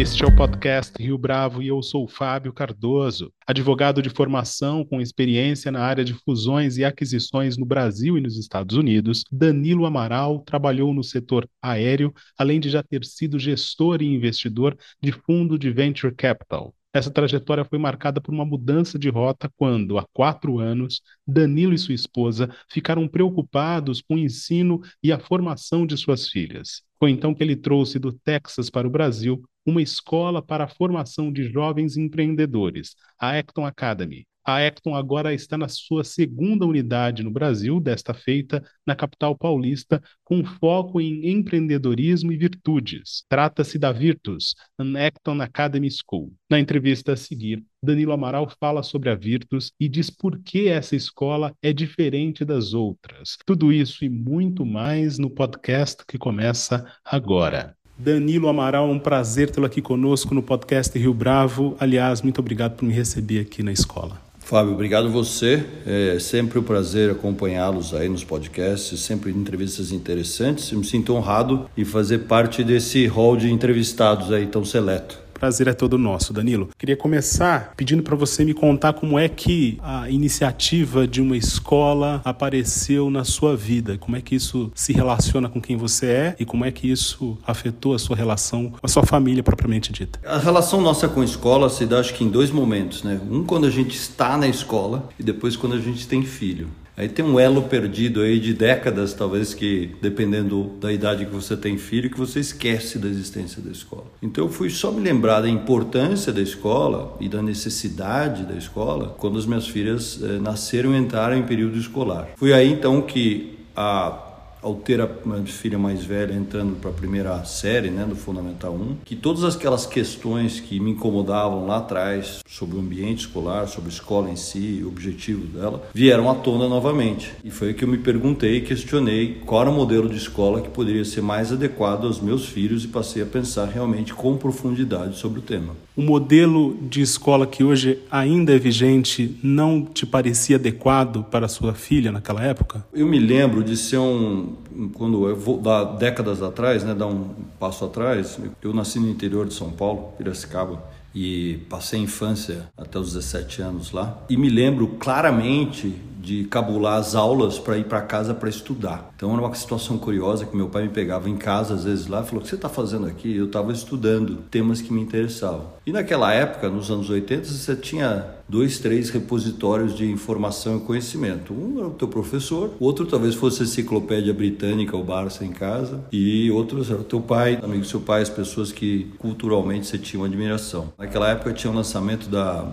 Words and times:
Este 0.00 0.24
é 0.24 0.26
o 0.26 0.34
podcast 0.34 0.94
Rio 0.98 1.18
Bravo 1.18 1.62
e 1.62 1.68
eu 1.68 1.82
sou 1.82 2.08
Fábio 2.08 2.54
Cardoso, 2.54 3.30
advogado 3.46 4.00
de 4.00 4.08
formação 4.08 4.82
com 4.82 4.98
experiência 4.98 5.70
na 5.70 5.82
área 5.82 6.02
de 6.02 6.14
fusões 6.14 6.78
e 6.78 6.84
aquisições 6.86 7.58
no 7.58 7.66
Brasil 7.66 8.16
e 8.16 8.20
nos 8.22 8.38
Estados 8.38 8.78
Unidos. 8.78 9.24
Danilo 9.30 9.84
Amaral 9.84 10.38
trabalhou 10.38 10.94
no 10.94 11.04
setor 11.04 11.46
aéreo, 11.60 12.14
além 12.38 12.58
de 12.58 12.70
já 12.70 12.82
ter 12.82 13.04
sido 13.04 13.38
gestor 13.38 14.00
e 14.00 14.06
investidor 14.06 14.74
de 15.02 15.12
fundo 15.12 15.58
de 15.58 15.70
venture 15.70 16.14
capital. 16.14 16.74
Essa 16.94 17.10
trajetória 17.10 17.66
foi 17.66 17.78
marcada 17.78 18.22
por 18.22 18.32
uma 18.32 18.46
mudança 18.46 18.98
de 18.98 19.10
rota 19.10 19.52
quando, 19.54 19.98
há 19.98 20.06
quatro 20.14 20.58
anos, 20.58 21.02
Danilo 21.26 21.74
e 21.74 21.78
sua 21.78 21.94
esposa 21.94 22.48
ficaram 22.70 23.06
preocupados 23.06 24.00
com 24.00 24.14
o 24.14 24.18
ensino 24.18 24.80
e 25.02 25.12
a 25.12 25.18
formação 25.18 25.86
de 25.86 25.94
suas 25.98 26.26
filhas. 26.30 26.80
Foi 26.98 27.10
então 27.10 27.34
que 27.34 27.42
ele 27.42 27.54
trouxe 27.54 27.98
do 27.98 28.12
Texas 28.12 28.70
para 28.70 28.88
o 28.88 28.90
Brasil 28.90 29.42
uma 29.70 29.80
escola 29.80 30.42
para 30.42 30.64
a 30.64 30.68
formação 30.68 31.32
de 31.32 31.44
jovens 31.44 31.96
empreendedores, 31.96 32.94
a 33.18 33.38
Acton 33.38 33.64
Academy. 33.64 34.26
A 34.44 34.66
Acton 34.66 34.94
agora 34.94 35.34
está 35.34 35.58
na 35.58 35.68
sua 35.68 36.02
segunda 36.02 36.66
unidade 36.66 37.22
no 37.22 37.30
Brasil, 37.30 37.78
desta 37.78 38.14
feita 38.14 38.64
na 38.86 38.96
capital 38.96 39.36
paulista, 39.36 40.02
com 40.24 40.42
foco 40.44 41.00
em 41.00 41.28
empreendedorismo 41.28 42.32
e 42.32 42.36
virtudes. 42.36 43.24
Trata-se 43.28 43.78
da 43.78 43.92
Virtus, 43.92 44.54
an 44.78 44.94
Acton 44.98 45.40
Academy 45.42 45.88
School. 45.90 46.32
Na 46.50 46.58
entrevista 46.58 47.12
a 47.12 47.16
seguir, 47.16 47.62
Danilo 47.82 48.12
Amaral 48.12 48.50
fala 48.58 48.82
sobre 48.82 49.10
a 49.10 49.14
Virtus 49.14 49.72
e 49.78 49.88
diz 49.88 50.10
por 50.10 50.40
que 50.42 50.68
essa 50.68 50.96
escola 50.96 51.54
é 51.62 51.72
diferente 51.72 52.44
das 52.44 52.72
outras. 52.72 53.36
Tudo 53.46 53.72
isso 53.72 54.04
e 54.04 54.08
muito 54.08 54.64
mais 54.64 55.18
no 55.18 55.30
podcast 55.30 56.02
que 56.06 56.18
começa 56.18 56.90
agora. 57.04 57.79
Danilo 58.02 58.48
Amaral, 58.48 58.88
um 58.90 58.98
prazer 58.98 59.50
tê-lo 59.50 59.66
aqui 59.66 59.82
conosco 59.82 60.34
no 60.34 60.42
podcast 60.42 60.98
Rio 60.98 61.12
Bravo. 61.12 61.76
Aliás, 61.78 62.22
muito 62.22 62.38
obrigado 62.38 62.74
por 62.76 62.86
me 62.86 62.94
receber 62.94 63.40
aqui 63.40 63.62
na 63.62 63.72
escola. 63.72 64.18
Fábio, 64.38 64.72
obrigado 64.72 65.10
você. 65.10 65.62
É 65.86 66.18
sempre 66.18 66.58
um 66.58 66.62
prazer 66.62 67.10
acompanhá-los 67.10 67.92
aí 67.92 68.08
nos 68.08 68.24
podcasts, 68.24 68.98
sempre 69.00 69.30
entrevistas 69.30 69.92
interessantes. 69.92 70.72
Me 70.72 70.82
sinto 70.82 71.14
honrado 71.14 71.68
em 71.76 71.84
fazer 71.84 72.20
parte 72.20 72.64
desse 72.64 73.06
hall 73.06 73.36
de 73.36 73.52
entrevistados 73.52 74.32
aí 74.32 74.46
tão 74.46 74.64
seleto. 74.64 75.19
Prazer 75.40 75.68
é 75.68 75.72
todo 75.72 75.96
nosso, 75.96 76.34
Danilo. 76.34 76.68
Queria 76.76 76.98
começar 76.98 77.72
pedindo 77.74 78.02
para 78.02 78.14
você 78.14 78.44
me 78.44 78.52
contar 78.52 78.92
como 78.92 79.18
é 79.18 79.26
que 79.26 79.78
a 79.82 80.10
iniciativa 80.10 81.08
de 81.08 81.22
uma 81.22 81.34
escola 81.34 82.20
apareceu 82.22 83.08
na 83.08 83.24
sua 83.24 83.56
vida, 83.56 83.96
como 83.96 84.18
é 84.18 84.20
que 84.20 84.34
isso 84.34 84.70
se 84.74 84.92
relaciona 84.92 85.48
com 85.48 85.58
quem 85.58 85.78
você 85.78 86.06
é 86.06 86.36
e 86.38 86.44
como 86.44 86.66
é 86.66 86.70
que 86.70 86.90
isso 86.90 87.38
afetou 87.46 87.94
a 87.94 87.98
sua 87.98 88.14
relação 88.14 88.68
com 88.68 88.78
a 88.82 88.88
sua 88.88 89.02
família 89.02 89.42
propriamente 89.42 89.90
dita. 89.90 90.20
A 90.26 90.36
relação 90.36 90.78
nossa 90.82 91.08
com 91.08 91.22
a 91.22 91.24
escola 91.24 91.70
se 91.70 91.86
dá 91.86 92.00
acho 92.00 92.12
que 92.12 92.22
em 92.22 92.28
dois 92.28 92.50
momentos, 92.50 93.02
né? 93.02 93.18
Um 93.30 93.42
quando 93.42 93.66
a 93.66 93.70
gente 93.70 93.96
está 93.96 94.36
na 94.36 94.46
escola 94.46 95.08
e 95.18 95.22
depois 95.22 95.56
quando 95.56 95.74
a 95.74 95.80
gente 95.80 96.06
tem 96.06 96.22
filho. 96.22 96.68
Aí 96.96 97.08
tem 97.08 97.24
um 97.24 97.38
elo 97.38 97.62
perdido 97.62 98.20
aí 98.20 98.38
de 98.38 98.52
décadas, 98.52 99.14
talvez 99.14 99.54
que 99.54 99.92
dependendo 100.02 100.72
da 100.80 100.92
idade 100.92 101.24
que 101.24 101.32
você 101.32 101.56
tem 101.56 101.78
filho, 101.78 102.10
que 102.10 102.18
você 102.18 102.40
esquece 102.40 102.98
da 102.98 103.08
existência 103.08 103.62
da 103.62 103.70
escola. 103.70 104.06
Então 104.22 104.44
eu 104.44 104.50
fui 104.50 104.68
só 104.70 104.90
me 104.90 105.00
lembrar 105.00 105.40
da 105.40 105.48
importância 105.48 106.32
da 106.32 106.40
escola 106.40 107.16
e 107.20 107.28
da 107.28 107.42
necessidade 107.42 108.44
da 108.44 108.54
escola 108.54 109.14
quando 109.18 109.38
as 109.38 109.46
minhas 109.46 109.66
filhas 109.66 110.20
eh, 110.22 110.38
nasceram 110.38 110.94
e 110.94 110.98
entraram 110.98 111.36
em 111.36 111.42
período 111.42 111.78
escolar. 111.78 112.28
Foi 112.36 112.52
aí 112.52 112.70
então 112.70 113.00
que 113.00 113.58
a 113.74 114.29
ao 114.62 114.74
ter 114.74 115.00
a 115.00 115.08
minha 115.24 115.44
filha 115.46 115.78
mais 115.78 116.04
velha 116.04 116.34
entrando 116.34 116.76
para 116.76 116.90
a 116.90 116.94
primeira 116.94 117.44
série, 117.44 117.90
né, 117.90 118.04
do 118.04 118.14
Fundamental 118.14 118.74
1, 118.74 118.96
que 119.04 119.16
todas 119.16 119.44
aquelas 119.44 119.86
questões 119.86 120.60
que 120.60 120.78
me 120.78 120.90
incomodavam 120.90 121.66
lá 121.66 121.78
atrás 121.78 122.40
sobre 122.48 122.76
o 122.76 122.80
ambiente 122.80 123.20
escolar, 123.20 123.66
sobre 123.68 123.90
a 123.90 123.92
escola 123.92 124.30
em 124.30 124.36
si, 124.36 124.80
o 124.84 124.88
objetivo 124.88 125.46
dela, 125.46 125.88
vieram 125.94 126.30
à 126.30 126.34
tona 126.34 126.68
novamente. 126.68 127.32
E 127.44 127.50
foi 127.50 127.74
que 127.74 127.84
eu 127.84 127.88
me 127.88 127.98
perguntei 127.98 128.56
e 128.56 128.60
questionei 128.60 129.40
qual 129.46 129.62
era 129.62 129.70
o 129.70 129.74
modelo 129.74 130.08
de 130.08 130.16
escola 130.16 130.60
que 130.60 130.68
poderia 130.68 131.04
ser 131.04 131.22
mais 131.22 131.52
adequado 131.52 132.06
aos 132.06 132.20
meus 132.20 132.46
filhos 132.46 132.84
e 132.84 132.88
passei 132.88 133.22
a 133.22 133.26
pensar 133.26 133.66
realmente 133.66 134.14
com 134.14 134.36
profundidade 134.36 135.16
sobre 135.16 135.38
o 135.38 135.42
tema. 135.42 135.74
O 135.96 136.02
modelo 136.02 136.76
de 136.88 137.02
escola 137.02 137.46
que 137.46 137.62
hoje 137.62 137.98
ainda 138.10 138.54
é 138.54 138.58
vigente 138.58 139.38
não 139.42 139.84
te 139.84 140.06
parecia 140.06 140.56
adequado 140.56 141.24
para 141.24 141.48
sua 141.48 141.74
filha 141.74 142.12
naquela 142.12 142.42
época? 142.42 142.84
Eu 142.92 143.06
me 143.06 143.18
lembro 143.18 143.62
de 143.62 143.76
ser 143.76 143.98
um 143.98 144.49
quando 144.94 145.28
eu 145.28 145.36
vou 145.36 145.60
dar 145.60 145.84
décadas 145.84 146.42
atrás, 146.42 146.84
né, 146.84 146.94
dar 146.94 147.06
um 147.06 147.30
passo 147.58 147.84
atrás, 147.84 148.38
eu 148.62 148.72
nasci 148.72 148.98
no 148.98 149.08
interior 149.08 149.46
de 149.46 149.54
São 149.54 149.70
Paulo, 149.70 150.12
Piracicaba, 150.16 150.82
e 151.14 151.58
passei 151.68 151.98
a 151.98 152.02
infância 152.02 152.68
até 152.76 152.98
os 152.98 153.14
17 153.14 153.62
anos 153.62 153.92
lá. 153.92 154.22
E 154.28 154.36
me 154.36 154.48
lembro 154.48 154.86
claramente 154.98 155.94
de 156.20 156.44
cabular 156.44 156.98
as 156.98 157.14
aulas 157.14 157.58
para 157.58 157.78
ir 157.78 157.84
para 157.84 158.00
casa 158.02 158.34
para 158.34 158.48
estudar. 158.48 159.12
Então 159.16 159.32
era 159.32 159.40
uma 159.40 159.54
situação 159.54 159.98
curiosa 159.98 160.44
que 160.44 160.56
meu 160.56 160.68
pai 160.68 160.82
me 160.82 160.88
pegava 160.88 161.28
em 161.28 161.36
casa 161.36 161.74
às 161.74 161.84
vezes 161.84 162.06
lá 162.06 162.20
e 162.20 162.24
falou: 162.24 162.40
"O 162.40 162.42
que 162.42 162.48
você 162.48 162.56
está 162.56 162.68
fazendo 162.68 163.06
aqui?" 163.06 163.34
Eu 163.34 163.46
estava 163.46 163.72
estudando 163.72 164.36
temas 164.50 164.80
que 164.80 164.92
me 164.92 165.00
interessavam. 165.00 165.66
E 165.86 165.92
naquela 165.92 166.32
época, 166.32 166.68
nos 166.68 166.90
anos 166.90 167.08
80, 167.08 167.44
você 167.44 167.74
tinha 167.74 168.26
dois, 168.48 168.78
três 168.78 169.10
repositórios 169.10 169.96
de 169.96 170.10
informação 170.10 170.76
e 170.76 170.80
conhecimento. 170.80 171.54
Um 171.54 171.78
era 171.78 171.86
o 171.86 171.92
teu 171.92 172.08
professor, 172.08 172.72
o 172.78 172.84
outro 172.84 173.06
talvez 173.06 173.34
fosse 173.34 173.62
a 173.62 173.64
enciclopédia 173.64 174.34
britânica 174.34 174.96
ou 174.96 175.04
Barça 175.04 175.44
em 175.44 175.52
casa, 175.52 176.04
e 176.12 176.50
outros 176.50 176.90
era 176.90 177.00
o 177.00 177.04
teu 177.04 177.20
pai, 177.20 177.58
amigo 177.62 177.82
do 177.82 177.86
seu 177.86 178.00
pai, 178.00 178.22
as 178.22 178.28
pessoas 178.28 178.72
que 178.72 179.10
culturalmente 179.18 179.86
você 179.86 179.98
tinha 179.98 180.20
uma 180.20 180.26
admiração. 180.26 180.92
Naquela 180.98 181.30
época 181.30 181.52
tinha 181.52 181.72
o 181.72 181.74
lançamento 181.74 182.28
da, 182.28 182.68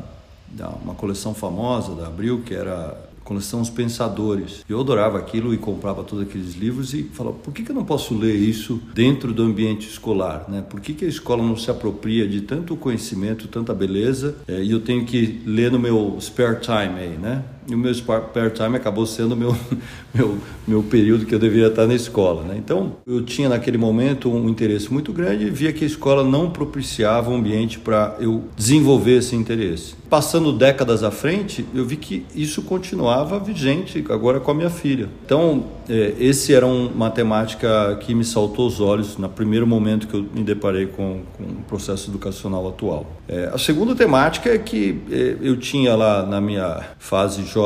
da 0.49 0.69
uma 0.69 0.95
coleção 0.95 1.33
famosa 1.33 1.93
da 1.95 2.07
Abril, 2.07 2.41
que 2.45 2.53
era 2.53 3.06
coleção 3.27 3.59
Os 3.59 3.69
Pensadores. 3.69 4.63
Eu 4.69 4.79
adorava 4.79 5.17
aquilo 5.17 5.53
e 5.53 5.57
comprava 5.57 6.01
todos 6.01 6.25
aqueles 6.25 6.55
livros 6.55 6.93
e 6.93 7.03
falava, 7.03 7.35
por 7.35 7.53
que, 7.53 7.61
que 7.61 7.71
eu 7.71 7.75
não 7.75 7.83
posso 7.83 8.17
ler 8.17 8.35
isso 8.35 8.81
dentro 8.93 9.33
do 9.33 9.43
ambiente 9.43 9.85
escolar? 9.85 10.45
Né? 10.47 10.61
Por 10.61 10.79
que, 10.79 10.93
que 10.93 11.03
a 11.03 11.09
escola 11.09 11.43
não 11.43 11.57
se 11.57 11.69
apropria 11.69 12.25
de 12.25 12.39
tanto 12.39 12.77
conhecimento, 12.77 13.49
tanta 13.49 13.73
beleza, 13.73 14.37
é, 14.47 14.63
e 14.63 14.71
eu 14.71 14.79
tenho 14.79 15.05
que 15.05 15.41
ler 15.45 15.69
no 15.69 15.77
meu 15.77 16.17
spare 16.21 16.61
time 16.61 16.99
aí, 16.99 17.17
né? 17.17 17.43
E 17.69 17.75
o 17.75 17.77
meu 17.77 17.93
spare 17.93 18.23
time 18.51 18.77
acabou 18.77 19.05
sendo 19.05 19.35
meu, 19.35 19.55
meu, 20.15 20.37
meu 20.65 20.83
período 20.83 21.25
que 21.25 21.35
eu 21.35 21.39
deveria 21.39 21.67
estar 21.67 21.85
na 21.85 21.93
escola. 21.93 22.43
Né? 22.43 22.55
Então, 22.57 22.95
eu 23.05 23.21
tinha 23.21 23.49
naquele 23.49 23.77
momento 23.77 24.31
um 24.31 24.47
interesse 24.47 24.91
muito 24.91 25.11
grande 25.11 25.45
e 25.45 25.49
via 25.49 25.73
que 25.73 25.83
a 25.83 25.87
escola 25.87 26.23
não 26.23 26.49
propiciava 26.49 27.29
um 27.29 27.35
ambiente 27.35 27.77
para 27.77 28.15
eu 28.19 28.45
desenvolver 28.55 29.17
esse 29.17 29.35
interesse. 29.35 29.95
Passando 30.09 30.53
décadas 30.53 31.03
à 31.03 31.11
frente, 31.11 31.65
eu 31.75 31.85
vi 31.85 31.97
que 31.97 32.25
isso 32.33 32.61
continuava 32.61 33.37
vigente 33.37 34.03
agora 34.09 34.39
com 34.39 34.51
a 34.51 34.53
minha 34.53 34.69
filha. 34.69 35.09
Então, 35.25 35.65
é, 35.89 36.13
esse 36.17 36.53
era 36.53 36.65
uma 36.65 37.09
temática 37.09 37.97
que 37.99 38.15
me 38.15 38.23
saltou 38.23 38.67
os 38.67 38.79
olhos 38.79 39.17
no 39.17 39.27
primeiro 39.27 39.67
momento 39.67 40.07
que 40.07 40.13
eu 40.13 40.25
me 40.33 40.43
deparei 40.43 40.85
com, 40.85 41.21
com 41.37 41.43
o 41.43 41.63
processo 41.67 42.09
educacional 42.09 42.65
atual. 42.69 43.05
É, 43.27 43.49
a 43.53 43.57
segunda 43.57 43.93
temática 43.93 44.49
é 44.49 44.57
que 44.57 45.01
é, 45.11 45.35
eu 45.41 45.57
tinha 45.57 45.93
lá 45.95 46.25
na 46.25 46.39
minha 46.39 46.81
fase 46.97 47.43
jovem 47.43 47.56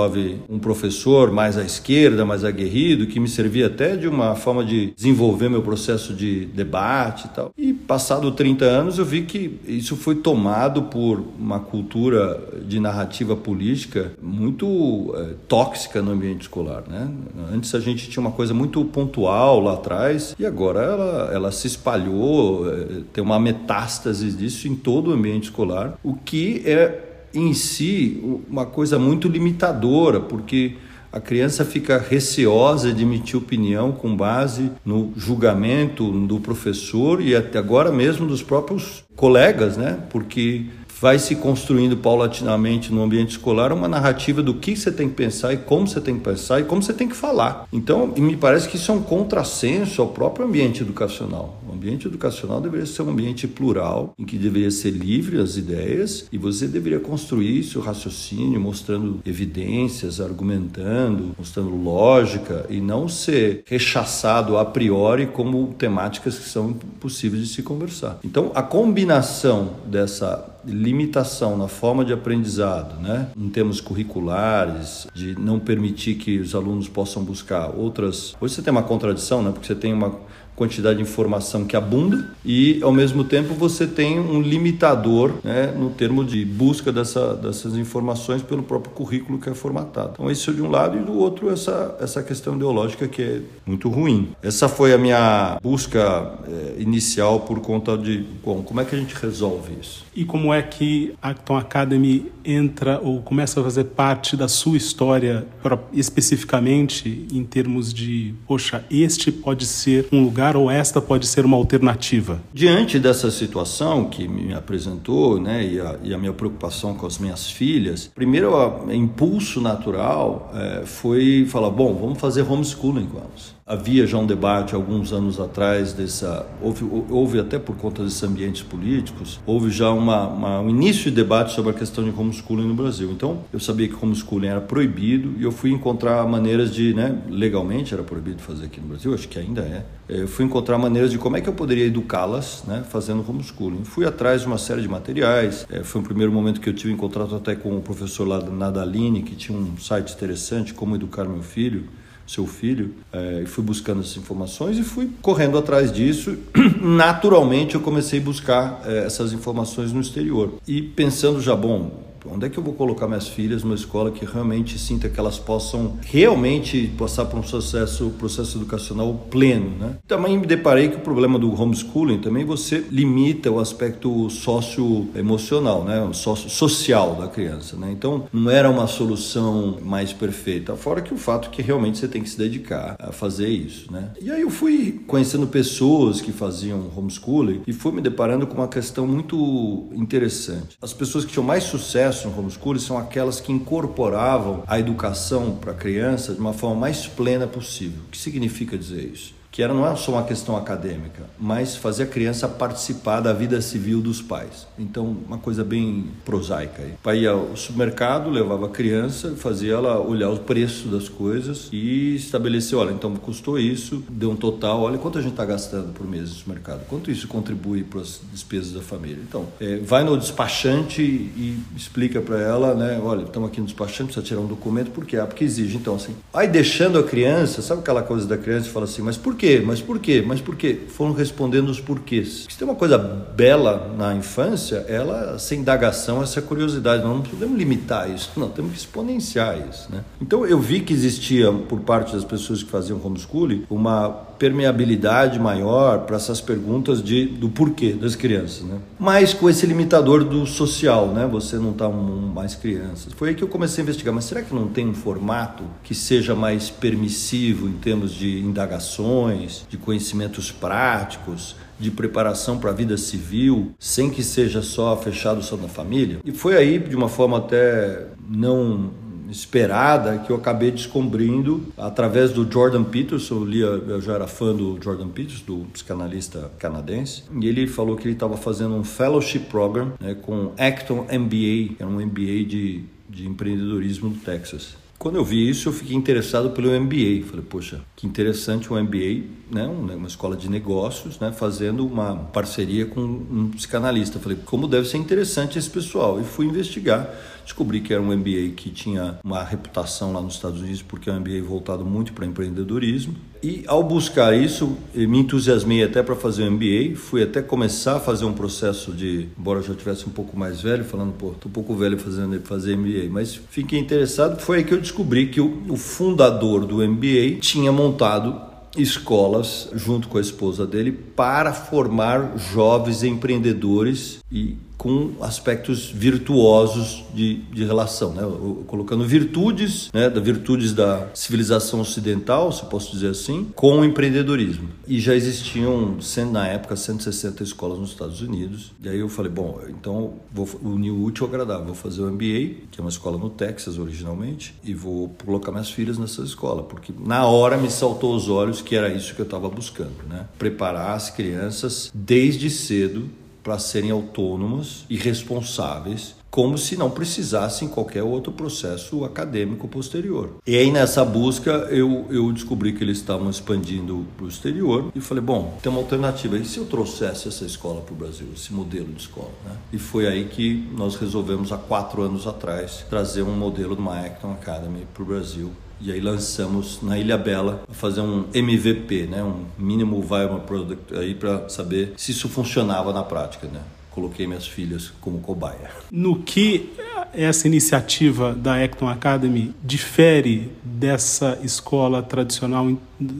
um 0.49 0.59
professor 0.59 1.31
mais 1.31 1.57
à 1.57 1.63
esquerda, 1.63 2.25
mais 2.25 2.43
aguerrido, 2.43 3.07
que 3.07 3.19
me 3.19 3.27
servia 3.27 3.67
até 3.67 3.95
de 3.95 4.07
uma 4.07 4.35
forma 4.35 4.63
de 4.63 4.93
desenvolver 4.95 5.49
meu 5.49 5.61
processo 5.61 6.13
de 6.13 6.45
debate 6.45 7.25
e 7.25 7.29
tal. 7.29 7.51
E 7.57 7.73
passado 7.73 8.31
30 8.31 8.65
anos 8.65 8.97
eu 8.97 9.05
vi 9.05 9.23
que 9.23 9.59
isso 9.67 9.95
foi 9.95 10.15
tomado 10.15 10.83
por 10.83 11.23
uma 11.39 11.59
cultura 11.59 12.39
de 12.65 12.79
narrativa 12.79 13.35
política 13.35 14.13
muito 14.21 15.13
é, 15.15 15.33
tóxica 15.47 16.01
no 16.01 16.11
ambiente 16.11 16.41
escolar. 16.41 16.83
Né? 16.87 17.09
Antes 17.53 17.73
a 17.75 17.79
gente 17.79 18.09
tinha 18.09 18.21
uma 18.21 18.31
coisa 18.31 18.53
muito 18.53 18.83
pontual 18.85 19.59
lá 19.59 19.73
atrás 19.73 20.35
e 20.39 20.45
agora 20.45 20.81
ela, 20.81 21.31
ela 21.33 21.51
se 21.51 21.67
espalhou, 21.67 22.71
é, 22.71 23.01
tem 23.13 23.23
uma 23.23 23.39
metástase 23.39 24.31
disso 24.31 24.67
em 24.67 24.75
todo 24.75 25.11
o 25.11 25.13
ambiente 25.13 25.45
escolar, 25.45 25.97
o 26.03 26.15
que 26.15 26.61
é 26.65 27.10
em 27.33 27.53
si 27.53 28.21
uma 28.49 28.65
coisa 28.65 28.97
muito 28.99 29.27
limitadora, 29.27 30.19
porque 30.19 30.75
a 31.11 31.19
criança 31.19 31.65
fica 31.65 31.97
receosa 31.97 32.93
de 32.93 33.03
emitir 33.03 33.37
opinião 33.37 33.91
com 33.91 34.15
base 34.15 34.71
no 34.85 35.11
julgamento 35.17 36.09
do 36.25 36.39
professor 36.39 37.21
e 37.21 37.35
até 37.35 37.59
agora 37.59 37.91
mesmo 37.91 38.25
dos 38.25 38.41
próprios 38.41 39.03
colegas, 39.15 39.75
né? 39.75 39.99
Porque 40.09 40.67
vai 41.01 41.17
se 41.17 41.35
construindo 41.35 41.97
paulatinamente 41.97 42.93
no 42.93 43.01
ambiente 43.01 43.31
escolar 43.31 43.73
uma 43.73 43.87
narrativa 43.87 44.43
do 44.43 44.53
que 44.53 44.75
você 44.75 44.91
tem 44.91 45.09
que 45.09 45.15
pensar 45.15 45.51
e 45.51 45.57
como 45.57 45.87
você 45.87 45.99
tem 45.99 46.15
que 46.15 46.21
pensar 46.21 46.59
e 46.61 46.63
como 46.63 46.81
você 46.83 46.93
tem 46.93 47.09
que 47.09 47.15
falar. 47.15 47.67
Então, 47.73 48.05
me 48.15 48.37
parece 48.37 48.69
que 48.69 48.75
isso 48.75 48.91
é 48.91 48.95
um 48.95 49.01
contrassenso 49.01 49.99
ao 49.99 50.09
próprio 50.09 50.45
ambiente 50.45 50.83
educacional. 50.83 51.59
O 51.71 51.73
ambiente 51.73 52.05
educacional 52.05 52.59
deveria 52.59 52.85
ser 52.85 53.01
um 53.03 53.11
ambiente 53.11 53.47
plural, 53.47 54.13
em 54.19 54.25
que 54.25 54.37
deveria 54.37 54.69
ser 54.69 54.91
livre 54.91 55.39
as 55.39 55.55
ideias 55.55 56.27
e 56.29 56.37
você 56.37 56.67
deveria 56.67 56.99
construir 56.99 57.63
seu 57.63 57.81
raciocínio 57.81 58.59
mostrando 58.59 59.21
evidências, 59.25 60.19
argumentando, 60.19 61.33
mostrando 61.37 61.73
lógica 61.75 62.65
e 62.69 62.81
não 62.81 63.07
ser 63.07 63.63
rechaçado 63.65 64.57
a 64.57 64.65
priori 64.65 65.27
como 65.27 65.73
temáticas 65.77 66.37
que 66.37 66.49
são 66.49 66.73
possíveis 66.99 67.47
de 67.47 67.53
se 67.53 67.63
conversar. 67.63 68.19
Então, 68.21 68.51
a 68.53 68.61
combinação 68.61 69.75
dessa 69.85 70.51
limitação 70.65 71.57
na 71.57 71.67
forma 71.67 72.05
de 72.05 72.13
aprendizado, 72.13 73.01
né, 73.01 73.29
em 73.35 73.49
termos 73.49 73.81
curriculares, 73.81 75.07
de 75.13 75.39
não 75.39 75.59
permitir 75.59 76.15
que 76.15 76.37
os 76.39 76.53
alunos 76.53 76.87
possam 76.87 77.23
buscar 77.23 77.69
outras. 77.75 78.35
Hoje 78.39 78.55
você 78.55 78.61
tem 78.61 78.71
uma 78.71 78.83
contradição, 78.83 79.41
né, 79.41 79.51
porque 79.51 79.65
você 79.65 79.75
tem 79.75 79.93
uma 79.93 80.15
quantidade 80.61 80.97
de 80.97 81.01
informação 81.01 81.65
que 81.65 81.75
abunda 81.75 82.29
e, 82.45 82.79
ao 82.83 82.91
mesmo 82.91 83.23
tempo, 83.23 83.55
você 83.55 83.87
tem 83.87 84.19
um 84.19 84.39
limitador 84.39 85.33
né, 85.43 85.73
no 85.75 85.89
termo 85.89 86.23
de 86.23 86.45
busca 86.45 86.91
dessa, 86.91 87.33
dessas 87.33 87.75
informações 87.75 88.43
pelo 88.43 88.61
próprio 88.61 88.93
currículo 88.93 89.39
que 89.39 89.49
é 89.49 89.55
formatado. 89.55 90.11
Então, 90.13 90.29
isso 90.29 90.53
de 90.53 90.61
um 90.61 90.69
lado 90.69 90.99
e 90.99 91.01
do 91.01 91.17
outro 91.17 91.49
essa, 91.49 91.97
essa 91.99 92.21
questão 92.21 92.55
ideológica 92.55 93.07
que 93.07 93.23
é 93.23 93.41
muito 93.65 93.89
ruim. 93.89 94.33
Essa 94.43 94.69
foi 94.69 94.93
a 94.93 94.99
minha 94.99 95.57
busca 95.63 96.31
é, 96.47 96.79
inicial 96.79 97.39
por 97.39 97.59
conta 97.59 97.97
de 97.97 98.23
bom, 98.45 98.61
como 98.61 98.81
é 98.81 98.85
que 98.85 98.95
a 98.95 98.99
gente 98.99 99.15
resolve 99.15 99.73
isso. 99.81 100.05
E 100.15 100.25
como 100.25 100.53
é 100.53 100.61
que 100.61 101.15
a 101.21 101.29
Acton 101.29 101.57
Academy 101.57 102.31
entra 102.43 102.99
ou 103.01 103.21
começa 103.21 103.59
a 103.59 103.63
fazer 103.63 103.85
parte 103.85 104.35
da 104.35 104.47
sua 104.47 104.77
história, 104.77 105.47
especificamente 105.93 107.25
em 107.31 107.43
termos 107.43 107.93
de, 107.93 108.35
poxa, 108.45 108.83
este 108.91 109.31
pode 109.31 109.65
ser 109.65 110.07
um 110.11 110.21
lugar 110.21 110.50
ou 110.55 110.69
esta 110.69 111.01
pode 111.01 111.27
ser 111.27 111.45
uma 111.45 111.57
alternativa? 111.57 112.41
Diante 112.53 112.99
dessa 112.99 113.31
situação 113.31 114.05
que 114.05 114.27
me 114.27 114.53
apresentou, 114.53 115.39
né, 115.39 115.65
e 115.65 115.79
a, 115.79 115.95
e 116.03 116.13
a 116.13 116.17
minha 116.17 116.33
preocupação 116.33 116.93
com 116.93 117.05
as 117.05 117.17
minhas 117.17 117.49
filhas, 117.49 118.09
primeiro 118.13 118.51
o 118.55 118.93
impulso 118.93 119.61
natural 119.61 120.51
é, 120.53 120.85
foi 120.85 121.45
falar, 121.47 121.69
bom, 121.69 121.93
vamos 121.93 122.19
fazer 122.19 122.41
homeschooling 122.41 123.05
com 123.05 123.17
elas. 123.17 123.60
Havia 123.71 124.05
já 124.05 124.17
um 124.17 124.25
debate 124.25 124.75
alguns 124.75 125.13
anos 125.13 125.39
atrás 125.39 125.93
dessa 125.93 126.45
houve, 126.61 126.83
houve 127.09 127.39
até 127.39 127.57
por 127.57 127.77
conta 127.77 128.03
desses 128.03 128.21
ambientes 128.21 128.61
políticos 128.61 129.39
houve 129.45 129.69
já 129.69 129.89
uma, 129.91 130.27
uma, 130.27 130.59
um 130.59 130.69
início 130.69 131.05
de 131.09 131.15
debate 131.15 131.53
sobre 131.53 131.71
a 131.71 131.73
questão 131.73 132.03
de 132.03 132.09
homeschooling 132.09 132.67
no 132.67 132.73
Brasil. 132.73 133.09
Então 133.11 133.45
eu 133.53 133.61
sabia 133.61 133.87
que 133.87 133.95
homeschooling 133.95 134.47
era 134.47 134.59
proibido 134.59 135.35
e 135.39 135.43
eu 135.43 135.53
fui 135.53 135.71
encontrar 135.71 136.27
maneiras 136.27 136.75
de, 136.75 136.93
né, 136.93 137.17
legalmente 137.29 137.93
era 137.93 138.03
proibido 138.03 138.41
fazer 138.41 138.65
aqui 138.65 138.81
no 138.81 138.87
Brasil, 138.87 139.13
acho 139.13 139.29
que 139.29 139.39
ainda 139.39 139.61
é. 139.61 139.85
Eu 140.09 140.27
fui 140.27 140.43
encontrar 140.43 140.77
maneiras 140.77 141.09
de 141.09 141.17
como 141.17 141.37
é 141.37 141.41
que 141.41 141.47
eu 141.47 141.53
poderia 141.53 141.85
educá-las, 141.85 142.65
né, 142.67 142.83
fazendo 142.89 143.23
homeschooling. 143.25 143.85
Fui 143.85 144.05
atrás 144.05 144.41
de 144.41 144.47
uma 144.47 144.57
série 144.57 144.81
de 144.81 144.89
materiais. 144.89 145.65
É, 145.71 145.81
foi 145.81 146.01
o 146.01 146.03
primeiro 146.03 146.33
momento 146.33 146.59
que 146.59 146.67
eu 146.67 146.73
tive 146.73 146.91
em 146.91 146.97
contato 146.97 147.33
até 147.33 147.55
com 147.55 147.77
o 147.77 147.81
professor 147.81 148.27
lá 148.27 148.37
da 148.37 148.51
Nadaline, 148.51 149.21
que 149.23 149.33
tinha 149.33 149.57
um 149.57 149.77
site 149.77 150.13
interessante, 150.13 150.73
como 150.73 150.93
educar 150.95 151.23
meu 151.23 151.41
filho 151.41 151.85
seu 152.27 152.45
filho, 152.47 152.93
é, 153.11 153.43
fui 153.45 153.63
buscando 153.63 154.01
essas 154.01 154.17
informações 154.17 154.77
e 154.77 154.83
fui 154.83 155.09
correndo 155.21 155.57
atrás 155.57 155.91
disso. 155.91 156.37
Naturalmente, 156.81 157.75
eu 157.75 157.81
comecei 157.81 158.19
a 158.19 158.23
buscar 158.23 158.81
é, 158.85 159.05
essas 159.05 159.33
informações 159.33 159.91
no 159.91 160.01
exterior. 160.01 160.53
E 160.67 160.81
pensando 160.81 161.41
já, 161.41 161.55
bom, 161.55 162.10
Onde 162.29 162.45
é 162.45 162.49
que 162.49 162.57
eu 162.57 162.63
vou 162.63 162.73
colocar 162.73 163.07
minhas 163.07 163.27
filhas 163.27 163.63
numa 163.63 163.75
escola 163.75 164.11
que 164.11 164.25
realmente 164.25 164.77
sinta 164.77 165.09
que 165.09 165.19
elas 165.19 165.39
possam 165.39 165.97
realmente 166.01 166.91
passar 166.97 167.25
por 167.25 167.39
um 167.39 167.41
processo, 167.41 168.09
processo 168.17 168.57
educacional 168.57 169.13
pleno, 169.29 169.71
né? 169.79 169.97
Também 170.07 170.37
me 170.37 170.45
deparei 170.45 170.89
que 170.89 170.97
o 170.97 170.99
problema 170.99 171.39
do 171.39 171.51
homeschooling 171.59 172.19
também 172.19 172.45
você 172.45 172.85
limita 172.89 173.49
o 173.49 173.59
aspecto 173.59 174.29
socioemocional, 174.29 175.83
né? 175.83 176.01
O 176.03 176.13
sócio, 176.13 176.49
social 176.49 177.15
da 177.15 177.27
criança, 177.27 177.75
né? 177.75 177.91
Então 177.91 178.25
não 178.31 178.51
era 178.51 178.69
uma 178.69 178.87
solução 178.87 179.77
mais 179.81 180.13
perfeita, 180.13 180.75
fora 180.75 181.01
que 181.01 181.13
o 181.13 181.17
fato 181.17 181.49
que 181.49 181.61
realmente 181.61 181.97
você 181.97 182.07
tem 182.07 182.21
que 182.21 182.29
se 182.29 182.37
dedicar 182.37 182.95
a 182.99 183.11
fazer 183.11 183.49
isso, 183.49 183.91
né? 183.91 184.11
E 184.21 184.29
aí 184.31 184.41
eu 184.41 184.49
fui 184.49 185.01
conhecendo 185.07 185.47
pessoas 185.47 186.21
que 186.21 186.31
faziam 186.31 186.89
homeschooling 186.95 187.61
e 187.65 187.73
fui 187.73 187.91
me 187.91 188.01
deparando 188.01 188.45
com 188.45 188.55
uma 188.55 188.67
questão 188.67 189.07
muito 189.07 189.89
interessante. 189.93 190.77
As 190.81 190.93
pessoas 190.93 191.25
que 191.25 191.31
tinham 191.31 191.45
mais 191.45 191.63
sucesso 191.63 192.10
sucesso 192.11 192.29
no 192.29 192.37
homeschooling 192.37 192.79
são 192.79 192.97
aquelas 192.97 193.39
que 193.39 193.51
incorporavam 193.51 194.63
a 194.67 194.79
educação 194.79 195.55
para 195.55 195.71
a 195.71 195.75
criança 195.75 196.33
de 196.33 196.39
uma 196.39 196.53
forma 196.53 196.75
mais 196.75 197.07
plena 197.07 197.47
possível. 197.47 198.01
O 198.07 198.11
que 198.11 198.17
significa 198.17 198.77
dizer 198.77 199.11
isso? 199.13 199.33
Que 199.51 199.61
era 199.61 199.73
não 199.73 199.85
é 199.85 199.93
só 199.97 200.13
uma 200.13 200.23
questão 200.23 200.55
acadêmica, 200.55 201.23
mas 201.37 201.75
fazer 201.75 202.03
a 202.03 202.05
criança 202.05 202.47
participar 202.47 203.19
da 203.19 203.33
vida 203.33 203.59
civil 203.61 204.01
dos 204.01 204.21
pais. 204.21 204.65
Então, 204.79 205.17
uma 205.27 205.37
coisa 205.37 205.61
bem 205.63 206.05
prosaica. 206.23 206.81
O 206.81 207.03
pai 207.03 207.19
ia 207.19 207.31
ao 207.31 207.55
supermercado, 207.57 208.29
levava 208.29 208.67
a 208.67 208.69
criança, 208.69 209.35
fazia 209.35 209.73
ela 209.73 209.99
olhar 209.99 210.29
o 210.29 210.39
preço 210.39 210.87
das 210.87 211.09
coisas 211.09 211.67
e 211.71 212.15
estabelecer, 212.15 212.77
olha, 212.77 212.91
então 212.91 213.13
custou 213.17 213.59
isso, 213.59 214.01
deu 214.09 214.31
um 214.31 214.35
total, 214.37 214.81
olha 214.81 214.97
quanto 214.97 215.17
a 215.17 215.21
gente 215.21 215.31
está 215.31 215.43
gastando 215.43 215.91
por 215.91 216.07
mês 216.07 216.29
no 216.29 216.35
supermercado, 216.35 216.85
quanto 216.87 217.11
isso 217.11 217.27
contribui 217.27 217.83
para 217.83 217.99
as 217.99 218.21
despesas 218.31 218.71
da 218.71 218.81
família. 218.81 219.19
Então, 219.27 219.47
é, 219.59 219.77
vai 219.77 220.05
no 220.05 220.17
despachante 220.17 221.01
e 221.01 221.59
explica 221.75 222.21
para 222.21 222.39
ela, 222.39 222.73
né, 222.73 223.01
olha, 223.03 223.23
estamos 223.23 223.49
aqui 223.49 223.59
no 223.59 223.65
despachante, 223.65 224.13
precisa 224.13 224.25
tirar 224.25 224.39
um 224.39 224.47
documento, 224.47 224.91
por 224.91 225.05
quê? 225.05 225.17
Ah, 225.17 225.25
porque 225.25 225.43
exige. 225.43 225.75
Então, 225.75 225.95
assim, 225.95 226.15
aí 226.33 226.47
deixando 226.47 226.97
a 226.97 227.03
criança, 227.03 227.61
sabe 227.61 227.81
aquela 227.81 228.01
coisa 228.01 228.25
da 228.25 228.37
criança 228.37 228.69
fala 228.69 228.85
assim, 228.85 229.01
mas 229.01 229.17
por 229.17 229.35
quê? 229.41 229.59
Mas 229.65 229.81
por 229.81 229.97
quê? 229.97 230.23
Mas 230.25 230.39
por 230.39 230.55
quê? 230.55 230.77
Foram 230.87 231.13
respondendo 231.13 231.69
os 231.69 231.79
porquês. 231.79 232.45
Se 232.47 232.55
tem 232.55 232.67
uma 232.67 232.75
coisa 232.75 232.99
bela 232.99 233.91
na 233.97 234.13
infância, 234.13 234.85
ela, 234.87 235.33
essa 235.35 235.55
indagação, 235.55 236.21
essa 236.21 236.39
curiosidade. 236.43 237.03
Nós 237.03 237.15
não 237.15 237.23
podemos 237.23 237.57
limitar 237.57 238.07
isso, 238.11 238.29
não, 238.37 238.49
temos 238.49 238.73
que 238.73 238.77
exponenciar 238.77 239.57
isso. 239.67 239.91
Né? 239.91 240.03
Então 240.21 240.45
eu 240.45 240.59
vi 240.59 240.81
que 240.81 240.93
existia, 240.93 241.51
por 241.51 241.79
parte 241.79 242.13
das 242.13 242.23
pessoas 242.23 242.61
que 242.61 242.69
faziam 242.69 243.01
homeschooling, 243.03 243.65
uma 243.67 244.09
permeabilidade 244.41 245.37
maior 245.37 245.99
para 245.99 246.15
essas 246.15 246.41
perguntas 246.41 247.03
de, 247.03 247.27
do 247.27 247.47
porquê 247.47 247.93
das 247.93 248.15
crianças, 248.15 248.63
né? 248.63 248.79
Mas 248.97 249.35
com 249.35 249.47
esse 249.47 249.67
limitador 249.67 250.23
do 250.23 250.47
social, 250.47 251.09
né? 251.09 251.29
Você 251.31 251.57
não 251.57 251.69
está 251.69 251.87
um, 251.87 252.31
mais 252.33 252.55
crianças. 252.55 253.13
Foi 253.13 253.29
aí 253.29 253.35
que 253.35 253.43
eu 253.43 253.47
comecei 253.47 253.83
a 253.83 253.83
investigar, 253.83 254.11
mas 254.11 254.25
será 254.25 254.41
que 254.41 254.51
não 254.51 254.67
tem 254.67 254.89
um 254.89 254.95
formato 254.95 255.63
que 255.83 255.93
seja 255.93 256.33
mais 256.33 256.71
permissivo 256.71 257.67
em 257.67 257.73
termos 257.73 258.13
de 258.13 258.39
indagações, 258.39 259.63
de 259.69 259.77
conhecimentos 259.77 260.51
práticos, 260.51 261.55
de 261.79 261.91
preparação 261.91 262.57
para 262.57 262.71
a 262.71 262.73
vida 262.73 262.97
civil, 262.97 263.75
sem 263.77 264.09
que 264.09 264.23
seja 264.23 264.63
só 264.63 264.97
fechado 264.97 265.43
só 265.43 265.55
na 265.55 265.67
família? 265.67 266.17
E 266.25 266.31
foi 266.31 266.57
aí, 266.57 266.79
de 266.79 266.95
uma 266.95 267.09
forma 267.09 267.37
até 267.37 268.07
não 268.27 268.89
esperada 269.31 270.19
que 270.19 270.31
eu 270.31 270.35
acabei 270.35 270.71
descobrindo 270.71 271.71
através 271.77 272.31
do 272.31 272.49
Jordan 272.51 272.83
Peterson. 272.83 273.35
Eu, 273.35 273.45
lia, 273.45 273.65
eu 273.65 274.01
já 274.01 274.13
era 274.13 274.27
fã 274.27 274.53
do 274.53 274.77
Jordan 274.81 275.07
Peterson, 275.07 275.45
do 275.45 275.65
psicanalista 275.71 276.51
canadense, 276.59 277.23
e 277.39 277.47
ele 277.47 277.67
falou 277.67 277.95
que 277.95 278.03
ele 278.03 278.13
estava 278.13 278.37
fazendo 278.37 278.75
um 278.75 278.83
fellowship 278.83 279.39
program 279.49 279.93
né, 279.99 280.13
com 280.13 280.51
Acton 280.57 281.05
MBA, 281.11 281.75
que 281.75 281.77
era 281.79 281.89
um 281.89 282.05
MBA 282.05 282.45
de, 282.45 282.83
de 283.09 283.27
empreendedorismo 283.27 284.09
no 284.09 284.15
Texas. 284.15 284.80
Quando 285.01 285.15
eu 285.15 285.25
vi 285.25 285.49
isso, 285.49 285.67
eu 285.67 285.73
fiquei 285.73 285.95
interessado 285.95 286.51
pelo 286.51 286.69
MBA. 286.79 287.25
Falei, 287.25 287.43
poxa, 287.49 287.81
que 287.95 288.05
interessante 288.05 288.71
um 288.71 288.79
MBA, 288.79 289.23
né, 289.49 289.65
uma 289.65 290.07
escola 290.07 290.35
de 290.35 290.47
negócios, 290.47 291.19
né, 291.19 291.31
fazendo 291.31 291.83
uma 291.83 292.15
parceria 292.15 292.85
com 292.85 293.01
um 293.01 293.49
psicanalista. 293.49 294.19
Falei, 294.19 294.37
como 294.45 294.67
deve 294.67 294.87
ser 294.87 294.97
interessante 294.97 295.57
esse 295.57 295.71
pessoal. 295.71 296.21
E 296.21 296.23
fui 296.23 296.45
investigar. 296.45 297.09
Descobri 297.43 297.81
que 297.81 297.91
era 297.91 297.99
um 297.99 298.15
MBA 298.15 298.53
que 298.55 298.69
tinha 298.69 299.17
uma 299.23 299.43
reputação 299.43 300.13
lá 300.13 300.21
nos 300.21 300.35
Estados 300.35 300.61
Unidos, 300.61 300.83
porque 300.83 301.09
é 301.09 301.13
um 301.13 301.19
MBA 301.19 301.41
voltado 301.41 301.83
muito 301.83 302.13
para 302.13 302.23
empreendedorismo. 302.23 303.15
E 303.43 303.63
ao 303.65 303.81
buscar 303.81 304.37
isso, 304.37 304.77
me 304.93 305.19
entusiasmei 305.19 305.83
até 305.83 306.03
para 306.03 306.15
fazer 306.15 306.43
um 306.43 306.51
MBA. 306.51 306.95
Fui 306.95 307.23
até 307.23 307.41
começar 307.41 307.97
a 307.97 307.99
fazer 307.99 308.25
um 308.25 308.33
processo 308.33 308.91
de, 308.91 309.27
embora 309.37 309.59
eu 309.59 309.63
já 309.63 309.73
tivesse 309.73 310.07
um 310.07 310.11
pouco 310.11 310.37
mais 310.37 310.61
velho, 310.61 310.83
falando, 310.83 311.13
pô, 311.13 311.31
tô 311.31 311.49
um 311.49 311.51
pouco 311.51 311.75
velho 311.75 311.97
fazendo 311.97 312.39
fazer 312.41 312.77
MBA, 312.77 313.09
mas 313.09 313.39
fiquei 313.49 313.79
interessado. 313.79 314.39
Foi 314.39 314.57
aí 314.57 314.63
que 314.63 314.73
eu 314.73 314.79
descobri 314.79 315.27
que 315.27 315.41
o, 315.41 315.63
o 315.69 315.75
fundador 315.75 316.65
do 316.65 316.87
MBA 316.87 317.39
tinha 317.39 317.71
montado 317.71 318.51
escolas 318.77 319.69
junto 319.73 320.07
com 320.07 320.17
a 320.17 320.21
esposa 320.21 320.65
dele 320.65 320.91
para 320.91 321.51
formar 321.51 322.37
jovens 322.37 323.03
empreendedores 323.03 324.19
e 324.31 324.55
com 324.81 325.11
aspectos 325.21 325.91
virtuosos 325.91 327.05
de, 327.13 327.35
de 327.35 327.63
relação, 327.63 328.13
né? 328.13 328.23
colocando 328.65 329.05
virtudes, 329.05 329.91
né, 329.93 330.09
da 330.09 330.19
virtudes 330.19 330.73
da 330.73 331.07
civilização 331.13 331.81
ocidental, 331.81 332.51
se 332.51 332.65
posso 332.65 332.91
dizer 332.91 333.09
assim, 333.09 333.51
com 333.53 333.81
o 333.81 333.85
empreendedorismo. 333.85 334.69
E 334.87 334.99
já 334.99 335.13
existiam, 335.13 335.99
na 336.31 336.47
época, 336.47 336.75
160 336.75 337.43
escolas 337.43 337.77
nos 337.77 337.91
Estados 337.91 338.21
Unidos. 338.21 338.71
E 338.83 338.89
aí 338.89 338.97
eu 338.97 339.07
falei, 339.07 339.31
bom, 339.31 339.61
então 339.69 340.15
vou 340.33 340.49
unir 340.63 340.89
o 340.89 341.03
útil 341.03 341.27
ao 341.27 341.29
agradável, 341.31 341.67
vou 341.67 341.75
fazer 341.75 342.01
o 342.01 342.09
MBA, 342.09 342.65
que 342.71 342.79
é 342.79 342.81
uma 342.81 342.89
escola 342.89 343.19
no 343.19 343.29
Texas 343.29 343.77
originalmente, 343.77 344.55
e 344.63 344.73
vou 344.73 345.15
colocar 345.23 345.51
minhas 345.51 345.69
filhas 345.69 345.99
nessa 345.99 346.23
escola, 346.23 346.63
porque 346.63 346.91
na 347.05 347.27
hora 347.27 347.55
me 347.55 347.69
saltou 347.69 348.13
aos 348.13 348.27
olhos 348.27 348.63
que 348.63 348.75
era 348.75 348.91
isso 348.91 349.13
que 349.13 349.21
eu 349.21 349.25
estava 349.25 349.47
buscando, 349.47 350.07
né? 350.09 350.27
Preparar 350.39 350.95
as 350.95 351.11
crianças 351.11 351.91
desde 351.93 352.49
cedo 352.49 353.20
para 353.43 353.59
serem 353.59 353.91
autônomos 353.91 354.85
e 354.89 354.95
responsáveis, 354.95 356.15
como 356.29 356.57
se 356.57 356.77
não 356.77 356.89
precisassem 356.89 357.67
qualquer 357.67 358.03
outro 358.03 358.31
processo 358.31 359.03
acadêmico 359.03 359.67
posterior. 359.67 360.29
E 360.47 360.55
aí 360.55 360.71
nessa 360.71 361.03
busca 361.03 361.51
eu, 361.69 362.05
eu 362.09 362.31
descobri 362.31 362.71
que 362.71 362.83
eles 362.83 362.99
estavam 362.99 363.29
expandindo 363.29 364.05
para 364.15 364.25
o 364.25 364.29
exterior 364.29 364.91
e 364.95 365.01
falei, 365.01 365.21
bom, 365.21 365.57
tem 365.61 365.69
uma 365.69 365.81
alternativa. 365.81 366.37
E 366.37 366.45
se 366.45 366.57
eu 366.57 366.65
trouxesse 366.65 367.27
essa 367.27 367.43
escola 367.43 367.81
para 367.81 367.93
o 367.93 367.97
Brasil, 367.97 368.27
esse 368.33 368.53
modelo 368.53 368.87
de 368.93 369.01
escola? 369.01 369.31
Né? 369.45 369.51
E 369.73 369.77
foi 369.77 370.07
aí 370.07 370.25
que 370.25 370.69
nós 370.75 370.95
resolvemos, 370.95 371.51
há 371.51 371.57
quatro 371.57 372.01
anos 372.01 372.25
atrás, 372.25 372.85
trazer 372.89 373.23
um 373.23 373.35
modelo 373.35 373.75
do 373.75 373.89
Acton 373.89 374.31
Academy 374.31 374.87
para 374.93 375.03
o 375.03 375.05
Brasil 375.05 375.51
e 375.83 375.91
aí 375.91 375.99
lançamos 375.99 376.79
na 376.81 376.97
Ilha 376.97 377.17
Bela 377.17 377.63
fazer 377.69 378.01
um 378.01 378.25
MVP, 378.33 379.07
né, 379.07 379.23
um 379.23 379.45
mínimo 379.57 380.01
viable 380.01 380.41
product 380.41 380.95
aí 380.95 381.15
para 381.15 381.49
saber 381.49 381.93
se 381.97 382.11
isso 382.11 382.29
funcionava 382.29 382.93
na 382.93 383.03
prática, 383.03 383.47
né? 383.47 383.61
Coloquei 383.91 384.25
minhas 384.25 384.47
filhas 384.47 384.91
como 385.01 385.19
cobaia. 385.19 385.69
No 385.91 386.15
que 386.17 386.69
essa 387.13 387.47
iniciativa 387.47 388.33
da 388.33 388.63
Acton 388.63 388.87
Academy 388.87 389.53
difere 389.63 390.49
dessa 390.63 391.37
escola 391.43 392.01
tradicional, 392.01 392.71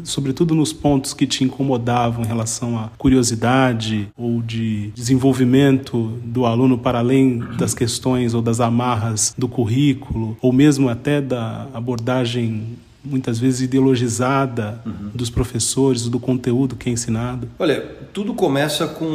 sobretudo 0.04 0.56
nos 0.56 0.72
pontos 0.72 1.14
que 1.14 1.28
te 1.28 1.44
incomodavam 1.44 2.24
em 2.24 2.28
relação 2.28 2.78
à 2.78 2.90
curiosidade 2.98 4.08
ou 4.18 4.42
de 4.42 4.92
desenvolvimento 4.92 6.20
do 6.24 6.46
aluno 6.46 6.78
para 6.78 7.00
além 7.00 7.40
das 7.58 7.74
questões 7.74 8.34
ou 8.34 8.42
das 8.42 8.60
amarras 8.60 9.34
do 9.38 9.48
currículo, 9.48 10.38
ou 10.42 10.54
mesmo 10.54 10.90
até 10.90 11.22
da 11.22 11.68
abordagem 11.74 12.78
muitas 13.04 13.40
vezes 13.40 13.62
ideologizada 13.62 14.82
uhum. 14.86 15.10
dos 15.14 15.30
professores, 15.30 16.08
do 16.08 16.20
conteúdo 16.20 16.76
que 16.76 16.90
é 16.90 16.92
ensinado? 16.92 17.48
Olha, 17.58 17.82
tudo 18.14 18.34
começa 18.34 18.88
com 18.88 19.06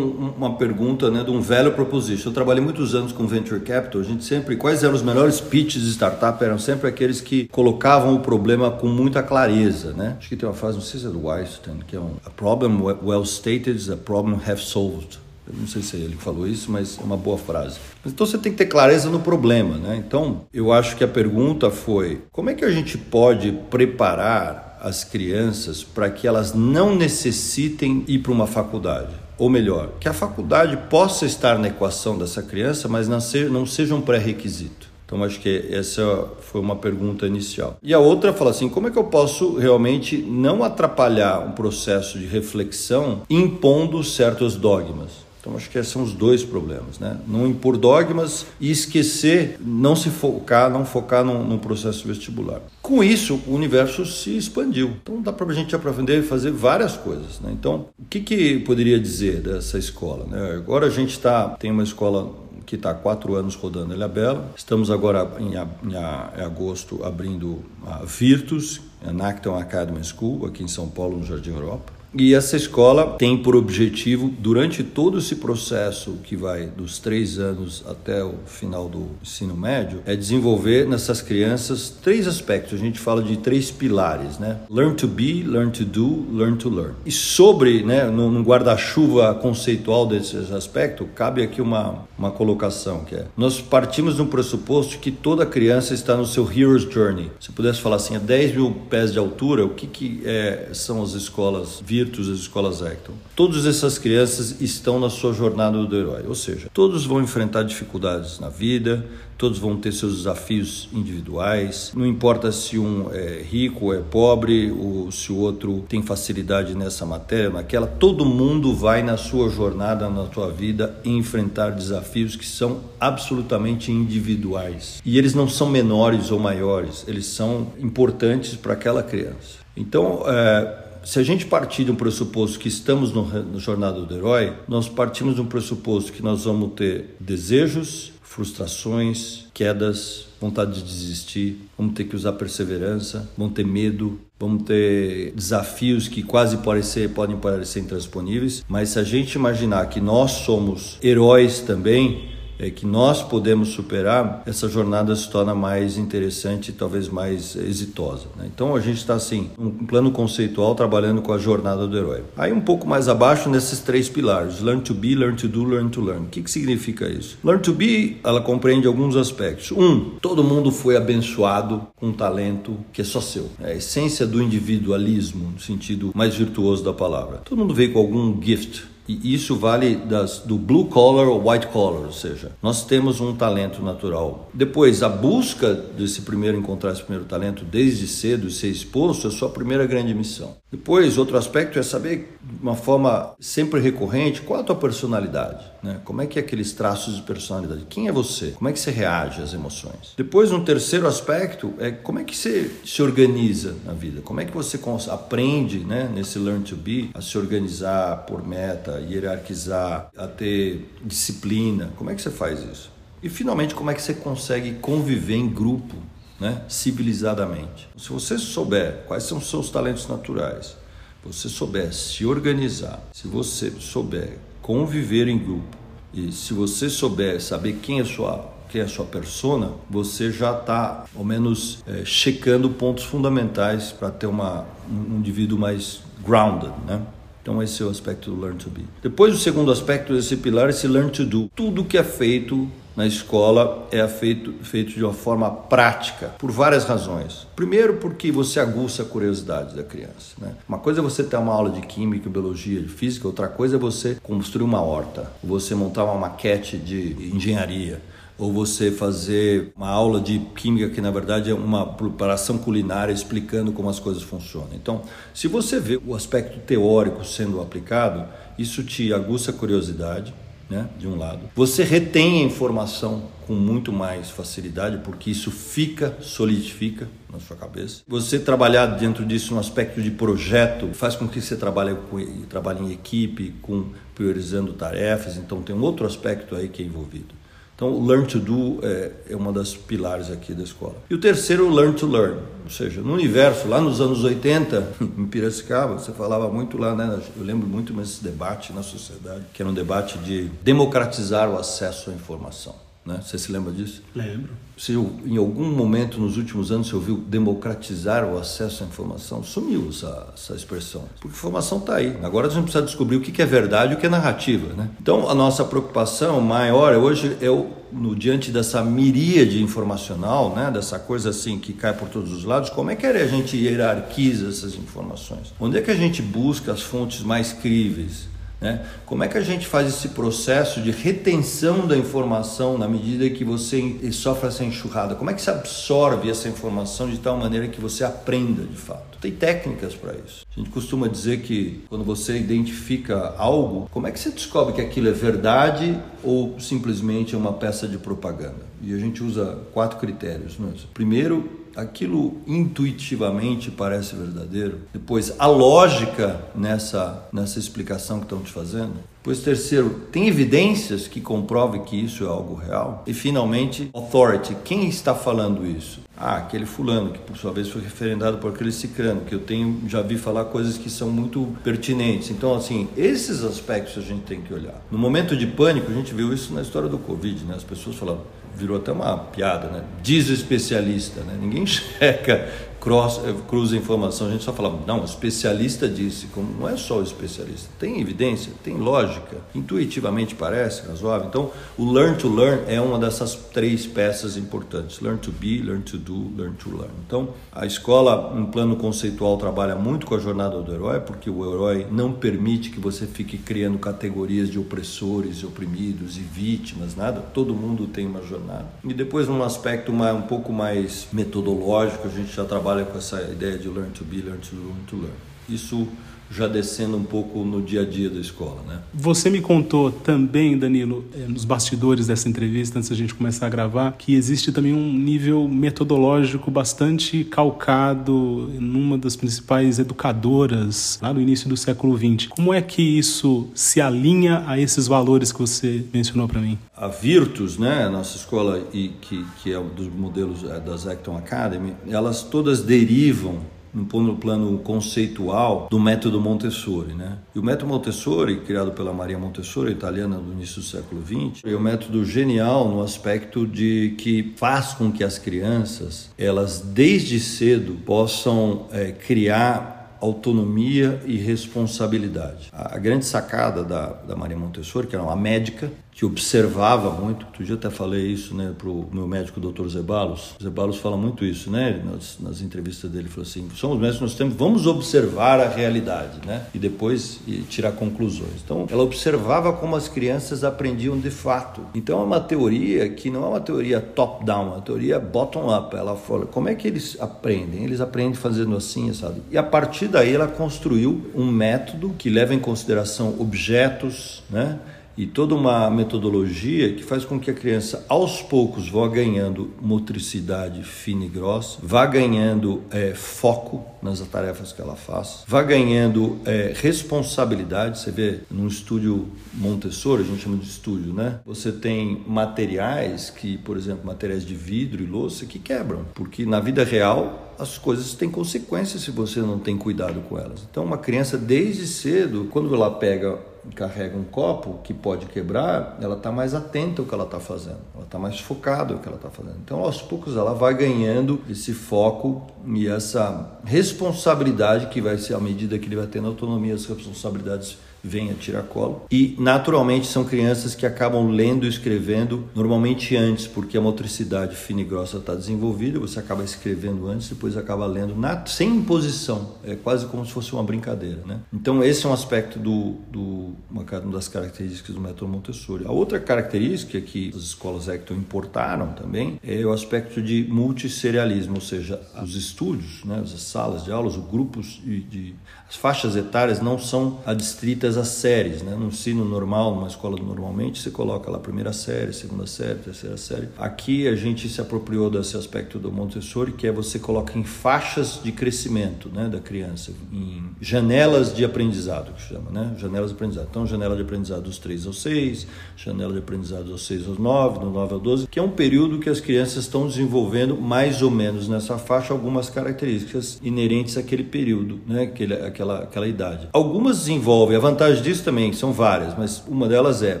uma 0.36 0.54
pergunta 0.56 1.10
né, 1.10 1.22
de 1.22 1.30
um 1.30 1.40
velho 1.40 1.72
proposition. 1.72 2.30
Eu 2.30 2.34
trabalhei 2.34 2.62
muitos 2.62 2.94
anos 2.94 3.12
com 3.12 3.26
Venture 3.26 3.60
Capital, 3.60 4.00
a 4.00 4.04
gente 4.04 4.24
sempre, 4.24 4.56
quais 4.56 4.82
eram 4.82 4.94
os 4.94 5.02
melhores 5.02 5.40
pitches 5.40 5.82
de 5.82 5.90
startup? 5.90 6.42
Eram 6.42 6.58
sempre 6.58 6.88
aqueles 6.88 7.20
que 7.20 7.48
colocavam 7.48 8.14
o 8.14 8.20
problema 8.20 8.70
com 8.70 8.88
muita 8.88 9.22
clareza, 9.22 9.92
né? 9.92 10.16
Acho 10.18 10.28
que 10.28 10.36
tem 10.36 10.48
uma 10.48 10.54
frase, 10.54 10.76
não 10.76 10.84
sei 10.84 11.00
se 11.00 11.06
é 11.06 11.10
do 11.10 11.26
Weinstein, 11.26 11.78
que 11.86 11.96
é 11.96 12.00
um 12.00 12.16
A 12.24 12.30
problem 12.30 12.80
well 13.02 13.24
stated 13.24 13.76
is 13.76 13.90
a 13.90 13.96
problem 13.96 14.38
half 14.46 14.60
solved. 14.60 15.18
Eu 15.50 15.58
não 15.58 15.66
sei 15.66 15.80
se 15.80 15.96
ele 15.96 16.16
falou 16.16 16.46
isso, 16.46 16.70
mas 16.70 16.98
é 17.00 17.02
uma 17.02 17.16
boa 17.16 17.38
frase. 17.38 17.78
Então 18.04 18.26
você 18.26 18.36
tem 18.36 18.52
que 18.52 18.58
ter 18.58 18.66
clareza 18.66 19.08
no 19.08 19.20
problema, 19.20 19.76
né? 19.76 19.96
Então 19.96 20.42
eu 20.52 20.70
acho 20.72 20.94
que 20.94 21.02
a 21.02 21.08
pergunta 21.08 21.70
foi: 21.70 22.22
como 22.30 22.50
é 22.50 22.54
que 22.54 22.64
a 22.64 22.70
gente 22.70 22.98
pode 22.98 23.52
preparar 23.70 24.78
as 24.82 25.02
crianças 25.04 25.82
para 25.82 26.10
que 26.10 26.26
elas 26.26 26.52
não 26.52 26.94
necessitem 26.94 28.04
ir 28.06 28.18
para 28.18 28.32
uma 28.32 28.46
faculdade? 28.46 29.14
Ou 29.38 29.48
melhor, 29.48 29.92
que 30.00 30.08
a 30.08 30.12
faculdade 30.12 30.76
possa 30.90 31.24
estar 31.24 31.58
na 31.58 31.68
equação 31.68 32.18
dessa 32.18 32.42
criança, 32.42 32.88
mas 32.88 33.08
não 33.08 33.20
seja, 33.20 33.48
não 33.48 33.64
seja 33.64 33.94
um 33.94 34.00
pré-requisito. 34.00 34.88
Então 35.06 35.24
acho 35.24 35.40
que 35.40 35.68
essa 35.70 36.28
foi 36.40 36.60
uma 36.60 36.76
pergunta 36.76 37.26
inicial. 37.26 37.78
E 37.82 37.94
a 37.94 37.98
outra 37.98 38.34
fala 38.34 38.50
assim: 38.50 38.68
como 38.68 38.88
é 38.88 38.90
que 38.90 38.98
eu 38.98 39.04
posso 39.04 39.56
realmente 39.56 40.18
não 40.18 40.62
atrapalhar 40.62 41.40
um 41.40 41.52
processo 41.52 42.18
de 42.18 42.26
reflexão 42.26 43.22
impondo 43.30 44.04
certos 44.04 44.54
dogmas? 44.54 45.27
Então 45.48 45.56
acho 45.56 45.70
que 45.70 45.78
esses 45.78 45.90
são 45.90 46.02
os 46.02 46.12
dois 46.12 46.44
problemas, 46.44 46.98
né? 46.98 47.18
Não 47.26 47.46
impor 47.46 47.78
dogmas 47.78 48.46
e 48.60 48.70
esquecer, 48.70 49.56
não 49.58 49.96
se 49.96 50.10
focar, 50.10 50.70
não 50.70 50.84
focar 50.84 51.24
no, 51.24 51.58
processo 51.58 52.06
vestibular. 52.06 52.60
Com 52.82 53.02
isso, 53.02 53.40
o 53.46 53.54
universo 53.54 54.04
se 54.04 54.36
expandiu. 54.36 54.92
Então 55.02 55.22
dá 55.22 55.32
para 55.32 55.46
a 55.50 55.54
gente 55.54 55.74
aprender 55.74 56.18
e 56.18 56.22
fazer 56.22 56.50
várias 56.50 56.96
coisas, 56.96 57.40
né? 57.40 57.50
Então, 57.52 57.86
o 57.98 58.04
que, 58.04 58.20
que 58.20 58.58
poderia 58.60 59.00
dizer 59.00 59.40
dessa 59.40 59.78
escola? 59.78 60.26
Né? 60.26 60.52
Agora 60.56 60.86
a 60.86 60.90
gente 60.90 61.18
tá, 61.18 61.48
tem 61.58 61.70
uma 61.70 61.82
escola 61.82 62.30
que 62.66 62.76
está 62.76 62.90
há 62.90 62.94
quatro 62.94 63.34
anos 63.34 63.54
rodando 63.54 63.94
Ilha 63.94 64.08
Bela. 64.08 64.50
Estamos 64.54 64.90
agora 64.90 65.30
em, 65.40 65.54
em, 65.54 65.92
em 65.92 66.42
agosto 66.42 67.02
abrindo 67.02 67.62
a 67.86 68.04
Virtus, 68.04 68.82
a 69.02 69.10
Nacton 69.10 69.56
Academy 69.56 70.04
School, 70.04 70.44
aqui 70.44 70.62
em 70.62 70.68
São 70.68 70.88
Paulo, 70.88 71.16
no 71.16 71.24
Jardim 71.24 71.50
Europa. 71.50 71.97
E 72.14 72.34
essa 72.34 72.56
escola 72.56 73.16
tem 73.18 73.36
por 73.36 73.54
objetivo, 73.54 74.32
durante 74.38 74.82
todo 74.82 75.18
esse 75.18 75.36
processo 75.36 76.18
que 76.24 76.34
vai 76.34 76.66
dos 76.66 76.98
três 76.98 77.38
anos 77.38 77.84
até 77.86 78.24
o 78.24 78.34
final 78.46 78.88
do 78.88 79.08
ensino 79.22 79.54
médio, 79.54 80.00
é 80.06 80.16
desenvolver 80.16 80.86
nessas 80.86 81.20
crianças 81.20 81.90
três 81.90 82.26
aspectos. 82.26 82.80
A 82.80 82.82
gente 82.82 82.98
fala 82.98 83.22
de 83.22 83.36
três 83.36 83.70
pilares, 83.70 84.38
né? 84.38 84.58
Learn 84.70 84.94
to 84.94 85.06
be, 85.06 85.42
learn 85.42 85.70
to 85.70 85.84
do, 85.84 86.26
learn 86.32 86.56
to 86.56 86.70
learn. 86.70 86.94
E 87.04 87.10
sobre, 87.10 87.82
né, 87.82 88.04
no, 88.04 88.42
guarda-chuva 88.42 89.34
conceitual 89.34 90.06
desse 90.06 90.36
aspecto, 90.54 91.06
cabe 91.14 91.42
aqui 91.42 91.60
uma, 91.60 92.06
uma 92.16 92.30
colocação 92.30 93.04
que 93.04 93.16
é: 93.16 93.26
nós 93.36 93.60
partimos 93.60 94.16
de 94.16 94.22
um 94.22 94.26
pressuposto 94.26 94.98
que 94.98 95.10
toda 95.10 95.44
criança 95.44 95.92
está 95.92 96.16
no 96.16 96.26
seu 96.26 96.50
hero's 96.50 96.82
journey. 96.82 97.30
Se 97.38 97.52
pudesse 97.52 97.80
falar 97.80 97.96
assim, 97.96 98.16
a 98.16 98.18
10 98.18 98.54
mil 98.54 98.70
pés 98.88 99.12
de 99.12 99.18
altura, 99.18 99.64
o 99.64 99.70
que, 99.70 99.86
que 99.86 100.22
é, 100.24 100.70
são 100.72 101.02
as 101.02 101.12
escolas 101.12 101.82
Virtus, 101.98 102.28
as 102.28 102.38
escolas 102.38 102.80
Acton. 102.80 103.14
Todas 103.34 103.66
essas 103.66 103.98
crianças 103.98 104.60
estão 104.60 105.00
na 105.00 105.10
sua 105.10 105.32
jornada 105.32 105.84
do 105.84 105.96
herói, 105.96 106.24
ou 106.28 106.34
seja, 106.34 106.68
todos 106.72 107.04
vão 107.04 107.20
enfrentar 107.20 107.64
dificuldades 107.64 108.38
na 108.38 108.48
vida, 108.48 109.04
todos 109.36 109.58
vão 109.58 109.76
ter 109.76 109.92
seus 109.92 110.18
desafios 110.18 110.88
individuais. 110.92 111.92
Não 111.96 112.06
importa 112.06 112.52
se 112.52 112.78
um 112.78 113.12
é 113.12 113.42
rico 113.42 113.86
ou 113.86 113.94
é 113.94 113.98
pobre, 113.98 114.70
ou 114.70 115.10
se 115.10 115.32
o 115.32 115.36
outro 115.38 115.84
tem 115.88 116.02
facilidade 116.02 116.74
nessa 116.74 117.04
matéria, 117.04 117.50
naquela, 117.50 117.86
todo 117.86 118.24
mundo 118.24 118.74
vai 118.74 119.02
na 119.02 119.16
sua 119.16 119.48
jornada, 119.48 120.08
na 120.08 120.26
sua 120.26 120.50
vida, 120.50 121.00
enfrentar 121.04 121.70
desafios 121.70 122.36
que 122.36 122.46
são 122.46 122.80
absolutamente 123.00 123.90
individuais. 123.90 125.00
E 125.04 125.18
eles 125.18 125.34
não 125.34 125.48
são 125.48 125.68
menores 125.68 126.30
ou 126.30 126.38
maiores, 126.38 127.04
eles 127.08 127.26
são 127.26 127.72
importantes 127.80 128.54
para 128.54 128.74
aquela 128.74 129.02
criança. 129.02 129.58
Então, 129.76 130.24
é, 130.26 130.87
se 131.04 131.18
a 131.18 131.22
gente 131.22 131.46
partir 131.46 131.84
de 131.84 131.90
um 131.90 131.96
pressuposto 131.96 132.58
que 132.58 132.68
estamos 132.68 133.12
no, 133.12 133.24
no 133.24 133.58
Jornada 133.58 134.00
do 134.00 134.14
Herói, 134.14 134.54
nós 134.66 134.88
partimos 134.88 135.34
de 135.34 135.40
um 135.40 135.46
pressuposto 135.46 136.12
que 136.12 136.22
nós 136.22 136.44
vamos 136.44 136.72
ter 136.74 137.16
desejos, 137.20 138.12
frustrações, 138.22 139.46
quedas, 139.52 140.28
vontade 140.40 140.74
de 140.74 140.82
desistir, 140.82 141.58
vamos 141.76 141.94
ter 141.94 142.04
que 142.04 142.14
usar 142.14 142.32
perseverança, 142.34 143.28
vamos 143.36 143.54
ter 143.54 143.66
medo, 143.66 144.20
vamos 144.38 144.62
ter 144.62 145.32
desafios 145.32 146.06
que 146.06 146.22
quase 146.22 146.58
parecer, 146.58 147.10
podem 147.10 147.36
parecer 147.36 147.80
intransponíveis, 147.80 148.64
mas 148.68 148.90
se 148.90 148.98
a 148.98 149.02
gente 149.02 149.34
imaginar 149.34 149.88
que 149.88 150.00
nós 150.00 150.30
somos 150.30 150.98
heróis 151.02 151.60
também, 151.60 152.37
é, 152.58 152.70
que 152.70 152.84
nós 152.84 153.22
podemos 153.22 153.68
superar, 153.68 154.42
essa 154.46 154.68
jornada 154.68 155.14
se 155.14 155.30
torna 155.30 155.54
mais 155.54 155.96
interessante 155.96 156.70
e 156.70 156.72
talvez 156.72 157.08
mais 157.08 157.54
exitosa. 157.56 158.26
Né? 158.36 158.50
Então 158.52 158.74
a 158.74 158.80
gente 158.80 158.98
está 158.98 159.14
assim, 159.14 159.50
um 159.58 159.70
plano 159.70 160.10
conceitual 160.10 160.74
trabalhando 160.74 161.22
com 161.22 161.32
a 161.32 161.38
jornada 161.38 161.86
do 161.86 161.96
herói. 161.96 162.22
Aí 162.36 162.52
um 162.52 162.60
pouco 162.60 162.86
mais 162.86 163.08
abaixo 163.08 163.48
nesses 163.48 163.80
três 163.80 164.08
pilares: 164.08 164.60
learn 164.60 164.82
to 164.82 164.94
be, 164.94 165.14
learn 165.14 165.36
to 165.36 165.48
do, 165.48 165.64
learn 165.64 165.88
to 165.90 166.00
learn. 166.00 166.26
O 166.26 166.28
que, 166.28 166.42
que 166.42 166.50
significa 166.50 167.08
isso? 167.08 167.38
Learn 167.44 167.62
to 167.62 167.72
be, 167.72 168.16
ela 168.24 168.40
compreende 168.40 168.86
alguns 168.86 169.16
aspectos. 169.16 169.70
Um, 169.72 170.16
todo 170.20 170.42
mundo 170.42 170.70
foi 170.70 170.96
abençoado 170.96 171.86
com 171.96 172.08
um 172.08 172.12
talento 172.12 172.76
que 172.92 173.00
é 173.00 173.04
só 173.04 173.20
seu. 173.20 173.48
É 173.60 173.72
a 173.72 173.74
essência 173.76 174.26
do 174.26 174.42
individualismo, 174.42 175.52
no 175.52 175.60
sentido 175.60 176.12
mais 176.14 176.34
virtuoso 176.34 176.82
da 176.82 176.92
palavra. 176.92 177.38
Todo 177.44 177.58
mundo 177.58 177.74
veio 177.74 177.92
com 177.92 177.98
algum 177.98 178.42
gift 178.42 178.84
e 179.08 179.34
isso 179.34 179.56
vale 179.56 179.96
das, 179.96 180.40
do 180.40 180.58
blue 180.58 180.86
collar 180.86 181.26
ou 181.26 181.50
white 181.50 181.68
collar, 181.68 182.02
ou 182.02 182.12
seja, 182.12 182.52
nós 182.62 182.84
temos 182.84 183.20
um 183.20 183.34
talento 183.34 183.82
natural. 183.82 184.50
Depois, 184.52 185.02
a 185.02 185.08
busca 185.08 185.74
desse 185.74 186.22
primeiro 186.22 186.58
encontrar 186.58 186.92
esse 186.92 187.02
primeiro 187.02 187.24
talento 187.24 187.64
desde 187.64 188.06
cedo 188.06 188.48
e 188.48 188.50
ser 188.50 188.68
exposto 188.68 189.26
é 189.26 189.30
a 189.30 189.32
sua 189.32 189.48
primeira 189.48 189.86
grande 189.86 190.12
missão. 190.12 190.56
Depois, 190.70 191.16
outro 191.16 191.38
aspecto 191.38 191.78
é 191.78 191.82
saber 191.82 192.36
uma 192.60 192.74
forma 192.74 193.34
sempre 193.40 193.80
recorrente, 193.80 194.42
qual 194.42 194.60
a 194.60 194.64
tua 194.64 194.76
personalidade? 194.76 195.64
Né? 195.82 196.00
Como 196.04 196.20
é 196.20 196.26
que 196.26 196.38
é 196.38 196.42
aqueles 196.42 196.72
traços 196.72 197.16
de 197.16 197.22
personalidade? 197.22 197.86
Quem 197.88 198.08
é 198.08 198.12
você? 198.12 198.52
Como 198.52 198.68
é 198.68 198.72
que 198.72 198.80
você 198.80 198.90
reage 198.90 199.40
às 199.40 199.54
emoções? 199.54 200.14
Depois, 200.16 200.52
um 200.52 200.62
terceiro 200.62 201.06
aspecto 201.06 201.72
é 201.78 201.90
como 201.90 202.18
é 202.18 202.24
que 202.24 202.36
você 202.36 202.70
se 202.84 203.00
organiza 203.02 203.76
na 203.84 203.92
vida? 203.92 204.20
Como 204.20 204.40
é 204.40 204.44
que 204.44 204.52
você 204.52 204.78
aprende, 205.10 205.80
né, 205.80 206.10
nesse 206.12 206.38
Learn 206.38 206.64
to 206.64 206.76
Be, 206.76 207.10
a 207.14 207.20
se 207.20 207.38
organizar 207.38 208.24
por 208.26 208.46
meta, 208.46 209.00
hierarquizar, 209.00 210.10
a 210.16 210.26
ter 210.26 210.94
disciplina? 211.04 211.92
Como 211.96 212.10
é 212.10 212.14
que 212.14 212.22
você 212.22 212.30
faz 212.30 212.60
isso? 212.62 212.90
E 213.22 213.28
finalmente, 213.28 213.74
como 213.74 213.90
é 213.90 213.94
que 213.94 214.02
você 214.02 214.14
consegue 214.14 214.74
conviver 214.74 215.36
em 215.36 215.48
grupo, 215.48 215.96
né, 216.40 216.62
civilizadamente? 216.68 217.88
Se 217.96 218.10
você 218.10 218.38
souber 218.38 219.04
quais 219.06 219.24
são 219.24 219.38
os 219.38 219.50
seus 219.50 219.70
talentos 219.70 220.06
naturais, 220.08 220.76
você 221.24 221.48
souber 221.48 221.92
se 221.92 222.24
organizar, 222.24 223.02
se 223.12 223.26
você 223.26 223.72
souber 223.78 224.38
conviver 224.68 225.28
em 225.28 225.38
grupo 225.38 225.78
e 226.12 226.30
se 226.30 226.52
você 226.52 226.90
souber 226.90 227.40
saber 227.40 227.78
quem 227.80 228.00
é 228.00 228.04
sua 228.04 228.52
quem 228.68 228.82
é 228.82 228.84
a 228.84 228.88
sua 228.88 229.06
persona, 229.06 229.70
você 229.88 230.30
já 230.30 230.52
está 230.52 231.06
ao 231.16 231.24
menos 231.24 231.82
é, 231.86 232.04
checando 232.04 232.68
pontos 232.68 233.04
fundamentais 233.04 233.92
para 233.92 234.10
ter 234.10 234.26
uma, 234.26 234.66
um 234.90 235.16
indivíduo 235.16 235.58
mais 235.58 236.02
grounded, 236.22 236.70
né? 236.86 237.00
Então 237.40 237.62
esse 237.62 237.82
é 237.82 237.86
o 237.86 237.88
aspecto 237.88 238.30
do 238.30 238.38
learn 238.38 238.58
to 238.58 238.68
be. 238.68 238.84
Depois 239.02 239.34
o 239.34 239.38
segundo 239.38 239.72
aspecto 239.72 240.12
desse 240.12 240.36
pilar 240.36 240.66
é 240.66 240.70
esse 240.70 240.86
learn 240.86 241.10
to 241.10 241.24
do. 241.24 241.48
Tudo 241.56 241.82
que 241.82 241.96
é 241.96 242.04
feito 242.04 242.68
na 242.98 243.06
escola 243.06 243.86
é 243.92 244.04
feito, 244.08 244.52
feito 244.64 244.90
de 244.90 245.04
uma 245.04 245.12
forma 245.12 245.48
prática, 245.48 246.34
por 246.36 246.50
várias 246.50 246.82
razões. 246.82 247.46
Primeiro, 247.54 247.98
porque 247.98 248.32
você 248.32 248.58
aguça 248.58 249.02
a 249.02 249.04
curiosidade 249.04 249.76
da 249.76 249.84
criança. 249.84 250.34
Né? 250.36 250.52
Uma 250.68 250.78
coisa 250.78 250.98
é 250.98 251.02
você 251.02 251.22
ter 251.22 251.36
uma 251.36 251.52
aula 251.52 251.70
de 251.70 251.80
química, 251.82 252.28
biologia, 252.28 252.80
de 252.80 252.88
física, 252.88 253.28
outra 253.28 253.46
coisa 253.46 253.76
é 253.76 253.78
você 253.78 254.16
construir 254.20 254.64
uma 254.64 254.82
horta, 254.82 255.30
você 255.44 255.76
montar 255.76 256.02
uma 256.02 256.16
maquete 256.16 256.76
de 256.76 257.30
engenharia 257.32 258.02
ou 258.36 258.52
você 258.52 258.90
fazer 258.90 259.72
uma 259.76 259.90
aula 259.90 260.20
de 260.20 260.40
química 260.56 260.90
que 260.92 261.00
na 261.00 261.12
verdade 261.12 261.50
é 261.52 261.54
uma 261.54 261.86
preparação 261.86 262.58
culinária 262.58 263.12
explicando 263.12 263.70
como 263.70 263.88
as 263.88 264.00
coisas 264.00 264.24
funcionam. 264.24 264.70
Então, 264.74 265.02
se 265.32 265.46
você 265.46 265.78
vê 265.78 266.00
o 266.04 266.16
aspecto 266.16 266.58
teórico 266.66 267.24
sendo 267.24 267.60
aplicado, 267.60 268.26
isso 268.58 268.82
te 268.82 269.12
aguça 269.12 269.52
a 269.52 269.54
curiosidade, 269.54 270.34
né, 270.68 270.88
de 270.98 271.06
um 271.06 271.16
lado. 271.16 271.40
Você 271.54 271.82
retém 271.82 272.42
a 272.42 272.44
informação 272.44 273.22
com 273.46 273.54
muito 273.54 273.92
mais 273.92 274.28
facilidade, 274.28 274.98
porque 274.98 275.30
isso 275.30 275.50
fica, 275.50 276.16
solidifica 276.20 277.08
na 277.32 277.40
sua 277.40 277.56
cabeça. 277.56 278.02
Você 278.06 278.38
trabalhar 278.38 278.86
dentro 278.86 279.24
disso 279.24 279.54
no 279.54 279.60
aspecto 279.60 280.02
de 280.02 280.10
projeto 280.10 280.90
faz 280.92 281.16
com 281.16 281.26
que 281.26 281.40
você 281.40 281.56
trabalhe, 281.56 281.96
com, 282.10 282.18
trabalhe 282.46 282.84
em 282.84 282.92
equipe, 282.92 283.54
com 283.62 283.86
priorizando 284.14 284.72
tarefas, 284.72 285.36
então 285.36 285.62
tem 285.62 285.74
um 285.74 285.80
outro 285.80 286.06
aspecto 286.06 286.54
aí 286.54 286.68
que 286.68 286.82
é 286.82 286.86
envolvido. 286.86 287.37
Então, 287.78 287.92
o 287.92 288.04
Learn 288.04 288.26
to 288.26 288.40
Do 288.40 288.80
é, 288.82 289.12
é 289.30 289.36
uma 289.36 289.52
das 289.52 289.72
pilares 289.72 290.32
aqui 290.32 290.52
da 290.52 290.64
escola. 290.64 290.96
E 291.08 291.14
o 291.14 291.20
terceiro, 291.20 291.68
o 291.68 291.72
Learn 291.72 291.94
to 291.94 292.08
Learn. 292.08 292.40
Ou 292.64 292.70
seja, 292.70 293.00
no 293.00 293.14
universo, 293.14 293.68
lá 293.68 293.80
nos 293.80 294.00
anos 294.00 294.24
80, 294.24 294.94
em 295.16 295.26
Piracicaba, 295.26 295.96
você 295.96 296.10
falava 296.10 296.48
muito 296.48 296.76
lá, 296.76 296.96
né? 296.96 297.20
Eu 297.36 297.44
lembro 297.44 297.68
muito 297.68 297.92
desse 297.92 298.20
debate 298.24 298.72
na 298.72 298.82
sociedade, 298.82 299.44
que 299.54 299.62
era 299.62 299.70
um 299.70 299.72
debate 299.72 300.18
de 300.18 300.50
democratizar 300.60 301.48
o 301.48 301.56
acesso 301.56 302.10
à 302.10 302.12
informação. 302.12 302.74
Né? 303.08 303.20
Você 303.22 303.38
se 303.38 303.50
lembra 303.50 303.72
disso? 303.72 304.02
Lembro. 304.14 304.50
Se 304.76 304.92
em 304.92 305.38
algum 305.38 305.72
momento 305.72 306.20
nos 306.20 306.36
últimos 306.36 306.70
anos 306.70 306.88
você 306.88 306.94
ouviu 306.94 307.16
democratizar 307.16 308.22
o 308.24 308.38
acesso 308.38 308.84
à 308.84 308.86
informação, 308.86 309.42
sumiu 309.42 309.88
essa, 309.88 310.28
essa 310.34 310.54
expressão. 310.54 311.04
Porque 311.18 311.28
a 311.28 311.30
informação 311.30 311.78
está 311.78 311.96
aí. 311.96 312.16
Agora 312.22 312.46
a 312.46 312.50
gente 312.50 312.64
precisa 312.64 312.84
descobrir 312.84 313.16
o 313.16 313.20
que 313.22 313.40
é 313.40 313.46
verdade 313.46 313.94
e 313.94 313.96
o 313.96 313.98
que 313.98 314.04
é 314.04 314.10
narrativa. 314.10 314.74
Né? 314.74 314.90
Então 315.00 315.28
a 315.28 315.34
nossa 315.34 315.64
preocupação 315.64 316.38
maior 316.42 316.94
hoje 316.96 317.34
é 317.40 317.48
o, 317.48 317.70
no 317.90 318.14
diante 318.14 318.52
dessa 318.52 318.84
miríade 318.84 319.62
informacional, 319.62 320.54
né? 320.54 320.70
dessa 320.70 320.98
coisa 320.98 321.30
assim 321.30 321.58
que 321.58 321.72
cai 321.72 321.94
por 321.94 322.10
todos 322.10 322.30
os 322.30 322.44
lados, 322.44 322.68
como 322.68 322.90
é 322.90 322.94
que 322.94 323.06
a 323.06 323.26
gente 323.26 323.56
hierarquiza 323.56 324.50
essas 324.50 324.74
informações? 324.74 325.52
Onde 325.58 325.78
é 325.78 325.80
que 325.80 325.90
a 325.90 325.96
gente 325.96 326.20
busca 326.20 326.72
as 326.72 326.82
fontes 326.82 327.22
mais 327.22 327.54
críveis? 327.54 328.28
Né? 328.60 328.84
Como 329.06 329.22
é 329.22 329.28
que 329.28 329.38
a 329.38 329.42
gente 329.42 329.66
faz 329.66 329.88
esse 329.88 330.08
processo 330.08 330.80
de 330.80 330.90
retenção 330.90 331.86
da 331.86 331.96
informação 331.96 332.76
na 332.76 332.88
medida 332.88 333.30
que 333.30 333.44
você 333.44 334.10
sofre 334.12 334.48
essa 334.48 334.64
enxurrada? 334.64 335.14
Como 335.14 335.30
é 335.30 335.34
que 335.34 335.40
você 335.40 335.50
absorve 335.50 336.28
essa 336.28 336.48
informação 336.48 337.08
de 337.08 337.18
tal 337.18 337.36
maneira 337.36 337.68
que 337.68 337.80
você 337.80 338.02
aprenda 338.02 338.64
de 338.64 338.76
fato? 338.76 339.18
Tem 339.20 339.30
técnicas 339.30 339.94
para 339.94 340.14
isso. 340.14 340.44
A 340.58 340.60
gente 340.60 340.70
costuma 340.70 341.06
dizer 341.06 341.42
que 341.42 341.84
quando 341.88 342.02
você 342.02 342.36
identifica 342.36 343.32
algo, 343.38 343.88
como 343.92 344.08
é 344.08 344.10
que 344.10 344.18
você 344.18 344.30
descobre 344.30 344.74
que 344.74 344.80
aquilo 344.80 345.06
é 345.06 345.12
verdade 345.12 345.96
ou 346.20 346.58
simplesmente 346.58 347.36
é 347.36 347.38
uma 347.38 347.52
peça 347.52 347.86
de 347.86 347.96
propaganda? 347.96 348.66
E 348.82 348.92
a 348.92 348.98
gente 348.98 349.22
usa 349.22 349.56
quatro 349.72 350.00
critérios. 350.00 350.58
Né? 350.58 350.72
Primeiro, 350.92 351.48
aquilo 351.76 352.38
intuitivamente 352.44 353.70
parece 353.70 354.16
verdadeiro. 354.16 354.80
Depois, 354.92 355.32
a 355.38 355.46
lógica 355.46 356.44
nessa, 356.56 357.28
nessa 357.32 357.60
explicação 357.60 358.18
que 358.18 358.24
estão 358.24 358.40
te 358.40 358.50
fazendo. 358.50 358.94
Depois, 359.28 359.44
terceiro, 359.44 359.90
tem 360.10 360.26
evidências 360.26 361.06
que 361.06 361.20
comprovem 361.20 361.82
que 361.82 361.94
isso 361.94 362.24
é 362.24 362.26
algo 362.26 362.54
real? 362.54 363.04
E 363.06 363.12
finalmente, 363.12 363.90
authority, 363.92 364.56
quem 364.64 364.88
está 364.88 365.14
falando 365.14 365.66
isso? 365.66 366.00
Ah, 366.16 366.38
aquele 366.38 366.64
fulano, 366.64 367.10
que 367.10 367.18
por 367.18 367.36
sua 367.36 367.52
vez 367.52 367.68
foi 367.68 367.82
referendado 367.82 368.38
por 368.38 368.54
aquele 368.54 368.72
cicrano, 368.72 369.20
que 369.20 369.34
eu 369.34 369.40
tenho, 369.40 369.82
já 369.86 370.00
vi 370.00 370.16
falar 370.16 370.46
coisas 370.46 370.78
que 370.78 370.88
são 370.88 371.10
muito 371.10 371.54
pertinentes. 371.62 372.30
Então, 372.30 372.54
assim, 372.54 372.88
esses 372.96 373.44
aspectos 373.44 374.02
a 374.02 374.06
gente 374.06 374.22
tem 374.22 374.40
que 374.40 374.54
olhar. 374.54 374.82
No 374.90 374.96
momento 374.96 375.36
de 375.36 375.46
pânico, 375.46 375.90
a 375.92 375.94
gente 375.94 376.14
viu 376.14 376.32
isso 376.32 376.54
na 376.54 376.62
história 376.62 376.88
do 376.88 376.96
Covid, 376.96 377.44
né? 377.44 377.54
As 377.54 377.64
pessoas 377.64 377.96
falaram, 377.96 378.22
virou 378.56 378.78
até 378.78 378.90
uma 378.90 379.14
piada, 379.18 379.68
né? 379.68 379.84
Diz 380.02 380.30
o 380.30 380.32
especialista, 380.32 381.20
né? 381.20 381.36
Ninguém 381.38 381.66
checa 381.68 382.48
cruza 382.80 383.76
informação, 383.76 384.28
a 384.28 384.30
gente 384.30 384.44
só 384.44 384.52
fala, 384.52 384.80
não, 384.86 385.00
o 385.00 385.04
especialista 385.04 385.88
disse, 385.88 386.26
como 386.28 386.48
não 386.58 386.68
é 386.68 386.76
só 386.76 386.98
o 386.98 387.02
especialista, 387.02 387.68
tem 387.78 388.00
evidência, 388.00 388.52
tem 388.62 388.76
lógica, 388.76 389.36
intuitivamente 389.54 390.34
parece 390.34 390.86
razoável. 390.86 391.28
Então, 391.28 391.50
o 391.76 391.90
learn 391.90 392.16
to 392.16 392.28
learn 392.28 392.62
é 392.66 392.80
uma 392.80 392.98
dessas 392.98 393.34
três 393.34 393.86
peças 393.86 394.36
importantes: 394.36 395.00
learn 395.00 395.18
to 395.18 395.32
be, 395.32 395.60
learn 395.60 395.82
to 395.82 395.98
do, 395.98 396.30
learn 396.36 396.56
to 396.56 396.70
learn. 396.70 396.92
Então, 397.06 397.28
a 397.52 397.66
escola, 397.66 398.34
em 398.36 398.44
plano 398.46 398.76
conceitual, 398.76 399.36
trabalha 399.36 399.76
muito 399.76 400.06
com 400.06 400.14
a 400.14 400.18
jornada 400.18 400.60
do 400.60 400.72
herói, 400.72 401.00
porque 401.00 401.28
o 401.28 401.52
herói 401.52 401.86
não 401.90 402.12
permite 402.12 402.70
que 402.70 402.80
você 402.80 403.06
fique 403.06 403.36
criando 403.38 403.78
categorias 403.78 404.48
de 404.48 404.58
opressores, 404.58 405.44
oprimidos 405.44 406.16
e 406.16 406.20
vítimas, 406.20 406.96
nada. 406.96 407.20
Todo 407.20 407.54
mundo 407.54 407.86
tem 407.86 408.06
uma 408.06 408.22
jornada. 408.22 408.66
E 408.84 408.94
depois, 408.94 409.28
num 409.28 409.42
aspecto 409.42 409.92
mais, 409.92 410.16
um 410.16 410.22
pouco 410.22 410.52
mais 410.52 411.08
metodológico, 411.12 412.06
a 412.06 412.10
gente 412.10 412.34
já 412.34 412.44
trabalha 412.44 412.77
trabalha 412.78 412.86
com 412.86 412.98
essa 412.98 413.20
ideia 413.22 413.58
de 413.58 413.68
learn 413.68 413.90
to 413.90 414.04
be, 414.04 414.22
learn 414.22 414.38
to 414.38 414.54
learn 414.56 414.84
to 414.86 414.96
learn. 414.96 415.14
Isso 415.48 415.88
já 416.30 416.46
descendo 416.46 416.96
um 416.96 417.04
pouco 417.04 417.40
no 417.44 417.62
dia 417.62 417.82
a 417.82 417.84
dia 417.84 418.10
da 418.10 418.20
escola, 418.20 418.62
né? 418.66 418.80
Você 418.92 419.30
me 419.30 419.40
contou 419.40 419.90
também, 419.90 420.58
Danilo, 420.58 421.04
eh, 421.14 421.26
nos 421.28 421.44
bastidores 421.44 422.06
dessa 422.06 422.28
entrevista, 422.28 422.78
antes 422.78 422.90
da 422.90 422.96
gente 422.96 423.14
começar 423.14 423.46
a 423.46 423.48
gravar, 423.48 423.92
que 423.92 424.14
existe 424.14 424.52
também 424.52 424.74
um 424.74 424.92
nível 424.92 425.48
metodológico 425.48 426.50
bastante 426.50 427.24
calcado 427.24 428.50
numa 428.58 428.98
das 428.98 429.16
principais 429.16 429.78
educadoras 429.78 430.98
lá 431.00 431.12
no 431.12 431.20
início 431.20 431.48
do 431.48 431.56
século 431.56 431.96
XX. 431.96 432.28
Como 432.28 432.52
é 432.52 432.60
que 432.60 432.82
isso 432.82 433.48
se 433.54 433.80
alinha 433.80 434.44
a 434.46 434.58
esses 434.58 434.86
valores 434.86 435.32
que 435.32 435.38
você 435.38 435.84
mencionou 435.92 436.28
para 436.28 436.40
mim? 436.40 436.58
A 436.76 436.88
Virtus, 436.88 437.58
né, 437.58 437.84
a 437.84 437.90
nossa 437.90 438.16
escola 438.16 438.68
e 438.72 438.88
que, 439.00 439.24
que 439.42 439.52
é 439.52 439.58
um 439.58 439.68
dos 439.68 439.88
modelos 439.88 440.44
é, 440.44 440.60
da 440.60 440.78
Acton 440.92 441.16
Academy, 441.16 441.74
elas 441.88 442.22
todas 442.22 442.62
derivam 442.62 443.40
no 443.72 444.16
plano 444.16 444.58
conceitual 444.58 445.68
do 445.70 445.78
método 445.78 446.20
Montessori, 446.20 446.94
né? 446.94 447.18
E 447.34 447.38
o 447.38 447.42
método 447.42 447.68
Montessori, 447.68 448.40
criado 448.40 448.72
pela 448.72 448.92
Maria 448.92 449.18
Montessori, 449.18 449.72
italiana 449.72 450.16
do 450.16 450.32
início 450.32 450.56
do 450.56 450.66
século 450.66 451.02
XX, 451.02 451.44
é 451.44 451.56
um 451.56 451.60
método 451.60 452.04
genial 452.04 452.68
no 452.68 452.82
aspecto 452.82 453.46
de 453.46 453.94
que 453.98 454.32
faz 454.36 454.74
com 454.74 454.90
que 454.90 455.04
as 455.04 455.18
crianças, 455.18 456.10
elas 456.18 456.60
desde 456.60 457.20
cedo 457.20 457.76
possam 457.84 458.66
é, 458.72 458.92
criar 458.92 459.77
autonomia 460.00 461.00
e 461.06 461.16
responsabilidade. 461.16 462.50
A 462.52 462.78
grande 462.78 463.04
sacada 463.04 463.64
da, 463.64 463.86
da 463.92 464.16
Maria 464.16 464.36
Montessori, 464.36 464.86
que 464.86 464.94
era 464.94 465.02
uma 465.02 465.16
médica, 465.16 465.70
que 465.98 466.04
observava 466.04 466.92
muito, 466.92 467.26
outro 467.26 467.44
dia 467.44 467.56
até 467.56 467.68
falei 467.70 468.06
isso 468.06 468.32
né, 468.32 468.54
para 468.56 468.68
o 468.68 468.88
meu 468.92 469.08
médico, 469.08 469.40
Dr. 469.40 469.66
Zebalos. 469.66 470.36
Zebalos 470.40 470.76
fala 470.76 470.96
muito 470.96 471.24
isso, 471.24 471.50
né? 471.50 471.82
Nas, 471.84 472.18
nas 472.20 472.40
entrevistas 472.40 472.88
dele, 472.88 473.06
ele 473.06 473.08
falou 473.08 473.28
assim: 473.28 473.48
somos 473.56 473.80
médicos, 473.80 474.02
nós 474.02 474.14
temos, 474.14 474.34
vamos 474.34 474.64
observar 474.64 475.40
a 475.40 475.48
realidade, 475.48 476.24
né? 476.24 476.46
E 476.54 476.58
depois 476.58 477.18
e 477.26 477.38
tirar 477.38 477.72
conclusões. 477.72 478.30
Então, 478.44 478.68
ela 478.70 478.84
observava 478.84 479.52
como 479.52 479.74
as 479.74 479.88
crianças 479.88 480.44
aprendiam 480.44 480.96
de 480.96 481.10
fato. 481.10 481.62
Então, 481.74 482.00
é 482.00 482.04
uma 482.04 482.20
teoria 482.20 482.88
que 482.90 483.10
não 483.10 483.24
é 483.24 483.28
uma 483.30 483.40
teoria 483.40 483.80
top-down, 483.80 484.42
é 484.42 484.50
uma 484.50 484.60
teoria 484.60 485.00
bottom-up. 485.00 485.74
Ela 485.74 485.96
fala: 485.96 486.26
como 486.26 486.48
é 486.48 486.54
que 486.54 486.68
eles 486.68 486.96
aprendem? 487.00 487.64
Eles 487.64 487.80
aprendem 487.80 488.14
fazendo 488.14 488.56
assim, 488.56 488.94
sabe? 488.94 489.20
E 489.32 489.36
a 489.36 489.42
partir 489.42 489.87
daí 489.88 490.14
ela 490.14 490.28
construiu 490.28 491.10
um 491.14 491.26
método 491.26 491.94
que 491.98 492.08
leva 492.08 492.34
em 492.34 492.38
consideração 492.38 493.16
objetos, 493.18 494.22
né? 494.30 494.58
E 494.98 495.06
toda 495.06 495.32
uma 495.32 495.70
metodologia 495.70 496.74
que 496.74 496.82
faz 496.82 497.04
com 497.04 497.20
que 497.20 497.30
a 497.30 497.34
criança 497.34 497.86
aos 497.88 498.20
poucos 498.20 498.68
vá 498.68 498.88
ganhando 498.88 499.52
motricidade 499.62 500.64
fina 500.64 501.04
e 501.04 501.08
grossa, 501.08 501.60
vá 501.62 501.86
ganhando 501.86 502.64
é, 502.72 502.92
foco 502.94 503.64
nas 503.80 504.00
tarefas 504.00 504.52
que 504.52 504.60
ela 504.60 504.74
faz, 504.74 505.22
vá 505.24 505.40
ganhando 505.40 506.18
é, 506.24 506.52
responsabilidade. 506.52 507.78
Você 507.78 507.92
vê 507.92 508.18
num 508.28 508.48
estúdio 508.48 509.06
Montessori, 509.32 510.02
a 510.02 510.04
gente 510.04 510.20
chama 510.20 510.36
de 510.36 510.48
estúdio, 510.48 510.92
né? 510.92 511.20
Você 511.24 511.52
tem 511.52 512.02
materiais 512.04 513.08
que, 513.08 513.38
por 513.38 513.56
exemplo, 513.56 513.86
materiais 513.86 514.26
de 514.26 514.34
vidro 514.34 514.82
e 514.82 514.86
louça 514.86 515.26
que 515.26 515.38
quebram, 515.38 515.84
porque 515.94 516.26
na 516.26 516.40
vida 516.40 516.64
real 516.64 517.36
as 517.38 517.56
coisas 517.56 517.94
têm 517.94 518.10
consequências 518.10 518.82
se 518.82 518.90
você 518.90 519.20
não 519.20 519.38
tem 519.38 519.56
cuidado 519.56 520.00
com 520.08 520.18
elas. 520.18 520.44
Então, 520.50 520.64
uma 520.64 520.76
criança 520.76 521.16
desde 521.16 521.68
cedo, 521.68 522.26
quando 522.32 522.52
ela 522.52 522.68
pega 522.68 523.16
carrega 523.54 523.96
um 523.96 524.04
copo 524.04 524.60
que 524.62 524.72
pode 524.72 525.06
quebrar, 525.06 525.78
ela 525.80 525.96
está 525.96 526.10
mais 526.10 526.34
atenta 526.34 526.82
ao 526.82 526.88
que 526.88 526.94
ela 526.94 527.04
está 527.04 527.20
fazendo, 527.20 527.60
ela 527.74 527.84
está 527.84 527.98
mais 527.98 528.20
focada 528.20 528.74
no 528.74 528.80
que 528.80 528.88
ela 528.88 528.96
está 528.96 529.10
fazendo. 529.10 529.36
Então, 529.44 529.60
aos 529.60 529.82
poucos, 529.82 530.16
ela 530.16 530.34
vai 530.34 530.54
ganhando 530.54 531.20
esse 531.28 531.52
foco 531.52 532.26
e 532.46 532.68
essa 532.68 533.38
responsabilidade 533.44 534.66
que 534.66 534.80
vai 534.80 534.98
ser 534.98 535.14
à 535.14 535.20
medida 535.20 535.58
que 535.58 535.66
ele 535.66 535.76
vai 535.76 535.86
tendo 535.86 536.08
autonomia, 536.08 536.54
as 536.54 536.66
responsabilidades 536.66 537.58
vem 537.88 538.10
a 538.10 538.14
tiracolo. 538.14 538.82
E 538.90 539.16
naturalmente 539.18 539.86
são 539.86 540.04
crianças 540.04 540.54
que 540.54 540.66
acabam 540.66 541.08
lendo 541.08 541.46
e 541.46 541.48
escrevendo 541.48 542.24
normalmente 542.34 542.94
antes, 542.94 543.26
porque 543.26 543.56
a 543.56 543.60
motricidade 543.60 544.36
fina 544.36 544.60
e 544.60 544.64
grossa 544.64 544.98
está 544.98 545.14
desenvolvida, 545.14 545.78
você 545.78 545.98
acaba 545.98 546.22
escrevendo 546.22 546.86
antes, 546.86 547.08
depois 547.08 547.36
acaba 547.36 547.66
lendo 547.66 547.96
na, 547.96 548.24
sem 548.26 548.56
imposição, 548.56 549.36
é 549.42 549.54
quase 549.54 549.86
como 549.86 550.04
se 550.04 550.12
fosse 550.12 550.32
uma 550.32 550.42
brincadeira. 550.42 551.00
Né? 551.06 551.20
Então 551.32 551.64
esse 551.64 551.86
é 551.86 551.88
um 551.88 551.92
aspecto 551.92 552.38
do, 552.38 552.76
do 552.90 553.32
uma, 553.50 553.62
uma 553.62 553.92
das 553.92 554.08
características 554.08 554.74
do 554.74 554.80
método 554.80 555.08
Montessori. 555.08 555.64
A 555.66 555.72
outra 555.72 555.98
característica 555.98 556.80
que 556.80 557.10
as 557.14 557.22
escolas 557.22 557.68
Hector 557.68 557.96
importaram 557.96 558.72
também 558.72 559.18
é 559.24 559.44
o 559.44 559.52
aspecto 559.52 560.02
de 560.02 560.26
multisserialismo, 560.28 561.36
ou 561.36 561.40
seja, 561.40 561.80
os 562.02 562.14
estúdios, 562.14 562.84
né, 562.84 563.00
as 563.02 563.10
salas 563.22 563.64
de 563.64 563.72
aulas, 563.72 563.96
os 563.96 564.04
grupos 564.06 564.60
de, 564.62 564.80
de 564.82 565.14
as 565.48 565.56
faixas 565.56 565.96
etárias 565.96 566.42
não 566.42 566.58
são 566.58 567.00
adstritas 567.06 567.77
às 567.78 567.88
séries, 567.88 568.42
né? 568.42 568.54
No 568.54 568.66
ensino 568.66 569.04
normal, 569.04 569.54
numa 569.54 569.68
escola 569.68 569.96
normalmente, 570.02 570.60
você 570.60 570.70
coloca 570.70 571.10
lá 571.10 571.18
primeira 571.18 571.52
série, 571.52 571.92
segunda 571.92 572.26
série, 572.26 572.56
terceira 572.56 572.96
série. 572.96 573.28
Aqui 573.38 573.86
a 573.86 573.94
gente 573.94 574.28
se 574.28 574.40
apropriou 574.40 574.90
desse 574.90 575.16
aspecto 575.16 575.58
do 575.58 575.70
Montessori, 575.70 576.32
que 576.32 576.46
é 576.46 576.52
você 576.52 576.78
coloca 576.78 577.18
em 577.18 577.24
faixas 577.24 578.00
de 578.02 578.12
crescimento, 578.12 578.90
né, 578.92 579.08
da 579.08 579.20
criança, 579.20 579.72
em 579.92 580.24
janelas 580.40 581.14
de 581.14 581.24
aprendizado, 581.24 581.92
que 581.92 582.02
chama, 582.02 582.30
né? 582.30 582.54
Janelas 582.58 582.90
de 582.90 582.96
aprendizado. 582.96 583.28
Então, 583.30 583.46
janela 583.46 583.76
de 583.76 583.82
aprendizado 583.82 584.22
dos 584.22 584.38
3 584.38 584.66
aos 584.66 584.82
6, 584.82 585.26
janela 585.56 585.92
de 585.92 585.98
aprendizado 585.98 586.44
dos 586.44 586.66
6 586.66 586.88
aos 586.88 586.98
9, 586.98 587.40
do 587.40 587.50
9 587.50 587.74
ao 587.74 587.80
12, 587.80 588.06
que 588.06 588.18
é 588.18 588.22
um 588.22 588.30
período 588.30 588.78
que 588.78 588.88
as 588.88 589.00
crianças 589.00 589.44
estão 589.44 589.66
desenvolvendo 589.66 590.36
mais 590.36 590.82
ou 590.82 590.90
menos 590.90 591.28
nessa 591.28 591.58
faixa 591.58 591.92
algumas 591.92 592.30
características 592.30 593.18
inerentes 593.22 593.76
àquele 593.76 594.04
período, 594.04 594.60
né? 594.66 594.82
Aquele, 594.82 595.14
aquela, 595.14 595.58
aquela 595.60 595.86
idade. 595.86 596.28
Algumas 596.32 596.78
desenvolvem, 596.78 597.36
a 597.36 597.40
vantagem 597.40 597.57
disso 597.82 598.04
também 598.04 598.32
são 598.32 598.52
várias, 598.52 598.96
mas 598.96 599.22
uma 599.26 599.48
delas 599.48 599.82
é: 599.82 600.00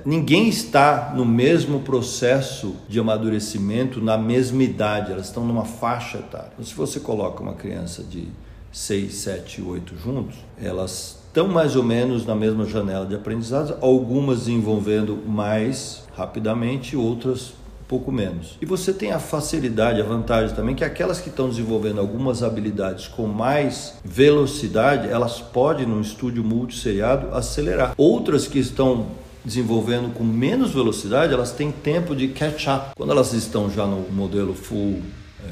ninguém 0.04 0.48
está 0.48 1.12
no 1.14 1.24
mesmo 1.24 1.80
processo 1.80 2.76
de 2.88 2.98
amadurecimento 2.98 4.00
na 4.00 4.16
mesma 4.16 4.62
idade, 4.62 5.12
elas 5.12 5.26
estão 5.26 5.44
numa 5.44 5.64
faixa 5.64 6.18
etária. 6.18 6.50
Então, 6.54 6.64
se 6.64 6.74
você 6.74 7.00
coloca 7.00 7.42
uma 7.42 7.54
criança 7.54 8.02
de 8.02 8.28
6, 8.72 9.14
7, 9.14 9.62
8 9.62 9.96
juntos, 9.96 10.36
elas 10.60 11.18
estão 11.26 11.48
mais 11.48 11.76
ou 11.76 11.82
menos 11.82 12.26
na 12.26 12.34
mesma 12.34 12.64
janela 12.64 13.06
de 13.06 13.14
aprendizado, 13.14 13.76
algumas 13.80 14.40
desenvolvendo 14.40 15.18
mais 15.26 16.04
rapidamente, 16.16 16.96
outras 16.96 17.52
pouco 17.88 18.12
menos. 18.12 18.56
E 18.60 18.66
você 18.66 18.92
tem 18.92 19.12
a 19.12 19.18
facilidade, 19.18 20.00
a 20.00 20.04
vantagem 20.04 20.54
também 20.54 20.74
que 20.74 20.84
aquelas 20.84 21.20
que 21.20 21.30
estão 21.30 21.48
desenvolvendo 21.48 21.98
algumas 21.98 22.42
habilidades 22.42 23.08
com 23.08 23.26
mais 23.26 23.94
velocidade, 24.04 25.08
elas 25.08 25.40
podem 25.40 25.86
no 25.86 26.00
estúdio 26.00 26.44
multisseriado 26.44 27.34
acelerar. 27.34 27.94
Outras 27.96 28.46
que 28.46 28.58
estão 28.58 29.06
desenvolvendo 29.44 30.12
com 30.12 30.22
menos 30.22 30.72
velocidade, 30.72 31.32
elas 31.32 31.52
têm 31.52 31.72
tempo 31.72 32.14
de 32.14 32.28
catch 32.28 32.66
up. 32.66 32.90
Quando 32.94 33.10
elas 33.10 33.32
estão 33.32 33.70
já 33.70 33.86
no 33.86 34.00
modelo 34.12 34.54
full 34.54 35.00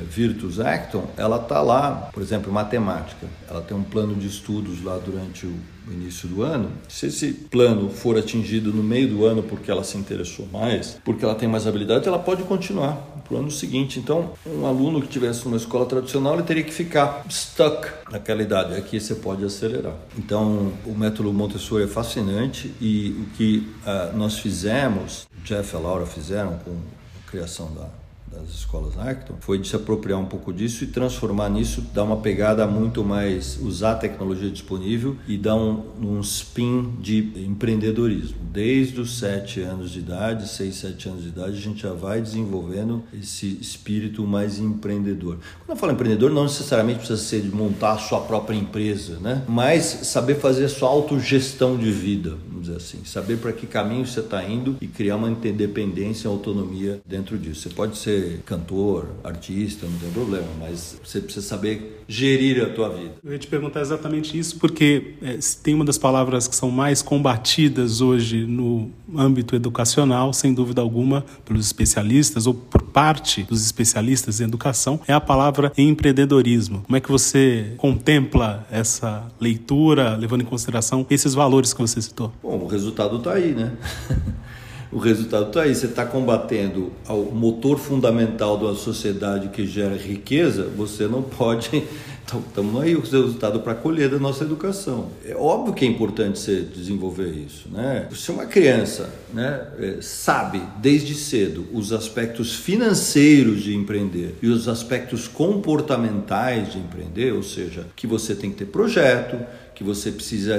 Virtus 0.02 0.61
Acton, 0.61 1.09
ela 1.16 1.37
está 1.37 1.61
lá, 1.61 2.11
por 2.12 2.22
exemplo, 2.22 2.52
matemática. 2.52 3.26
Ela 3.48 3.62
tem 3.62 3.76
um 3.76 3.82
plano 3.82 4.14
de 4.14 4.26
estudos 4.26 4.82
lá 4.82 4.98
durante 4.98 5.46
o 5.46 5.92
início 5.92 6.28
do 6.28 6.42
ano. 6.42 6.70
Se 6.88 7.06
esse 7.06 7.32
plano 7.32 7.88
for 7.88 8.18
atingido 8.18 8.72
no 8.72 8.82
meio 8.82 9.09
do 9.09 9.24
ano 9.24 9.42
porque 9.42 9.70
ela 9.70 9.85
se 9.85 9.96
interessou 9.96 10.46
mais, 10.52 10.98
porque 11.04 11.24
ela 11.24 11.35
tem 11.35 11.48
mais 11.48 11.66
habilidade, 11.66 12.06
ela 12.09 12.18
pode 12.18 12.42
continuar 12.42 12.94
para 13.26 13.35
o 13.35 13.38
ano 13.38 13.50
seguinte. 13.50 13.98
Então, 13.98 14.32
um 14.46 14.66
aluno 14.66 15.00
que 15.00 15.09
tivesse 15.09 15.44
numa 15.44 15.56
escola 15.56 15.87
tradicional, 15.87 16.35
ele 16.35 16.42
teria 16.42 16.62
que 16.62 16.72
ficar 16.72 17.24
stuck 17.28 17.88
naquela 18.11 18.42
idade. 18.42 18.74
Aqui 18.74 19.00
você 19.00 19.14
pode 19.14 19.44
acelerar. 19.44 19.94
Então, 20.18 20.72
o 20.85 20.92
método 20.92 21.32
Montessori 21.32 21.85
é 21.85 21.88
fascinante 21.88 22.72
e 22.80 23.11
o 23.20 23.37
que 23.37 23.68
uh, 23.82 24.16
nós 24.16 24.38
fizemos, 24.38 25.26
Jeff 25.44 25.74
e 25.74 25.76
a 25.76 25.80
Laura 25.80 26.06
fizeram 26.06 26.59
com 26.64 26.70
a 26.72 27.30
criação 27.30 27.72
da 27.74 28.05
das 28.30 28.50
escolas 28.50 28.98
Acton 28.98 29.34
foi 29.40 29.58
de 29.58 29.68
se 29.68 29.76
apropriar 29.76 30.18
um 30.18 30.26
pouco 30.26 30.52
disso 30.52 30.84
e 30.84 30.86
transformar 30.86 31.48
nisso, 31.48 31.80
dar 31.94 32.04
uma 32.04 32.16
pegada 32.16 32.66
muito 32.66 33.04
mais, 33.04 33.58
usar 33.62 33.92
a 33.92 33.96
tecnologia 33.96 34.50
disponível 34.50 35.16
e 35.26 35.36
dar 35.38 35.54
um, 35.54 35.82
um 36.00 36.20
spin 36.20 36.94
de 37.00 37.32
empreendedorismo. 37.46 38.36
Desde 38.52 39.00
os 39.00 39.18
sete 39.18 39.60
anos 39.60 39.90
de 39.90 40.00
idade, 40.00 40.48
seis, 40.48 40.76
sete 40.76 41.08
anos 41.08 41.22
de 41.22 41.28
idade, 41.28 41.56
a 41.56 41.60
gente 41.60 41.82
já 41.82 41.92
vai 41.92 42.20
desenvolvendo 42.20 43.02
esse 43.12 43.46
espírito 43.60 44.26
mais 44.26 44.58
empreendedor. 44.58 45.38
Quando 45.64 45.76
eu 45.76 45.76
falo 45.76 45.92
empreendedor, 45.92 46.30
não 46.30 46.44
necessariamente 46.44 46.98
precisa 46.98 47.20
ser 47.20 47.42
de 47.42 47.50
montar 47.50 47.92
a 47.92 47.98
sua 47.98 48.20
própria 48.20 48.56
empresa, 48.56 49.18
né? 49.18 49.42
mas 49.48 49.84
saber 49.84 50.36
fazer 50.36 50.64
a 50.64 50.68
sua 50.68 50.88
autogestão 50.88 51.76
de 51.76 51.90
vida, 51.90 52.36
dizer 52.66 52.76
assim, 52.76 53.05
saber 53.05 53.38
para 53.38 53.52
que 53.52 53.66
caminho 53.66 54.07
você 54.07 54.20
está 54.20 54.44
indo 54.44 54.76
e 54.81 54.87
criar 54.87 55.16
uma 55.16 55.31
independência, 55.31 56.29
autonomia 56.29 57.00
dentro 57.07 57.38
disso. 57.38 57.62
Você 57.62 57.70
pode 57.70 57.96
ser 57.96 58.40
cantor, 58.44 59.09
artista, 59.24 59.87
não 59.87 59.98
tem 59.98 60.11
problema, 60.11 60.46
mas 60.59 60.98
você 61.02 61.20
precisa 61.20 61.46
saber 61.46 62.05
gerir 62.09 62.62
a 62.62 62.68
tua 62.68 62.88
vida. 62.88 63.14
Eu 63.24 63.33
ia 63.33 63.38
te 63.38 63.46
perguntar 63.46 63.81
exatamente 63.81 64.38
isso 64.38 64.59
porque 64.59 65.14
é, 65.22 65.38
tem 65.62 65.74
uma 65.74 65.85
das 65.85 65.98
palavras 65.98 66.46
que 66.46 66.55
são 66.55 66.70
mais 66.70 67.02
combatidas 67.02 68.00
hoje 68.00 68.46
no 68.46 68.90
âmbito 69.16 69.57
educacional, 69.57 70.33
sem 70.33 70.52
dúvida 70.55 70.81
alguma, 70.81 71.24
pelos 71.44 71.66
especialistas 71.66 72.46
ou 72.46 72.55
por 72.55 72.83
parte 72.83 73.42
dos 73.44 73.64
especialistas 73.64 74.40
em 74.40 74.44
educação, 74.44 75.00
é 75.07 75.12
a 75.12 75.20
palavra 75.20 75.72
empreendedorismo. 75.76 76.83
Como 76.83 76.96
é 76.96 77.00
que 77.00 77.11
você 77.11 77.74
contempla 77.76 78.66
essa 78.70 79.26
leitura, 79.40 80.16
levando 80.16 80.42
em 80.42 80.44
consideração 80.44 81.07
esses 81.11 81.35
valores 81.35 81.72
que 81.72 81.81
você 81.81 82.00
citou? 82.00 82.33
Bom, 82.42 82.55
o 82.64 82.66
resultado 82.66 83.18
está 83.18 83.34
aí, 83.34 83.52
né? 83.52 83.72
o 84.90 84.98
resultado 84.98 85.48
está 85.48 85.62
aí. 85.62 85.74
Você 85.74 85.86
está 85.86 86.04
combatendo 86.04 86.92
o 87.08 87.34
motor 87.34 87.78
fundamental 87.78 88.56
de 88.56 88.64
uma 88.64 88.74
sociedade 88.74 89.48
que 89.48 89.66
gera 89.66 89.96
riqueza, 89.96 90.68
você 90.76 91.06
não 91.06 91.22
pode. 91.22 91.84
Estamos 92.26 92.82
aí 92.82 92.96
o 92.96 93.00
resultado 93.00 93.60
para 93.60 93.72
colher 93.72 94.08
da 94.08 94.18
nossa 94.18 94.42
educação. 94.42 95.10
É 95.24 95.36
óbvio 95.36 95.72
que 95.72 95.84
é 95.84 95.88
importante 95.88 96.40
você 96.40 96.60
desenvolver 96.60 97.28
isso. 97.28 97.68
Né? 97.70 98.08
Se 98.12 98.32
uma 98.32 98.46
criança 98.46 99.08
né, 99.32 99.64
é, 99.78 99.98
sabe 100.00 100.60
desde 100.78 101.14
cedo 101.14 101.68
os 101.72 101.92
aspectos 101.92 102.56
financeiros 102.56 103.62
de 103.62 103.76
empreender 103.76 104.34
e 104.42 104.48
os 104.48 104.66
aspectos 104.66 105.28
comportamentais 105.28 106.72
de 106.72 106.78
empreender, 106.78 107.32
ou 107.32 107.44
seja, 107.44 107.86
que 107.94 108.08
você 108.08 108.34
tem 108.34 108.50
que 108.50 108.56
ter 108.56 108.66
projeto, 108.66 109.38
que 109.76 109.84
você 109.84 110.10
precisa 110.10 110.58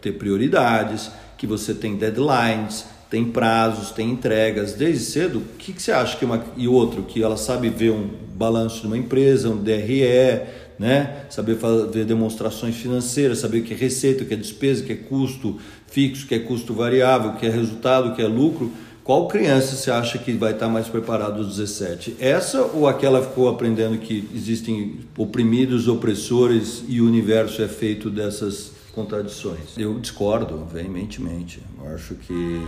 ter 0.00 0.12
prioridades, 0.12 1.10
que 1.36 1.48
você 1.48 1.74
tem 1.74 1.96
deadlines, 1.96 2.86
tem 3.10 3.24
prazos, 3.24 3.90
tem 3.90 4.08
entregas 4.08 4.72
desde 4.72 5.04
cedo. 5.04 5.40
O 5.40 5.56
que, 5.58 5.72
que 5.72 5.82
você 5.82 5.90
acha 5.90 6.16
que 6.16 6.24
uma 6.24 6.42
e 6.56 6.68
outro 6.68 7.02
que 7.02 7.20
ela 7.22 7.36
sabe 7.36 7.68
ver 7.68 7.90
um 7.90 8.08
balanço 8.36 8.82
de 8.82 8.86
uma 8.86 8.96
empresa, 8.96 9.50
um 9.50 9.56
DRE, 9.56 10.42
né? 10.78 11.24
Saber 11.28 11.56
fazer 11.56 12.04
demonstrações 12.04 12.76
financeiras, 12.76 13.40
saber 13.40 13.58
o 13.58 13.62
que 13.64 13.74
é 13.74 13.76
receita, 13.76 14.22
o 14.22 14.26
que 14.26 14.34
é 14.34 14.36
despesa, 14.36 14.84
o 14.84 14.86
que 14.86 14.92
é 14.92 14.96
custo 14.96 15.58
fixo, 15.88 16.24
o 16.24 16.28
que 16.28 16.36
é 16.36 16.38
custo 16.38 16.72
variável, 16.72 17.32
o 17.32 17.36
que 17.36 17.46
é 17.46 17.50
resultado, 17.50 18.10
o 18.10 18.14
que 18.14 18.22
é 18.22 18.28
lucro. 18.28 18.70
Qual 19.02 19.26
criança 19.28 19.74
você 19.74 19.90
acha 19.90 20.18
que 20.18 20.32
vai 20.32 20.52
estar 20.52 20.68
mais 20.68 20.88
preparado 20.88 21.38
aos 21.38 21.56
17? 21.56 22.16
Essa 22.20 22.62
ou 22.62 22.86
aquela 22.86 23.22
ficou 23.22 23.48
aprendendo 23.48 23.98
que 23.98 24.28
existem 24.34 25.00
oprimidos, 25.16 25.88
opressores 25.88 26.84
e 26.86 27.00
o 27.00 27.06
universo 27.06 27.62
é 27.62 27.68
feito 27.68 28.10
dessas 28.10 28.72
contradições. 28.92 29.76
Eu 29.76 29.98
discordo 29.98 30.64
veementemente. 30.64 31.62
Eu 31.80 31.94
acho 31.94 32.14
que 32.14 32.60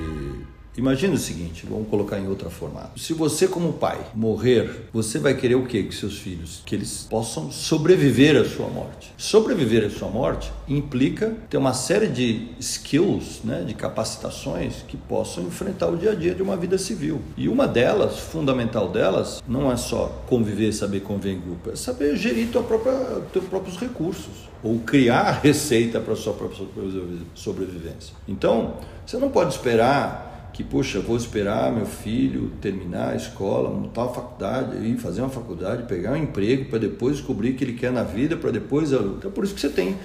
Imagina 0.74 1.12
o 1.12 1.18
seguinte, 1.18 1.66
vamos 1.68 1.86
colocar 1.88 2.18
em 2.18 2.26
outra 2.26 2.48
forma. 2.48 2.90
Se 2.96 3.12
você 3.12 3.46
como 3.46 3.74
pai 3.74 3.98
morrer, 4.14 4.88
você 4.90 5.18
vai 5.18 5.34
querer 5.34 5.54
o 5.54 5.66
que 5.66 5.82
com 5.82 5.92
seus 5.92 6.16
filhos? 6.16 6.62
Que 6.64 6.74
eles 6.74 7.06
possam 7.10 7.50
sobreviver 7.50 8.40
à 8.40 8.44
sua 8.44 8.68
morte. 8.68 9.12
Sobreviver 9.18 9.84
à 9.84 9.90
sua 9.90 10.08
morte 10.08 10.50
implica 10.66 11.36
ter 11.50 11.58
uma 11.58 11.74
série 11.74 12.06
de 12.06 12.48
skills, 12.58 13.42
né, 13.44 13.64
de 13.66 13.74
capacitações 13.74 14.76
que 14.88 14.96
possam 14.96 15.44
enfrentar 15.44 15.88
o 15.88 15.96
dia 15.96 16.12
a 16.12 16.14
dia 16.14 16.34
de 16.34 16.42
uma 16.42 16.56
vida 16.56 16.78
civil. 16.78 17.20
E 17.36 17.50
uma 17.50 17.68
delas, 17.68 18.18
fundamental 18.18 18.88
delas, 18.88 19.42
não 19.46 19.70
é 19.70 19.76
só 19.76 20.22
conviver, 20.26 20.72
saber 20.72 21.00
conviver 21.00 21.34
em 21.34 21.40
grupo, 21.40 21.70
é 21.70 21.76
saber 21.76 22.16
gerir 22.16 22.48
tua 22.48 22.62
própria, 22.62 22.94
teus 23.30 23.44
próprios 23.44 23.76
recursos 23.76 24.48
ou 24.62 24.78
criar 24.78 25.40
receita 25.42 26.00
para 26.00 26.16
sua 26.16 26.32
própria 26.32 26.66
sobrevivência. 27.34 28.14
Então, 28.26 28.76
você 29.04 29.18
não 29.18 29.28
pode 29.28 29.52
esperar 29.52 30.31
que, 30.52 30.62
puxa, 30.62 31.00
vou 31.00 31.16
esperar 31.16 31.72
meu 31.72 31.86
filho 31.86 32.52
terminar 32.60 33.10
a 33.10 33.16
escola, 33.16 33.70
montar 33.70 34.04
a 34.04 34.08
faculdade, 34.08 34.86
ir 34.86 34.96
fazer 34.98 35.22
uma 35.22 35.30
faculdade, 35.30 35.84
pegar 35.84 36.12
um 36.12 36.16
emprego 36.16 36.66
para 36.66 36.78
depois 36.78 37.16
descobrir 37.16 37.50
o 37.50 37.54
que 37.54 37.64
ele 37.64 37.72
quer 37.72 37.90
na 37.90 38.02
vida, 38.02 38.36
para 38.36 38.50
depois. 38.50 38.92
Então, 38.92 39.30
por 39.30 39.44
isso 39.44 39.54
que 39.54 39.60
você 39.60 39.70
tem 39.70 39.96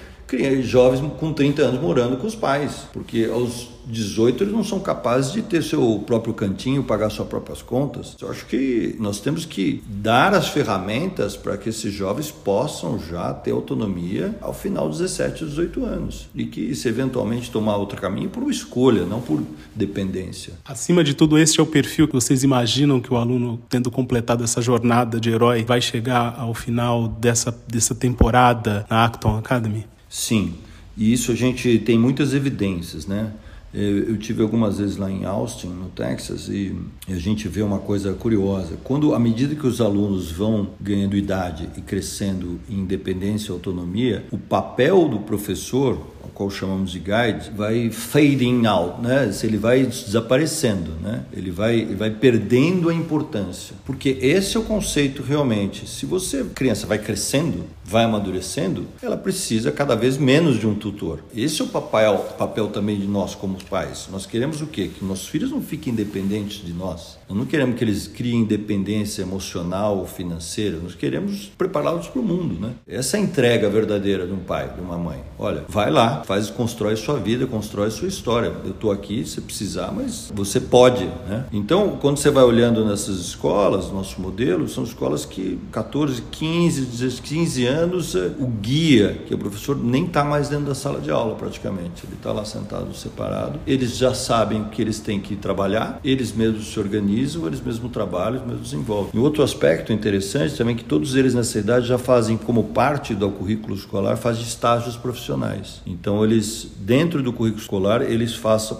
jovens 0.62 1.00
com 1.18 1.32
30 1.32 1.62
anos 1.62 1.80
morando 1.80 2.16
com 2.16 2.26
os 2.26 2.34
pais, 2.34 2.86
porque 2.92 3.28
aos 3.32 3.78
18 3.88 4.44
eles 4.44 4.52
não 4.52 4.62
são 4.62 4.78
capazes 4.78 5.32
de 5.32 5.42
ter 5.42 5.62
seu 5.62 6.02
próprio 6.06 6.34
cantinho, 6.34 6.84
pagar 6.84 7.10
suas 7.10 7.28
próprias 7.28 7.62
contas. 7.62 8.16
Eu 8.20 8.30
acho 8.30 8.46
que 8.46 8.94
nós 8.98 9.20
temos 9.20 9.44
que 9.44 9.82
dar 9.86 10.34
as 10.34 10.48
ferramentas 10.48 11.36
para 11.36 11.56
que 11.56 11.70
esses 11.70 11.92
jovens 11.92 12.30
possam 12.30 12.98
já 12.98 13.32
ter 13.32 13.52
autonomia 13.52 14.36
ao 14.40 14.52
final 14.52 14.88
dos 14.88 14.98
17, 14.98 15.46
18 15.46 15.84
anos 15.84 16.28
e 16.34 16.44
que 16.44 16.74
se 16.74 16.88
eventualmente 16.88 17.50
tomar 17.50 17.76
outro 17.76 17.98
caminho 17.98 18.28
por 18.28 18.48
escolha, 18.50 19.06
não 19.06 19.20
por 19.20 19.42
dependência. 19.74 20.54
Acima 20.64 21.02
de 21.02 21.14
tudo, 21.14 21.38
esse 21.38 21.58
é 21.58 21.62
o 21.62 21.66
perfil 21.66 22.06
que 22.06 22.14
vocês 22.14 22.44
imaginam 22.44 23.00
que 23.00 23.12
o 23.12 23.16
aluno, 23.16 23.58
tendo 23.68 23.90
completado 23.90 24.44
essa 24.44 24.60
jornada 24.60 25.18
de 25.18 25.30
herói, 25.30 25.64
vai 25.64 25.80
chegar 25.80 26.34
ao 26.38 26.52
final 26.52 27.08
dessa, 27.08 27.56
dessa 27.66 27.94
temporada 27.94 28.84
na 28.90 29.06
Acton 29.06 29.38
Academy? 29.38 29.86
Sim, 30.08 30.54
e 30.96 31.12
isso 31.12 31.30
a 31.32 31.34
gente 31.34 31.78
tem 31.78 31.98
muitas 31.98 32.34
evidências, 32.34 33.06
né? 33.06 33.32
Eu 33.72 34.16
tive 34.16 34.42
algumas 34.42 34.78
vezes 34.78 34.96
lá 34.96 35.10
em 35.10 35.26
Austin, 35.26 35.68
no 35.68 35.90
Texas, 35.90 36.48
e 36.48 36.74
a 37.06 37.18
gente 37.18 37.46
vê 37.48 37.60
uma 37.60 37.78
coisa 37.78 38.14
curiosa. 38.14 38.78
Quando, 38.82 39.14
à 39.14 39.18
medida 39.18 39.54
que 39.54 39.66
os 39.66 39.82
alunos 39.82 40.32
vão 40.32 40.70
ganhando 40.80 41.14
idade 41.14 41.68
e 41.76 41.82
crescendo 41.82 42.58
em 42.68 42.78
independência 42.78 43.50
e 43.50 43.52
autonomia, 43.52 44.24
o 44.32 44.38
papel 44.38 45.06
do 45.10 45.18
professor 45.18 45.98
qual 46.34 46.50
chamamos 46.50 46.90
de 46.90 46.98
guide, 46.98 47.50
vai 47.56 47.90
fading 47.90 48.66
out, 48.66 49.00
né? 49.00 49.30
Ele 49.42 49.56
vai 49.56 49.84
desaparecendo, 49.84 50.92
né? 51.02 51.24
Ele 51.32 51.50
vai, 51.50 51.76
ele 51.76 51.94
vai 51.94 52.10
perdendo 52.10 52.88
a 52.88 52.94
importância. 52.94 53.76
Porque 53.84 54.18
esse 54.20 54.56
é 54.56 54.60
o 54.60 54.64
conceito 54.64 55.22
realmente. 55.22 55.88
Se 55.88 56.06
você, 56.06 56.44
criança, 56.54 56.86
vai 56.86 56.98
crescendo, 56.98 57.64
vai 57.84 58.04
amadurecendo, 58.04 58.86
ela 59.02 59.16
precisa 59.16 59.72
cada 59.72 59.94
vez 59.94 60.16
menos 60.16 60.58
de 60.58 60.66
um 60.66 60.74
tutor. 60.74 61.20
Esse 61.34 61.60
é 61.60 61.64
o 61.64 61.68
papel, 61.68 62.18
papel 62.38 62.68
também 62.68 62.98
de 62.98 63.06
nós 63.06 63.34
como 63.34 63.56
pais. 63.64 64.08
Nós 64.10 64.26
queremos 64.26 64.60
o 64.60 64.66
quê? 64.66 64.88
Que 64.88 65.04
nossos 65.04 65.28
filhos 65.28 65.50
não 65.50 65.62
fiquem 65.62 65.92
independentes 65.92 66.64
de 66.64 66.72
nós. 66.72 67.17
Nós 67.28 67.36
não 67.36 67.44
queremos 67.44 67.76
que 67.76 67.84
eles 67.84 68.06
criem 68.06 68.40
independência 68.40 69.22
emocional 69.22 69.98
ou 69.98 70.06
financeira. 70.06 70.78
Nós 70.82 70.94
queremos 70.94 71.52
prepará-los 71.58 72.08
para 72.08 72.20
o 72.20 72.24
mundo, 72.24 72.58
né? 72.58 72.72
Essa 72.86 73.18
é 73.18 73.20
a 73.20 73.22
entrega 73.22 73.68
verdadeira 73.68 74.26
de 74.26 74.32
um 74.32 74.38
pai, 74.38 74.72
de 74.74 74.80
uma 74.80 74.96
mãe. 74.96 75.20
Olha, 75.38 75.64
vai 75.68 75.90
lá, 75.90 76.22
faz, 76.24 76.48
constrói 76.48 76.96
sua 76.96 77.18
vida, 77.18 77.46
constrói 77.46 77.90
sua 77.90 78.08
história. 78.08 78.52
Eu 78.64 78.70
estou 78.70 78.90
aqui 78.90 79.26
se 79.26 79.42
precisar, 79.42 79.92
mas 79.92 80.32
você 80.34 80.58
pode, 80.58 81.04
né? 81.04 81.44
Então, 81.52 81.98
quando 82.00 82.16
você 82.16 82.30
vai 82.30 82.44
olhando 82.44 82.84
nessas 82.84 83.18
escolas, 83.18 83.92
nosso 83.92 84.20
modelo, 84.20 84.66
são 84.66 84.84
escolas 84.84 85.26
que 85.26 85.58
14, 85.70 86.22
15, 86.30 87.20
15 87.20 87.66
anos, 87.66 88.14
eh, 88.14 88.30
o 88.38 88.46
guia, 88.46 89.18
que 89.26 89.34
é 89.34 89.36
o 89.36 89.38
professor, 89.38 89.76
nem 89.76 90.06
está 90.06 90.24
mais 90.24 90.48
dentro 90.48 90.66
da 90.66 90.74
sala 90.74 90.98
de 91.00 91.10
aula 91.10 91.34
praticamente. 91.34 92.04
Ele 92.06 92.14
está 92.14 92.32
lá 92.32 92.44
sentado 92.44 92.94
separado. 92.94 93.60
Eles 93.66 93.98
já 93.98 94.14
sabem 94.14 94.64
que 94.64 94.80
eles 94.80 94.98
têm 94.98 95.20
que 95.20 95.36
trabalhar, 95.36 96.00
eles 96.02 96.32
mesmos 96.32 96.72
se 96.72 96.80
organizam, 96.80 97.17
eles 97.18 97.60
mesmos 97.60 97.90
trabalham, 97.92 98.36
eles 98.36 98.46
mesmos 98.46 98.70
desenvolvem. 98.70 99.10
E 99.14 99.18
outro 99.18 99.42
aspecto 99.42 99.92
interessante 99.92 100.56
também 100.56 100.74
é 100.74 100.78
que 100.78 100.84
todos 100.84 101.14
eles 101.14 101.34
nessa 101.34 101.58
idade 101.58 101.86
já 101.86 101.98
fazem 101.98 102.36
como 102.36 102.64
parte 102.64 103.14
do 103.14 103.30
currículo 103.30 103.74
escolar, 103.74 104.16
fazem 104.16 104.42
estágios 104.42 104.96
profissionais. 104.96 105.80
Então, 105.86 106.24
eles, 106.24 106.68
dentro 106.78 107.22
do 107.22 107.32
currículo 107.32 107.62
escolar, 107.62 108.02
eles 108.02 108.34
faz, 108.34 108.72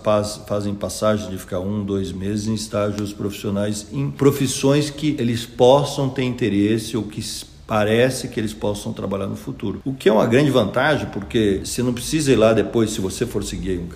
fazem 0.46 0.74
passagem 0.74 1.30
de 1.30 1.38
ficar 1.38 1.60
um, 1.60 1.84
dois 1.84 2.12
meses 2.12 2.46
em 2.46 2.54
estágios 2.54 3.12
profissionais 3.12 3.86
em 3.92 4.10
profissões 4.10 4.90
que 4.90 5.16
eles 5.18 5.44
possam 5.46 6.08
ter 6.08 6.24
interesse 6.24 6.96
ou 6.96 7.02
que 7.02 7.20
parece 7.68 8.28
que 8.28 8.40
eles 8.40 8.54
possam 8.54 8.94
trabalhar 8.94 9.26
no 9.26 9.36
futuro. 9.36 9.82
O 9.84 9.92
que 9.92 10.08
é 10.08 10.12
uma 10.12 10.26
grande 10.26 10.50
vantagem, 10.50 11.06
porque 11.12 11.60
você 11.62 11.82
não 11.82 11.92
precisa 11.92 12.32
ir 12.32 12.36
lá 12.36 12.54
depois, 12.54 12.90
se 12.90 13.00
você 13.00 13.26
for 13.26 13.44
seguir 13.44 13.78
um 13.78 13.88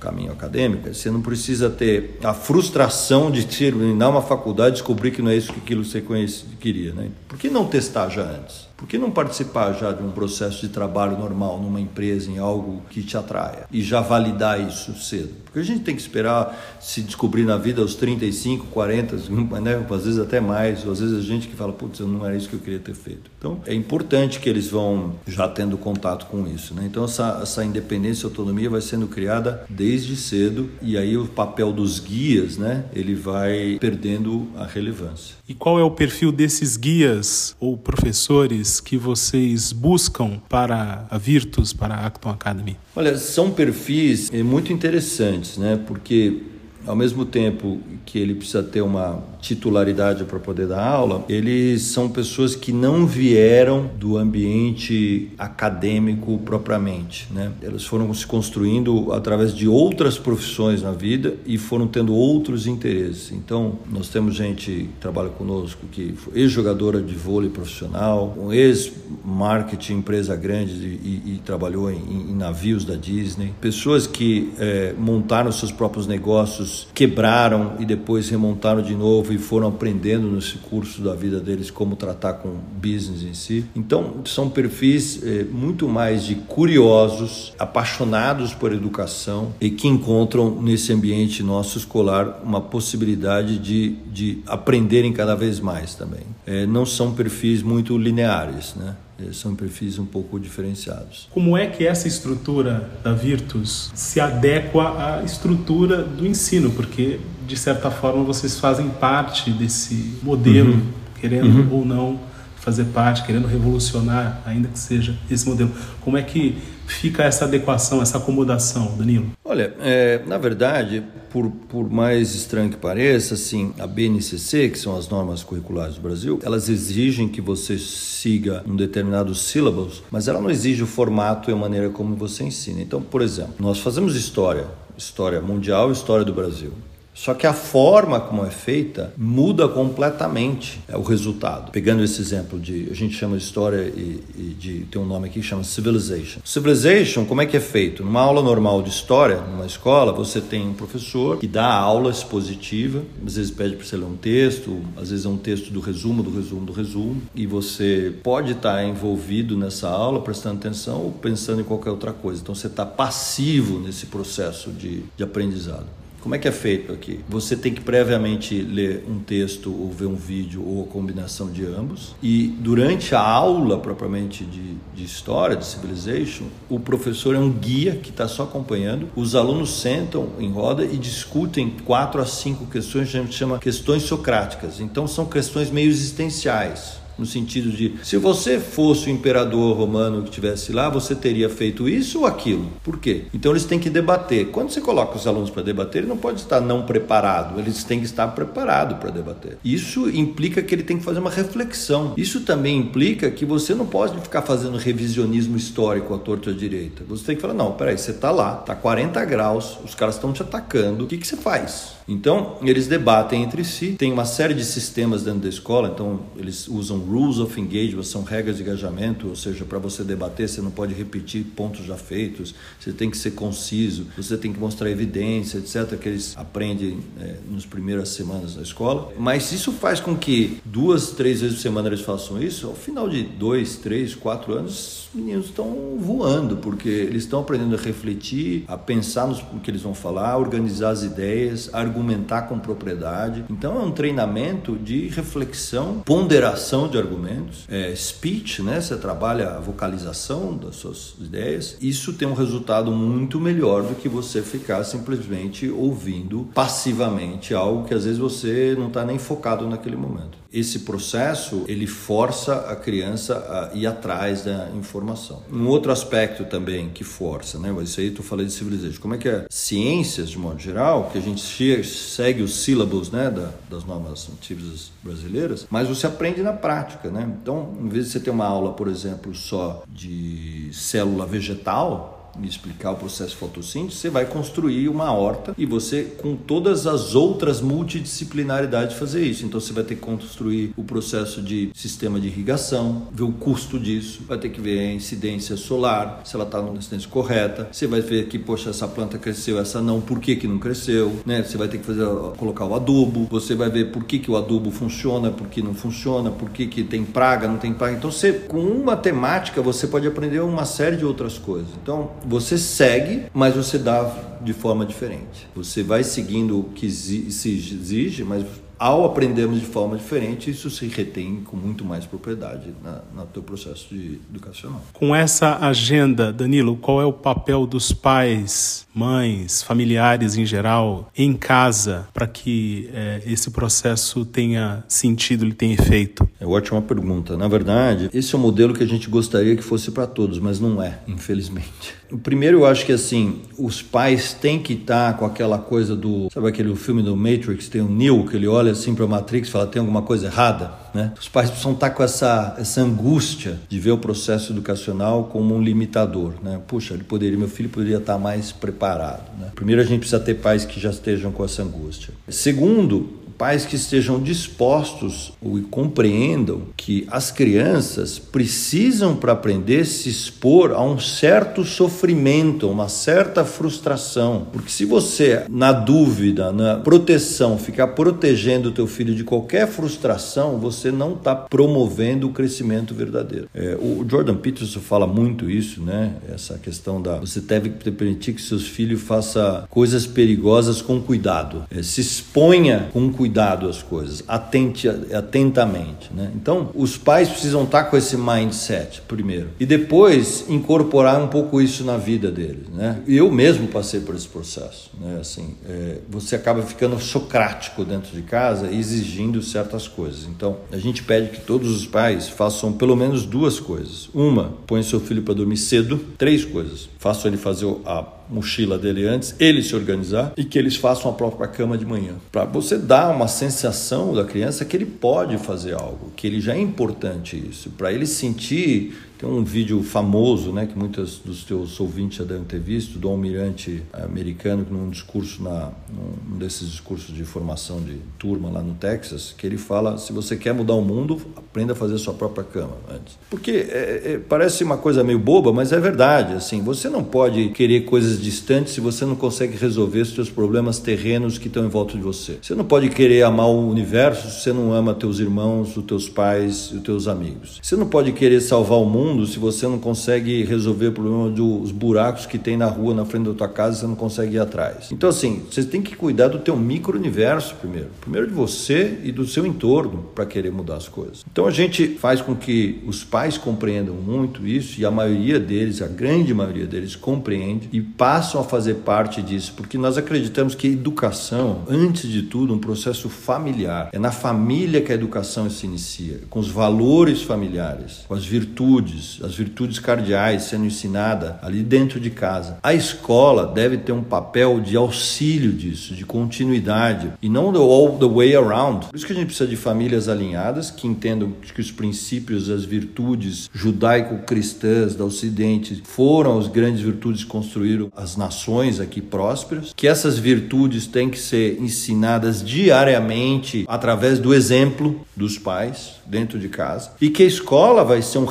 caminho 0.00 0.32
acadêmico, 0.32 0.92
você 0.92 1.10
não 1.10 1.20
precisa 1.20 1.68
ter 1.68 2.18
a 2.24 2.32
frustração 2.32 3.30
de 3.30 3.46
terminar 3.46 4.08
uma 4.08 4.22
faculdade 4.22 4.70
e 4.70 4.72
descobrir 4.78 5.10
que 5.10 5.20
não 5.20 5.30
é 5.30 5.36
isso 5.36 5.52
que 5.52 5.60
aquilo 5.60 5.84
você 5.84 6.00
conhece, 6.00 6.46
queria. 6.58 6.94
Né? 6.94 7.10
Por 7.28 7.38
que 7.38 7.50
não 7.50 7.66
testar 7.66 8.08
já 8.08 8.22
antes? 8.22 8.66
Por 8.78 8.86
que 8.86 8.96
não 8.96 9.10
participar 9.10 9.72
já 9.72 9.90
de 9.90 10.04
um 10.04 10.12
processo 10.12 10.60
de 10.60 10.68
trabalho 10.68 11.18
normal 11.18 11.60
numa 11.60 11.80
empresa, 11.80 12.30
em 12.30 12.38
algo 12.38 12.80
que 12.88 13.02
te 13.02 13.16
atraia? 13.16 13.66
E 13.72 13.82
já 13.82 14.00
validar 14.00 14.60
isso 14.60 14.94
cedo? 14.94 15.34
Porque 15.44 15.58
a 15.58 15.64
gente 15.64 15.80
tem 15.80 15.96
que 15.96 16.00
esperar 16.00 16.78
se 16.80 17.02
descobrir 17.02 17.42
na 17.42 17.56
vida 17.56 17.82
aos 17.82 17.96
35, 17.96 18.66
40, 18.66 19.16
né? 19.60 19.84
às 19.90 20.04
vezes 20.04 20.20
até 20.20 20.40
mais, 20.40 20.86
ou 20.86 20.92
às 20.92 21.00
vezes 21.00 21.18
a 21.18 21.22
gente 21.22 21.48
que 21.48 21.56
fala, 21.56 21.72
putz, 21.72 21.98
não 21.98 22.24
era 22.24 22.36
isso 22.36 22.48
que 22.48 22.54
eu 22.54 22.60
queria 22.60 22.78
ter 22.78 22.94
feito. 22.94 23.28
Então 23.36 23.60
é 23.66 23.74
importante 23.74 24.38
que 24.38 24.48
eles 24.48 24.68
vão 24.68 25.14
já 25.26 25.48
tendo 25.48 25.76
contato 25.76 26.26
com 26.26 26.46
isso. 26.46 26.72
Né? 26.72 26.84
Então 26.86 27.04
essa, 27.04 27.40
essa 27.42 27.64
independência 27.64 28.26
e 28.26 28.30
autonomia 28.30 28.70
vai 28.70 28.80
sendo 28.80 29.08
criada 29.08 29.64
desde 29.68 30.14
cedo 30.14 30.70
e 30.80 30.96
aí 30.96 31.16
o 31.16 31.26
papel 31.26 31.72
dos 31.72 31.98
guias, 31.98 32.56
né? 32.56 32.84
ele 32.94 33.16
vai 33.16 33.76
perdendo 33.80 34.46
a 34.56 34.64
relevância. 34.64 35.37
E 35.48 35.54
qual 35.54 35.78
é 35.78 35.82
o 35.82 35.90
perfil 35.90 36.30
desses 36.30 36.76
guias 36.76 37.56
ou 37.58 37.74
professores? 37.74 38.80
que 38.80 38.98
vocês 38.98 39.72
buscam 39.72 40.38
para 40.46 41.06
a 41.08 41.16
Virtus, 41.16 41.72
para 41.72 41.94
a 41.94 42.06
Acton 42.06 42.28
Academy? 42.28 42.76
Olha, 42.94 43.16
são 43.16 43.50
perfis 43.50 44.30
eh, 44.30 44.42
muito 44.42 44.72
interessantes, 44.74 45.56
né? 45.56 45.80
Porque 45.86 46.42
ao 46.88 46.96
mesmo 46.96 47.24
tempo 47.24 47.78
que 48.06 48.18
ele 48.18 48.34
precisa 48.34 48.62
ter 48.62 48.80
uma 48.80 49.22
titularidade 49.40 50.24
para 50.24 50.38
poder 50.38 50.66
dar 50.66 50.82
aula, 50.82 51.24
eles 51.28 51.82
são 51.82 52.08
pessoas 52.08 52.56
que 52.56 52.72
não 52.72 53.06
vieram 53.06 53.90
do 53.98 54.16
ambiente 54.16 55.30
acadêmico 55.38 56.38
propriamente, 56.38 57.28
né? 57.30 57.52
Elas 57.62 57.84
foram 57.84 58.12
se 58.14 58.26
construindo 58.26 59.12
através 59.12 59.54
de 59.54 59.68
outras 59.68 60.18
profissões 60.18 60.82
na 60.82 60.92
vida 60.92 61.36
e 61.46 61.56
foram 61.58 61.86
tendo 61.86 62.14
outros 62.14 62.66
interesses. 62.66 63.30
Então, 63.32 63.78
nós 63.90 64.08
temos 64.08 64.34
gente 64.34 64.70
que 64.70 64.88
trabalha 65.00 65.28
conosco 65.28 65.86
que 65.92 66.12
foi 66.12 66.40
ex-jogadora 66.40 67.00
de 67.00 67.14
vôlei 67.14 67.50
profissional, 67.50 68.34
um 68.38 68.52
ex-marketing 68.52 69.98
empresa 69.98 70.36
grande 70.36 70.72
e, 70.72 71.22
e, 71.26 71.34
e 71.34 71.42
trabalhou 71.44 71.90
em, 71.90 71.96
em, 71.96 72.34
navios 72.34 72.84
da 72.84 72.94
Disney, 72.94 73.52
pessoas 73.60 74.06
que 74.06 74.52
é, 74.58 74.94
montaram 74.98 75.50
seus 75.52 75.72
próprios 75.72 76.06
negócios 76.06 76.77
quebraram 76.94 77.74
e 77.78 77.84
depois 77.84 78.28
remontaram 78.28 78.82
de 78.82 78.94
novo 78.94 79.32
e 79.32 79.38
foram 79.38 79.68
aprendendo 79.68 80.30
nesse 80.30 80.58
curso 80.58 81.02
da 81.02 81.14
vida 81.14 81.40
deles 81.40 81.70
como 81.70 81.96
tratar 81.96 82.34
com 82.34 82.56
business 82.80 83.22
em 83.22 83.34
si. 83.34 83.64
Então, 83.74 84.22
são 84.24 84.48
perfis 84.48 85.20
eh, 85.22 85.44
muito 85.50 85.88
mais 85.88 86.24
de 86.24 86.34
curiosos, 86.34 87.52
apaixonados 87.58 88.54
por 88.54 88.72
educação 88.72 89.52
e 89.60 89.70
que 89.70 89.88
encontram 89.88 90.60
nesse 90.60 90.92
ambiente 90.92 91.42
nosso 91.42 91.78
escolar 91.78 92.40
uma 92.44 92.60
possibilidade 92.60 93.58
de, 93.58 93.96
de 94.12 94.38
aprenderem 94.46 95.12
cada 95.12 95.34
vez 95.34 95.60
mais 95.60 95.94
também. 95.94 96.22
Eh, 96.46 96.66
não 96.66 96.84
são 96.84 97.12
perfis 97.12 97.62
muito 97.62 97.96
lineares, 97.96 98.74
né? 98.74 98.96
É, 99.20 99.32
são 99.32 99.54
perfis 99.54 99.98
um 99.98 100.06
pouco 100.06 100.38
diferenciados. 100.38 101.28
Como 101.32 101.56
é 101.56 101.66
que 101.66 101.84
essa 101.84 102.06
estrutura 102.06 102.88
da 103.02 103.12
Virtus 103.12 103.90
se 103.92 104.20
adequa 104.20 105.18
à 105.18 105.24
estrutura 105.24 106.02
do 106.02 106.24
ensino? 106.24 106.70
Porque, 106.70 107.18
de 107.46 107.56
certa 107.56 107.90
forma, 107.90 108.22
vocês 108.22 108.60
fazem 108.60 108.88
parte 108.88 109.50
desse 109.50 110.18
modelo, 110.22 110.74
uhum. 110.74 110.86
querendo 111.20 111.62
uhum. 111.62 111.72
ou 111.72 111.84
não 111.84 112.20
fazer 112.68 112.84
parte, 112.86 113.24
querendo 113.24 113.48
revolucionar, 113.48 114.42
ainda 114.44 114.68
que 114.68 114.78
seja 114.78 115.16
esse 115.30 115.48
modelo. 115.48 115.70
Como 116.02 116.18
é 116.18 116.22
que 116.22 116.58
fica 116.86 117.22
essa 117.22 117.46
adequação, 117.46 118.02
essa 118.02 118.18
acomodação, 118.18 118.94
Danilo? 118.96 119.32
Olha, 119.42 119.74
é, 119.80 120.20
na 120.26 120.36
verdade, 120.36 121.02
por, 121.30 121.50
por 121.50 121.90
mais 121.90 122.34
estranho 122.34 122.68
que 122.68 122.76
pareça, 122.76 123.34
assim, 123.34 123.72
a 123.78 123.86
BNCC, 123.86 124.68
que 124.68 124.78
são 124.78 124.94
as 124.96 125.08
normas 125.08 125.42
curriculares 125.42 125.94
do 125.94 126.02
Brasil, 126.02 126.38
elas 126.42 126.68
exigem 126.68 127.26
que 127.26 127.40
você 127.40 127.78
siga 127.78 128.62
um 128.66 128.76
determinado 128.76 129.34
sílabus, 129.34 130.02
mas 130.10 130.28
ela 130.28 130.40
não 130.40 130.50
exige 130.50 130.82
o 130.82 130.86
formato 130.86 131.50
e 131.50 131.54
a 131.54 131.56
maneira 131.56 131.88
como 131.88 132.14
você 132.16 132.44
ensina. 132.44 132.82
Então, 132.82 133.00
por 133.00 133.22
exemplo, 133.22 133.54
nós 133.58 133.78
fazemos 133.78 134.14
história, 134.14 134.66
história 134.96 135.40
mundial, 135.40 135.90
história 135.90 136.24
do 136.24 136.34
Brasil. 136.34 136.72
Só 137.18 137.34
que 137.34 137.48
a 137.48 137.52
forma 137.52 138.20
como 138.20 138.46
é 138.46 138.50
feita 138.50 139.12
muda 139.16 139.66
completamente 139.66 140.78
o 140.94 141.02
resultado. 141.02 141.72
Pegando 141.72 142.04
esse 142.04 142.20
exemplo 142.20 142.60
de, 142.60 142.86
a 142.92 142.94
gente 142.94 143.16
chama 143.16 143.36
de 143.36 143.42
história 143.42 143.92
e, 143.92 144.22
e 144.38 144.56
de, 144.56 144.86
tem 144.88 145.02
um 145.02 145.04
nome 145.04 145.26
aqui 145.26 145.40
que 145.40 145.46
chama 145.46 145.64
Civilization. 145.64 146.38
Civilization, 146.44 147.24
como 147.24 147.42
é 147.42 147.46
que 147.46 147.56
é 147.56 147.60
feito? 147.60 148.04
Numa 148.04 148.20
aula 148.20 148.40
normal 148.40 148.82
de 148.82 148.90
história, 148.90 149.40
numa 149.40 149.66
escola, 149.66 150.12
você 150.12 150.40
tem 150.40 150.68
um 150.68 150.74
professor 150.74 151.38
que 151.38 151.48
dá 151.48 151.66
aula 151.66 152.08
expositiva, 152.08 153.02
às 153.26 153.34
vezes 153.34 153.50
pede 153.50 153.74
para 153.74 153.84
você 153.84 153.96
ler 153.96 154.06
um 154.06 154.16
texto, 154.16 154.80
às 154.96 155.10
vezes 155.10 155.26
é 155.26 155.28
um 155.28 155.36
texto 155.36 155.72
do 155.72 155.80
resumo, 155.80 156.22
do 156.22 156.30
resumo, 156.30 156.66
do 156.66 156.72
resumo, 156.72 157.20
e 157.34 157.48
você 157.48 158.14
pode 158.22 158.52
estar 158.52 158.84
envolvido 158.84 159.56
nessa 159.56 159.88
aula, 159.88 160.20
prestando 160.20 160.58
atenção 160.58 161.02
ou 161.02 161.10
pensando 161.10 161.60
em 161.62 161.64
qualquer 161.64 161.90
outra 161.90 162.12
coisa. 162.12 162.40
Então 162.40 162.54
você 162.54 162.68
está 162.68 162.86
passivo 162.86 163.80
nesse 163.80 164.06
processo 164.06 164.70
de, 164.70 165.02
de 165.16 165.24
aprendizado. 165.24 165.86
Como 166.28 166.34
é 166.34 166.38
que 166.38 166.46
é 166.46 166.52
feito 166.52 166.92
aqui? 166.92 167.20
Você 167.26 167.56
tem 167.56 167.72
que 167.72 167.80
previamente 167.80 168.60
ler 168.60 169.02
um 169.08 169.18
texto 169.18 169.70
ou 169.70 169.90
ver 169.90 170.04
um 170.04 170.14
vídeo 170.14 170.62
ou 170.62 170.84
a 170.84 170.86
combinação 170.86 171.50
de 171.50 171.64
ambos. 171.64 172.14
E 172.22 172.48
durante 172.58 173.14
a 173.14 173.20
aula 173.22 173.78
propriamente 173.78 174.44
de, 174.44 174.74
de 174.94 175.04
história, 175.04 175.56
de 175.56 175.64
civilization, 175.64 176.44
o 176.68 176.78
professor 176.78 177.34
é 177.34 177.38
um 177.38 177.50
guia 177.50 177.96
que 177.96 178.10
está 178.10 178.28
só 178.28 178.42
acompanhando. 178.42 179.08
Os 179.16 179.34
alunos 179.34 179.80
sentam 179.80 180.28
em 180.38 180.52
roda 180.52 180.84
e 180.84 180.98
discutem 180.98 181.74
quatro 181.86 182.20
a 182.20 182.26
cinco 182.26 182.66
questões, 182.66 183.08
a 183.08 183.22
gente 183.22 183.34
chama 183.34 183.58
questões 183.58 184.02
socráticas. 184.02 184.80
Então 184.80 185.08
são 185.08 185.24
questões 185.24 185.70
meio 185.70 185.88
existenciais 185.88 187.07
no 187.18 187.26
sentido 187.26 187.70
de 187.70 187.94
se 188.02 188.16
você 188.16 188.60
fosse 188.60 189.08
o 189.08 189.12
imperador 189.12 189.76
romano 189.76 190.22
que 190.22 190.28
estivesse 190.28 190.72
lá, 190.72 190.88
você 190.88 191.14
teria 191.14 191.48
feito 191.48 191.88
isso 191.88 192.20
ou 192.20 192.26
aquilo. 192.26 192.70
Por 192.82 192.98
quê? 192.98 193.24
Então 193.34 193.52
eles 193.52 193.64
têm 193.64 193.78
que 193.78 193.90
debater. 193.90 194.48
Quando 194.48 194.70
você 194.70 194.80
coloca 194.80 195.16
os 195.16 195.26
alunos 195.26 195.50
para 195.50 195.62
debater, 195.62 196.02
ele 196.02 196.08
não 196.08 196.16
pode 196.16 196.40
estar 196.40 196.60
não 196.60 196.82
preparado, 196.82 197.58
eles 197.58 197.82
têm 197.84 197.98
que 197.98 198.06
estar 198.06 198.28
preparados 198.28 198.98
para 198.98 199.10
debater. 199.10 199.58
Isso 199.64 200.08
implica 200.08 200.62
que 200.62 200.74
ele 200.74 200.82
tem 200.82 200.98
que 200.98 201.04
fazer 201.04 201.18
uma 201.18 201.30
reflexão. 201.30 202.14
Isso 202.16 202.40
também 202.40 202.78
implica 202.78 203.30
que 203.30 203.44
você 203.44 203.74
não 203.74 203.86
pode 203.86 204.20
ficar 204.20 204.42
fazendo 204.42 204.76
revisionismo 204.76 205.56
histórico 205.56 206.14
à 206.14 206.18
torta 206.18 206.50
à 206.50 206.52
direita. 206.52 207.02
Você 207.08 207.24
tem 207.24 207.36
que 207.36 207.42
falar: 207.42 207.54
não, 207.54 207.72
peraí, 207.72 207.98
você 207.98 208.12
está 208.12 208.30
lá, 208.30 208.58
está 208.60 208.74
40 208.74 209.24
graus, 209.24 209.78
os 209.84 209.94
caras 209.94 210.14
estão 210.14 210.32
te 210.32 210.42
atacando, 210.42 211.04
o 211.04 211.06
que, 211.06 211.18
que 211.18 211.26
você 211.26 211.36
faz? 211.36 211.97
Então, 212.08 212.56
eles 212.62 212.86
debatem 212.86 213.42
entre 213.42 213.62
si, 213.62 213.92
tem 213.98 214.10
uma 214.10 214.24
série 214.24 214.54
de 214.54 214.64
sistemas 214.64 215.24
dentro 215.24 215.40
da 215.40 215.48
escola, 215.48 215.90
então 215.94 216.20
eles 216.36 216.66
usam 216.66 216.96
rules 216.98 217.38
of 217.38 217.60
engagement, 217.60 218.02
são 218.02 218.22
regras 218.22 218.56
de 218.56 218.62
engajamento, 218.62 219.28
ou 219.28 219.36
seja, 219.36 219.66
para 219.66 219.78
você 219.78 220.02
debater, 220.02 220.48
você 220.48 220.62
não 220.62 220.70
pode 220.70 220.94
repetir 220.94 221.44
pontos 221.54 221.84
já 221.84 221.96
feitos, 221.96 222.54
você 222.80 222.92
tem 222.92 223.10
que 223.10 223.18
ser 223.18 223.32
conciso, 223.32 224.06
você 224.16 224.38
tem 224.38 224.50
que 224.54 224.58
mostrar 224.58 224.90
evidência, 224.90 225.58
etc., 225.58 225.98
que 225.98 226.08
eles 226.08 226.34
aprendem 226.38 226.98
é, 227.20 227.36
nas 227.50 227.66
primeiras 227.66 228.08
semanas 228.08 228.54
da 228.54 228.62
escola. 228.62 229.12
Mas 229.18 229.52
isso 229.52 229.70
faz 229.72 230.00
com 230.00 230.16
que 230.16 230.58
duas, 230.64 231.10
três 231.10 231.42
vezes 231.42 231.56
por 231.56 231.62
semana 231.62 231.88
eles 231.88 232.00
façam 232.00 232.42
isso, 232.42 232.68
ao 232.68 232.74
final 232.74 233.06
de 233.06 233.22
dois, 233.22 233.76
três, 233.76 234.14
quatro 234.14 234.54
anos, 234.54 235.08
os 235.12 235.20
meninos 235.20 235.46
estão 235.46 235.98
voando, 235.98 236.56
porque 236.56 236.88
eles 236.88 237.24
estão 237.24 237.40
aprendendo 237.40 237.74
a 237.74 237.78
refletir, 237.78 238.64
a 238.66 238.78
pensar 238.78 239.26
no 239.26 239.60
que 239.60 239.70
eles 239.70 239.82
vão 239.82 239.92
falar, 239.92 240.38
organizar 240.38 240.90
as 240.90 241.02
ideias, 241.02 241.68
argumentar 241.74 241.97
argumentar 241.98 242.42
com 242.42 242.58
propriedade. 242.58 243.44
Então 243.50 243.80
é 243.80 243.84
um 243.84 243.90
treinamento 243.90 244.76
de 244.76 245.08
reflexão, 245.08 246.00
ponderação 246.04 246.88
de 246.88 246.96
argumentos, 246.96 247.64
é, 247.68 247.94
speech, 247.94 248.62
né? 248.62 248.80
Você 248.80 248.96
trabalha 248.96 249.50
a 249.50 249.60
vocalização 249.60 250.56
das 250.56 250.76
suas 250.76 251.14
ideias. 251.20 251.76
Isso 251.80 252.12
tem 252.12 252.28
um 252.28 252.34
resultado 252.34 252.92
muito 252.92 253.40
melhor 253.40 253.82
do 253.82 253.94
que 253.94 254.08
você 254.08 254.42
ficar 254.42 254.84
simplesmente 254.84 255.68
ouvindo 255.68 256.48
passivamente 256.54 257.52
algo 257.52 257.86
que 257.86 257.94
às 257.94 258.04
vezes 258.04 258.18
você 258.18 258.74
não 258.78 258.88
está 258.88 259.04
nem 259.04 259.18
focado 259.18 259.68
naquele 259.68 259.96
momento. 259.96 260.38
Esse 260.52 260.80
processo 260.80 261.64
ele 261.68 261.86
força 261.86 262.70
a 262.70 262.76
criança 262.76 263.70
a 263.72 263.76
ir 263.76 263.86
atrás 263.86 264.42
da 264.42 264.70
informação. 264.70 265.42
Um 265.52 265.66
outro 265.66 265.92
aspecto 265.92 266.44
também 266.44 266.88
que 266.88 267.04
força, 267.04 267.58
né? 267.58 267.74
Isso 267.82 268.00
aí 268.00 268.10
tu 268.10 268.22
falei 268.22 268.46
de 268.46 268.52
civilization. 268.52 269.00
Como 269.00 269.14
é 269.14 269.18
que 269.18 269.28
é? 269.28 269.46
Ciências 269.50 270.30
de 270.30 270.38
modo 270.38 270.58
geral, 270.58 271.10
que 271.12 271.18
a 271.18 271.20
gente 271.20 271.40
segue 271.84 272.42
os 272.42 272.62
sílabos, 272.62 273.10
né, 273.10 273.30
da, 273.30 273.52
das 273.70 273.84
normas 273.84 274.20
científicas 274.20 274.90
brasileiras, 275.02 275.66
mas 275.70 275.88
você 275.88 276.06
aprende 276.06 276.42
na 276.42 276.52
prática, 276.52 277.10
né? 277.10 277.30
Então, 277.40 277.74
em 277.80 277.88
vez 277.88 278.06
de 278.06 278.12
você 278.12 278.20
ter 278.20 278.30
uma 278.30 278.46
aula, 278.46 278.72
por 278.72 278.88
exemplo, 278.88 279.34
só 279.34 279.82
de 279.88 280.70
célula 280.72 281.26
vegetal, 281.26 282.17
explicar 282.42 282.92
o 282.92 282.96
processo 282.96 283.30
de 283.30 283.36
fotossíntese, 283.36 283.96
você 283.96 284.10
vai 284.10 284.24
construir 284.24 284.88
uma 284.88 285.12
horta 285.12 285.54
e 285.56 285.66
você, 285.66 286.04
com 286.04 286.36
todas 286.36 286.86
as 286.86 287.14
outras 287.14 287.60
multidisciplinaridades, 287.60 288.96
fazer 288.96 289.22
isso. 289.22 289.44
Então, 289.44 289.60
você 289.60 289.72
vai 289.72 289.84
ter 289.84 289.94
que 289.94 290.00
construir 290.00 290.72
o 290.76 290.84
processo 290.84 291.42
de 291.42 291.70
sistema 291.74 292.20
de 292.20 292.28
irrigação, 292.28 293.08
ver 293.12 293.24
o 293.24 293.32
custo 293.32 293.78
disso, 293.78 294.22
vai 294.26 294.38
ter 294.38 294.50
que 294.50 294.60
ver 294.60 294.78
a 294.78 294.92
incidência 294.92 295.56
solar, 295.56 296.22
se 296.24 296.34
ela 296.34 296.44
está 296.44 296.60
na 296.62 296.72
incidência 296.72 297.08
correta. 297.08 297.68
Você 297.72 297.86
vai 297.86 298.00
ver 298.00 298.26
que, 298.26 298.38
poxa, 298.38 298.70
essa 298.70 298.86
planta 298.86 299.18
cresceu, 299.18 299.58
essa 299.58 299.80
não, 299.80 300.00
por 300.00 300.20
que, 300.20 300.36
que 300.36 300.46
não 300.46 300.58
cresceu? 300.58 301.20
Né? 301.24 301.42
Você 301.42 301.56
vai 301.56 301.68
ter 301.68 301.78
que 301.78 301.84
fazer, 301.84 302.06
colocar 302.36 302.64
o 302.64 302.74
adubo, 302.74 303.26
você 303.30 303.54
vai 303.54 303.70
ver 303.70 303.90
por 303.90 304.04
que, 304.04 304.18
que 304.18 304.30
o 304.30 304.36
adubo 304.36 304.70
funciona, 304.70 305.30
por 305.30 305.48
que 305.48 305.62
não 305.62 305.74
funciona, 305.74 306.30
por 306.30 306.50
que, 306.50 306.66
que 306.66 306.84
tem 306.84 307.04
praga, 307.04 307.48
não 307.48 307.58
tem 307.58 307.72
praga. 307.72 307.96
Então, 307.96 308.10
você, 308.10 308.32
com 308.32 308.60
uma 308.60 308.96
temática, 308.96 309.60
você 309.60 309.86
pode 309.86 310.06
aprender 310.06 310.40
uma 310.40 310.64
série 310.64 310.96
de 310.96 311.04
outras 311.04 311.38
coisas. 311.38 311.68
Então, 311.82 312.10
você 312.28 312.58
segue, 312.58 313.24
mas 313.32 313.54
você 313.54 313.78
dá 313.78 314.38
de 314.42 314.52
forma 314.52 314.84
diferente. 314.84 315.48
Você 315.54 315.82
vai 315.82 316.04
seguindo 316.04 316.60
o 316.60 316.64
que 316.64 316.90
se 316.90 317.26
exige, 317.26 318.22
mas 318.22 318.44
ao 318.78 319.04
aprendermos 319.04 319.60
de 319.60 319.66
forma 319.66 319.96
diferente, 319.96 320.50
isso 320.50 320.70
se 320.70 320.86
retém 320.86 321.42
com 321.44 321.56
muito 321.56 321.84
mais 321.84 322.06
propriedade 322.06 322.74
na, 322.82 323.02
no 323.14 323.26
teu 323.26 323.42
processo 323.42 323.88
de 323.90 324.20
educacional. 324.30 324.82
Com 324.92 325.14
essa 325.14 325.58
agenda, 325.58 326.32
Danilo, 326.32 326.76
qual 326.76 327.00
é 327.00 327.04
o 327.04 327.12
papel 327.12 327.66
dos 327.66 327.92
pais, 327.92 328.86
mães, 328.94 329.62
familiares 329.62 330.36
em 330.36 330.46
geral, 330.46 331.10
em 331.16 331.34
casa, 331.34 332.08
para 332.12 332.26
que 332.26 332.88
é, 332.92 333.22
esse 333.26 333.50
processo 333.50 334.24
tenha 334.24 334.84
sentido, 334.88 335.44
ele 335.44 335.54
tenha 335.54 335.74
efeito? 335.74 336.28
É 336.40 336.46
uma 336.46 336.56
ótima 336.56 336.80
pergunta. 336.82 337.36
Na 337.36 337.48
verdade, 337.48 338.10
esse 338.12 338.34
é 338.34 338.38
o 338.38 338.40
modelo 338.40 338.74
que 338.74 338.82
a 338.82 338.86
gente 338.86 339.08
gostaria 339.08 339.56
que 339.56 339.62
fosse 339.62 339.90
para 339.90 340.06
todos, 340.06 340.38
mas 340.38 340.60
não 340.60 340.82
é, 340.82 340.98
infelizmente. 341.06 341.96
O 342.10 342.18
primeiro, 342.18 342.58
eu 342.58 342.66
acho 342.66 342.86
que 342.86 342.92
assim, 342.92 343.42
os 343.58 343.82
pais 343.82 344.32
têm 344.32 344.58
que 344.58 344.72
estar 344.72 345.16
com 345.18 345.26
aquela 345.26 345.58
coisa 345.58 345.94
do. 345.94 346.28
Sabe 346.32 346.48
aquele 346.48 346.74
filme 346.74 347.02
do 347.02 347.14
Matrix? 347.14 347.68
Tem 347.68 347.82
o 347.82 347.88
Neo, 347.88 348.24
que 348.26 348.34
ele 348.34 348.46
olha 348.46 348.67
assim 348.70 348.94
para 348.94 349.04
a 349.04 349.08
Matrix 349.08 349.48
e 349.48 349.50
fala: 349.50 349.66
tem 349.66 349.80
alguma 349.80 350.02
coisa 350.02 350.26
errada? 350.26 350.70
Né? 350.94 351.12
Os 351.20 351.28
pais 351.28 351.50
precisam 351.50 351.72
estar 351.72 351.90
com 351.90 352.02
essa, 352.02 352.56
essa 352.58 352.80
angústia 352.80 353.58
de 353.68 353.78
ver 353.78 353.92
o 353.92 353.98
processo 353.98 354.52
educacional 354.52 355.24
como 355.24 355.54
um 355.54 355.62
limitador. 355.62 356.34
Né? 356.42 356.60
Puxa, 356.66 356.94
ele 356.94 357.04
poderia, 357.04 357.38
meu 357.38 357.48
filho 357.48 357.68
poderia 357.68 357.98
estar 357.98 358.18
mais 358.18 358.52
preparado. 358.52 359.22
Né? 359.38 359.50
Primeiro, 359.54 359.80
a 359.80 359.84
gente 359.84 360.00
precisa 360.00 360.20
ter 360.20 360.34
pais 360.34 360.64
que 360.64 360.80
já 360.80 360.90
estejam 360.90 361.30
com 361.30 361.44
essa 361.44 361.62
angústia. 361.62 362.12
Segundo, 362.28 363.27
pais 363.38 363.64
que 363.64 363.76
estejam 363.76 364.20
dispostos 364.20 365.32
e 365.40 365.60
compreendam 365.60 366.62
que 366.76 367.06
as 367.10 367.30
crianças 367.30 368.18
precisam, 368.18 369.14
para 369.14 369.32
aprender, 369.32 369.86
se 369.86 370.08
expor 370.08 370.72
a 370.72 370.82
um 370.82 370.98
certo 370.98 371.64
sofrimento, 371.64 372.68
uma 372.68 372.88
certa 372.88 373.44
frustração. 373.44 374.48
Porque 374.52 374.70
se 374.70 374.84
você, 374.84 375.44
na 375.48 375.72
dúvida, 375.72 376.52
na 376.52 376.78
proteção, 376.78 377.56
ficar 377.56 377.88
protegendo 377.88 378.70
o 378.70 378.72
teu 378.72 378.88
filho 378.88 379.14
de 379.14 379.22
qualquer 379.22 379.68
frustração, 379.68 380.58
você 380.58 380.90
não 380.90 381.12
está 381.14 381.36
promovendo 381.36 382.26
o 382.28 382.32
crescimento 382.32 382.92
verdadeiro. 382.92 383.48
É, 383.54 383.76
o 383.80 384.04
Jordan 384.08 384.36
Peterson 384.36 384.80
fala 384.80 385.06
muito 385.06 385.48
isso, 385.48 385.80
né? 385.80 386.14
Essa 386.28 386.58
questão 386.58 387.00
da 387.00 387.18
você 387.18 387.40
deve 387.40 387.70
permitir 387.70 388.32
que 388.32 388.42
seus 388.42 388.66
filhos 388.66 389.00
façam 389.00 389.64
coisas 389.70 390.06
perigosas 390.06 390.82
com 390.82 391.00
cuidado, 391.00 391.64
é, 391.70 391.82
se 391.82 392.00
exponha 392.00 392.88
com 392.92 393.12
cuidado 393.12 393.27
cuidado 393.28 393.68
às 393.68 393.82
coisas, 393.82 394.24
atente 394.26 394.88
atentamente. 394.88 396.10
Né? 396.14 396.32
Então, 396.34 396.70
os 396.74 396.96
pais 396.96 397.28
precisam 397.28 397.64
estar 397.64 397.84
com 397.84 397.96
esse 397.96 398.16
mindset 398.16 399.02
primeiro 399.02 399.50
e 399.60 399.66
depois 399.66 400.46
incorporar 400.48 401.22
um 401.22 401.28
pouco 401.28 401.60
isso 401.60 401.84
na 401.84 401.98
vida 401.98 402.30
deles. 402.30 402.68
Né? 402.72 403.02
Eu 403.06 403.30
mesmo 403.30 403.68
passei 403.68 404.00
por 404.00 404.14
esse 404.14 404.26
processo. 404.26 404.90
Né? 404.98 405.18
Assim, 405.20 405.54
é, 405.68 405.98
você 406.08 406.36
acaba 406.36 406.62
ficando 406.62 406.98
socrático 406.98 407.84
dentro 407.84 408.16
de 408.16 408.22
casa, 408.22 408.72
exigindo 408.72 409.42
certas 409.42 409.86
coisas. 409.86 410.26
Então, 410.26 410.56
a 410.72 410.78
gente 410.78 411.02
pede 411.02 411.28
que 411.28 411.40
todos 411.40 411.70
os 411.76 411.86
pais 411.86 412.28
façam 412.28 412.72
pelo 412.72 412.96
menos 412.96 413.26
duas 413.26 413.60
coisas. 413.60 414.08
Uma, 414.14 414.54
põe 414.66 414.82
seu 414.82 415.00
filho 415.00 415.22
para 415.22 415.34
dormir 415.34 415.58
cedo. 415.58 416.00
Três 416.16 416.46
coisas. 416.46 416.88
Façam 416.98 417.30
ele 417.30 417.36
fazer 417.36 417.66
a 417.84 418.17
mochila 418.30 418.78
dele 418.78 419.06
antes, 419.06 419.34
ele 419.38 419.62
se 419.62 419.74
organizar 419.74 420.32
e 420.36 420.44
que 420.44 420.58
eles 420.58 420.76
façam 420.76 421.10
a 421.10 421.14
própria 421.14 421.48
cama 421.48 421.76
de 421.76 421.86
manhã. 421.86 422.14
Para 422.30 422.44
você 422.44 422.76
dar 422.78 423.10
uma 423.10 423.28
sensação 423.28 424.14
da 424.14 424.24
criança 424.24 424.64
que 424.64 424.76
ele 424.76 424.86
pode 424.86 425.36
fazer 425.38 425.74
algo, 425.74 426.12
que 426.16 426.26
ele 426.26 426.40
já 426.40 426.54
é 426.54 426.60
importante 426.60 427.42
isso, 427.50 427.70
para 427.70 427.92
ele 427.92 428.06
sentir 428.06 428.94
Tem 429.18 429.28
um 429.28 429.42
vídeo 429.42 429.82
famoso, 429.82 430.52
né, 430.52 430.64
que 430.64 430.78
muitos 430.78 431.18
dos 431.18 431.42
teus 431.42 431.80
ouvintes 431.80 432.18
já 432.18 432.24
devem 432.24 432.44
ter 432.44 432.60
visto, 432.60 433.00
do 433.00 433.08
almirante 433.08 433.82
americano, 433.92 434.64
num 434.70 434.88
discurso, 434.88 435.42
na, 435.42 435.72
num 435.92 436.38
desses 436.38 436.70
discursos 436.70 437.12
de 437.12 437.24
formação 437.24 437.80
de 437.80 437.96
turma 438.16 438.48
lá 438.48 438.62
no 438.62 438.74
Texas, 438.74 439.34
que 439.36 439.44
ele 439.44 439.58
fala: 439.58 439.98
se 439.98 440.12
você 440.12 440.36
quer 440.36 440.54
mudar 440.54 440.74
o 440.74 440.82
mundo, 440.82 441.20
aprenda 441.34 441.72
a 441.72 441.76
fazer 441.76 441.98
sua 441.98 442.14
própria 442.14 442.44
cama 442.44 442.76
antes. 442.88 443.18
Porque 443.28 443.50
é, 443.50 444.02
é, 444.04 444.18
parece 444.18 444.62
uma 444.62 444.76
coisa 444.76 445.02
meio 445.02 445.18
boba, 445.18 445.52
mas 445.52 445.72
é 445.72 445.80
verdade. 445.80 446.34
Assim, 446.34 446.62
você 446.62 446.88
não 446.88 447.02
pode 447.02 447.48
querer 447.48 447.80
coisas 447.80 448.22
distantes 448.22 448.74
se 448.74 448.80
você 448.80 449.04
não 449.04 449.16
consegue 449.16 449.56
resolver 449.56 450.02
os 450.02 450.14
seus 450.14 450.30
problemas 450.30 450.78
terrenos 450.78 451.38
que 451.38 451.48
estão 451.48 451.64
em 451.64 451.68
volta 451.68 451.96
de 451.96 452.02
você. 452.02 452.38
Você 452.40 452.54
não 452.54 452.64
pode 452.64 452.88
querer 452.90 453.24
amar 453.24 453.48
o 453.48 453.68
universo 453.68 454.30
se 454.30 454.42
você 454.42 454.52
não 454.52 454.72
ama 454.72 454.94
teus 454.94 455.18
irmãos, 455.18 455.76
os 455.76 455.84
teus 455.84 456.08
pais 456.08 456.70
os 456.70 456.82
teus 456.82 457.08
amigos. 457.08 457.58
Você 457.60 457.74
não 457.74 457.88
pode 457.88 458.12
querer 458.12 458.40
salvar 458.40 458.78
o 458.78 458.84
mundo 458.84 459.07
se 459.26 459.38
você 459.38 459.66
não 459.66 459.78
consegue 459.78 460.44
resolver 460.44 460.88
o 460.88 460.92
problema 460.92 461.30
dos 461.30 461.70
buracos 461.70 462.26
que 462.26 462.38
tem 462.38 462.56
na 462.56 462.66
rua, 462.66 462.94
na 462.94 463.04
frente 463.04 463.26
da 463.26 463.34
tua 463.34 463.48
casa, 463.48 463.80
você 463.80 463.86
não 463.86 463.94
consegue 463.94 464.36
ir 464.36 464.40
atrás. 464.40 464.90
Então, 464.90 465.08
assim, 465.08 465.42
você 465.50 465.64
tem 465.64 465.82
que 465.82 465.96
cuidar 465.96 466.28
do 466.28 466.38
teu 466.38 466.56
micro-universo 466.56 467.54
primeiro. 467.56 467.88
Primeiro 468.00 468.26
de 468.26 468.34
você 468.34 468.98
e 469.02 469.12
do 469.12 469.26
seu 469.26 469.46
entorno 469.46 470.10
para 470.14 470.26
querer 470.26 470.50
mudar 470.50 470.76
as 470.76 470.88
coisas. 470.88 471.24
Então, 471.30 471.46
a 471.46 471.50
gente 471.50 471.86
faz 471.86 472.20
com 472.20 472.34
que 472.34 472.82
os 472.86 473.04
pais 473.04 473.38
compreendam 473.38 473.94
muito 473.94 474.46
isso 474.46 474.80
e 474.80 474.84
a 474.84 474.90
maioria 474.90 475.38
deles, 475.38 475.82
a 475.82 475.86
grande 475.86 476.32
maioria 476.34 476.66
deles, 476.66 476.96
compreende 476.96 477.68
e 477.72 477.80
passam 477.80 478.40
a 478.40 478.44
fazer 478.44 478.74
parte 478.76 479.22
disso, 479.22 479.52
porque 479.56 479.78
nós 479.78 479.96
acreditamos 479.96 480.54
que 480.54 480.66
a 480.66 480.70
educação, 480.70 481.62
antes 481.68 482.08
de 482.08 482.22
tudo, 482.22 482.54
um 482.54 482.58
processo 482.58 483.08
familiar. 483.08 483.90
É 483.92 483.98
na 483.98 484.12
família 484.12 484.80
que 484.80 484.92
a 484.92 484.94
educação 484.94 485.48
se 485.50 485.66
inicia, 485.66 486.20
com 486.28 486.40
os 486.40 486.48
valores 486.48 487.22
familiares, 487.22 488.04
com 488.06 488.14
as 488.14 488.24
virtudes, 488.24 488.97
as 489.22 489.34
virtudes 489.34 489.78
cardeais 489.78 490.44
sendo 490.44 490.66
ensinada 490.66 491.38
ali 491.42 491.62
dentro 491.62 491.98
de 492.00 492.10
casa. 492.10 492.58
A 492.62 492.74
escola 492.74 493.46
deve 493.46 493.78
ter 493.78 493.92
um 493.92 494.02
papel 494.02 494.60
de 494.60 494.76
auxílio 494.76 495.52
disso, 495.52 495.94
de 495.94 496.04
continuidade, 496.04 497.12
e 497.22 497.28
não 497.28 497.52
do 497.52 497.60
all 497.60 497.98
the 497.98 498.06
way 498.06 498.34
around. 498.34 498.86
Por 498.86 498.96
isso 498.96 499.06
que 499.06 499.12
a 499.12 499.16
gente 499.16 499.26
precisa 499.26 499.48
de 499.48 499.56
famílias 499.56 500.08
alinhadas 500.08 500.70
que 500.70 500.86
entendam 500.86 501.32
que 501.54 501.60
os 501.60 501.70
princípios, 501.70 502.50
as 502.50 502.64
virtudes 502.64 503.50
judaico-cristãs 503.52 504.94
do 504.94 505.06
Ocidente 505.06 505.82
foram 505.84 506.38
as 506.38 506.48
grandes 506.48 506.80
virtudes 506.80 507.24
que 507.24 507.30
construíram 507.30 507.90
as 507.96 508.16
nações 508.16 508.80
aqui 508.80 509.00
prósperas, 509.00 509.72
que 509.74 509.88
essas 509.88 510.18
virtudes 510.18 510.86
têm 510.86 511.08
que 511.10 511.18
ser 511.18 511.60
ensinadas 511.60 512.44
diariamente 512.44 513.64
através 513.68 514.18
do 514.18 514.34
exemplo 514.34 515.00
dos 515.16 515.38
pais 515.38 515.98
dentro 516.06 516.38
de 516.38 516.48
casa 516.48 516.92
e 517.00 517.10
que 517.10 517.22
a 517.22 517.26
escola 517.26 517.84
vai 517.84 518.00
ser 518.00 518.18
um 518.18 518.24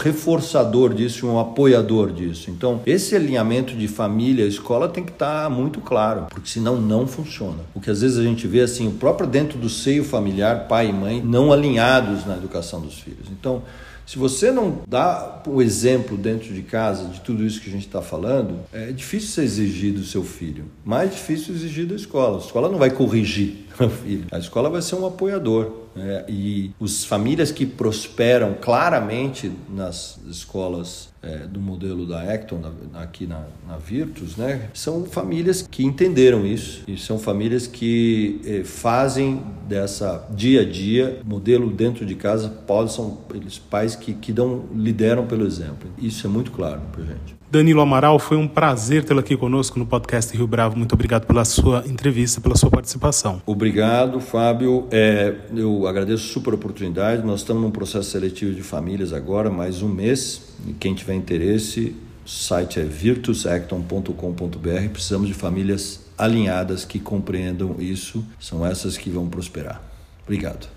reforçador 0.57 0.93
disso, 0.93 1.27
um 1.27 1.39
apoiador 1.39 2.11
disso. 2.11 2.49
Então, 2.49 2.81
esse 2.85 3.15
alinhamento 3.15 3.75
de 3.75 3.87
família, 3.87 4.45
escola 4.45 4.89
tem 4.89 5.03
que 5.03 5.11
estar 5.11 5.43
tá 5.43 5.49
muito 5.49 5.79
claro, 5.79 6.25
porque 6.29 6.49
senão 6.49 6.79
não 6.79 7.05
funciona. 7.05 7.59
O 7.75 7.79
que 7.79 7.89
às 7.89 8.01
vezes 8.01 8.17
a 8.17 8.23
gente 8.23 8.47
vê 8.47 8.61
assim, 8.61 8.87
o 8.87 8.91
próprio 8.91 9.27
dentro 9.27 9.57
do 9.57 9.69
seio 9.69 10.03
familiar, 10.03 10.67
pai 10.67 10.89
e 10.89 10.93
mãe 10.93 11.21
não 11.23 11.51
alinhados 11.51 12.25
na 12.25 12.35
educação 12.35 12.81
dos 12.81 12.99
filhos. 12.99 13.27
Então, 13.31 13.61
se 14.05 14.17
você 14.17 14.51
não 14.51 14.83
dá 14.87 15.43
o 15.45 15.61
exemplo 15.61 16.15
dentro 16.15 16.53
de 16.53 16.61
casa 16.61 17.09
de 17.09 17.19
tudo 17.19 17.45
isso 17.45 17.59
que 17.59 17.67
a 17.67 17.71
gente 17.71 17.85
está 17.85 18.01
falando, 18.01 18.59
é 18.71 18.89
difícil 18.93 19.29
você 19.29 19.41
exigir 19.41 19.93
do 19.93 20.03
seu 20.05 20.23
filho. 20.23 20.63
Mais 20.85 21.11
difícil 21.11 21.53
exigir 21.53 21.85
da 21.85 21.95
escola. 21.95 22.37
A 22.37 22.39
escola 22.39 22.69
não 22.69 22.77
vai 22.77 22.89
corrigir 22.89 23.65
o 23.77 23.89
filho. 23.89 24.25
A 24.31 24.39
escola 24.39 24.69
vai 24.69 24.81
ser 24.81 24.95
um 24.95 25.05
apoiador. 25.05 25.86
É, 25.99 26.25
e 26.27 26.71
as 26.81 27.05
famílias 27.05 27.51
que 27.51 27.65
prosperam 27.65 28.55
claramente 28.59 29.51
nas 29.69 30.19
escolas 30.29 31.09
é, 31.21 31.39
do 31.47 31.59
modelo 31.59 32.05
da 32.05 32.21
Acton, 32.21 32.61
aqui 32.93 33.25
na, 33.25 33.43
na, 33.67 33.77
Virtus, 33.77 34.37
né, 34.37 34.69
são 34.73 35.05
famílias 35.05 35.67
que 35.69 35.83
entenderam 35.83 36.45
isso 36.45 36.83
e 36.87 36.97
são 36.97 37.17
famílias 37.17 37.67
que 37.67 38.41
é, 38.45 38.63
fazem 38.63 39.41
dessa 39.67 40.27
dia 40.31 40.61
a 40.61 40.65
dia, 40.65 41.19
modelo 41.25 41.69
dentro 41.71 42.05
de 42.05 42.15
casa, 42.15 42.53
são 42.87 43.17
eles 43.33 43.57
pais 43.57 43.95
que, 43.95 44.13
que 44.13 44.31
dão, 44.31 44.65
lideram 44.73 45.25
pelo 45.25 45.45
exemplo. 45.45 45.89
Isso 45.97 46.25
é 46.25 46.29
muito 46.29 46.51
claro 46.51 46.81
para 46.91 47.03
gente. 47.03 47.36
Danilo 47.49 47.79
Amaral, 47.79 48.19
foi 48.19 48.35
um 48.35 48.45
prazer 48.47 49.05
tê-lo 49.05 49.21
aqui 49.21 49.37
conosco 49.37 49.79
no 49.79 49.85
podcast 49.85 50.35
Rio 50.35 50.45
Bravo. 50.45 50.77
Muito 50.77 50.91
obrigado 50.93 51.25
pela 51.25 51.45
sua 51.45 51.81
entrevista, 51.87 52.41
pela 52.41 52.57
sua 52.57 52.69
participação. 52.69 53.41
Obrigado, 53.45 54.19
Fábio. 54.19 54.85
É, 54.91 55.33
eu 55.55 55.87
agradeço 55.87 56.27
super 56.27 56.51
a 56.51 56.55
oportunidade. 56.55 57.25
Nós 57.25 57.39
estamos 57.39 57.63
num 57.63 57.71
processo 57.71 58.11
seletivo 58.11 58.53
de 58.53 58.61
famílias 58.61 59.13
agora, 59.13 59.49
mais 59.49 59.81
um 59.81 59.87
mês. 59.87 60.53
E 60.67 60.73
quem 60.73 60.93
tiver 60.93 61.15
interesse, 61.15 61.95
o 62.25 62.29
site 62.29 62.81
é 62.81 62.83
virtusacton.com.br. 62.83 64.89
Precisamos 64.91 65.29
de 65.29 65.33
famílias 65.33 66.01
alinhadas 66.17 66.83
que 66.83 66.99
compreendam 66.99 67.77
isso. 67.79 68.25
São 68.39 68.65
essas 68.65 68.97
que 68.97 69.09
vão 69.09 69.29
prosperar. 69.29 69.81
Obrigado. 70.25 70.76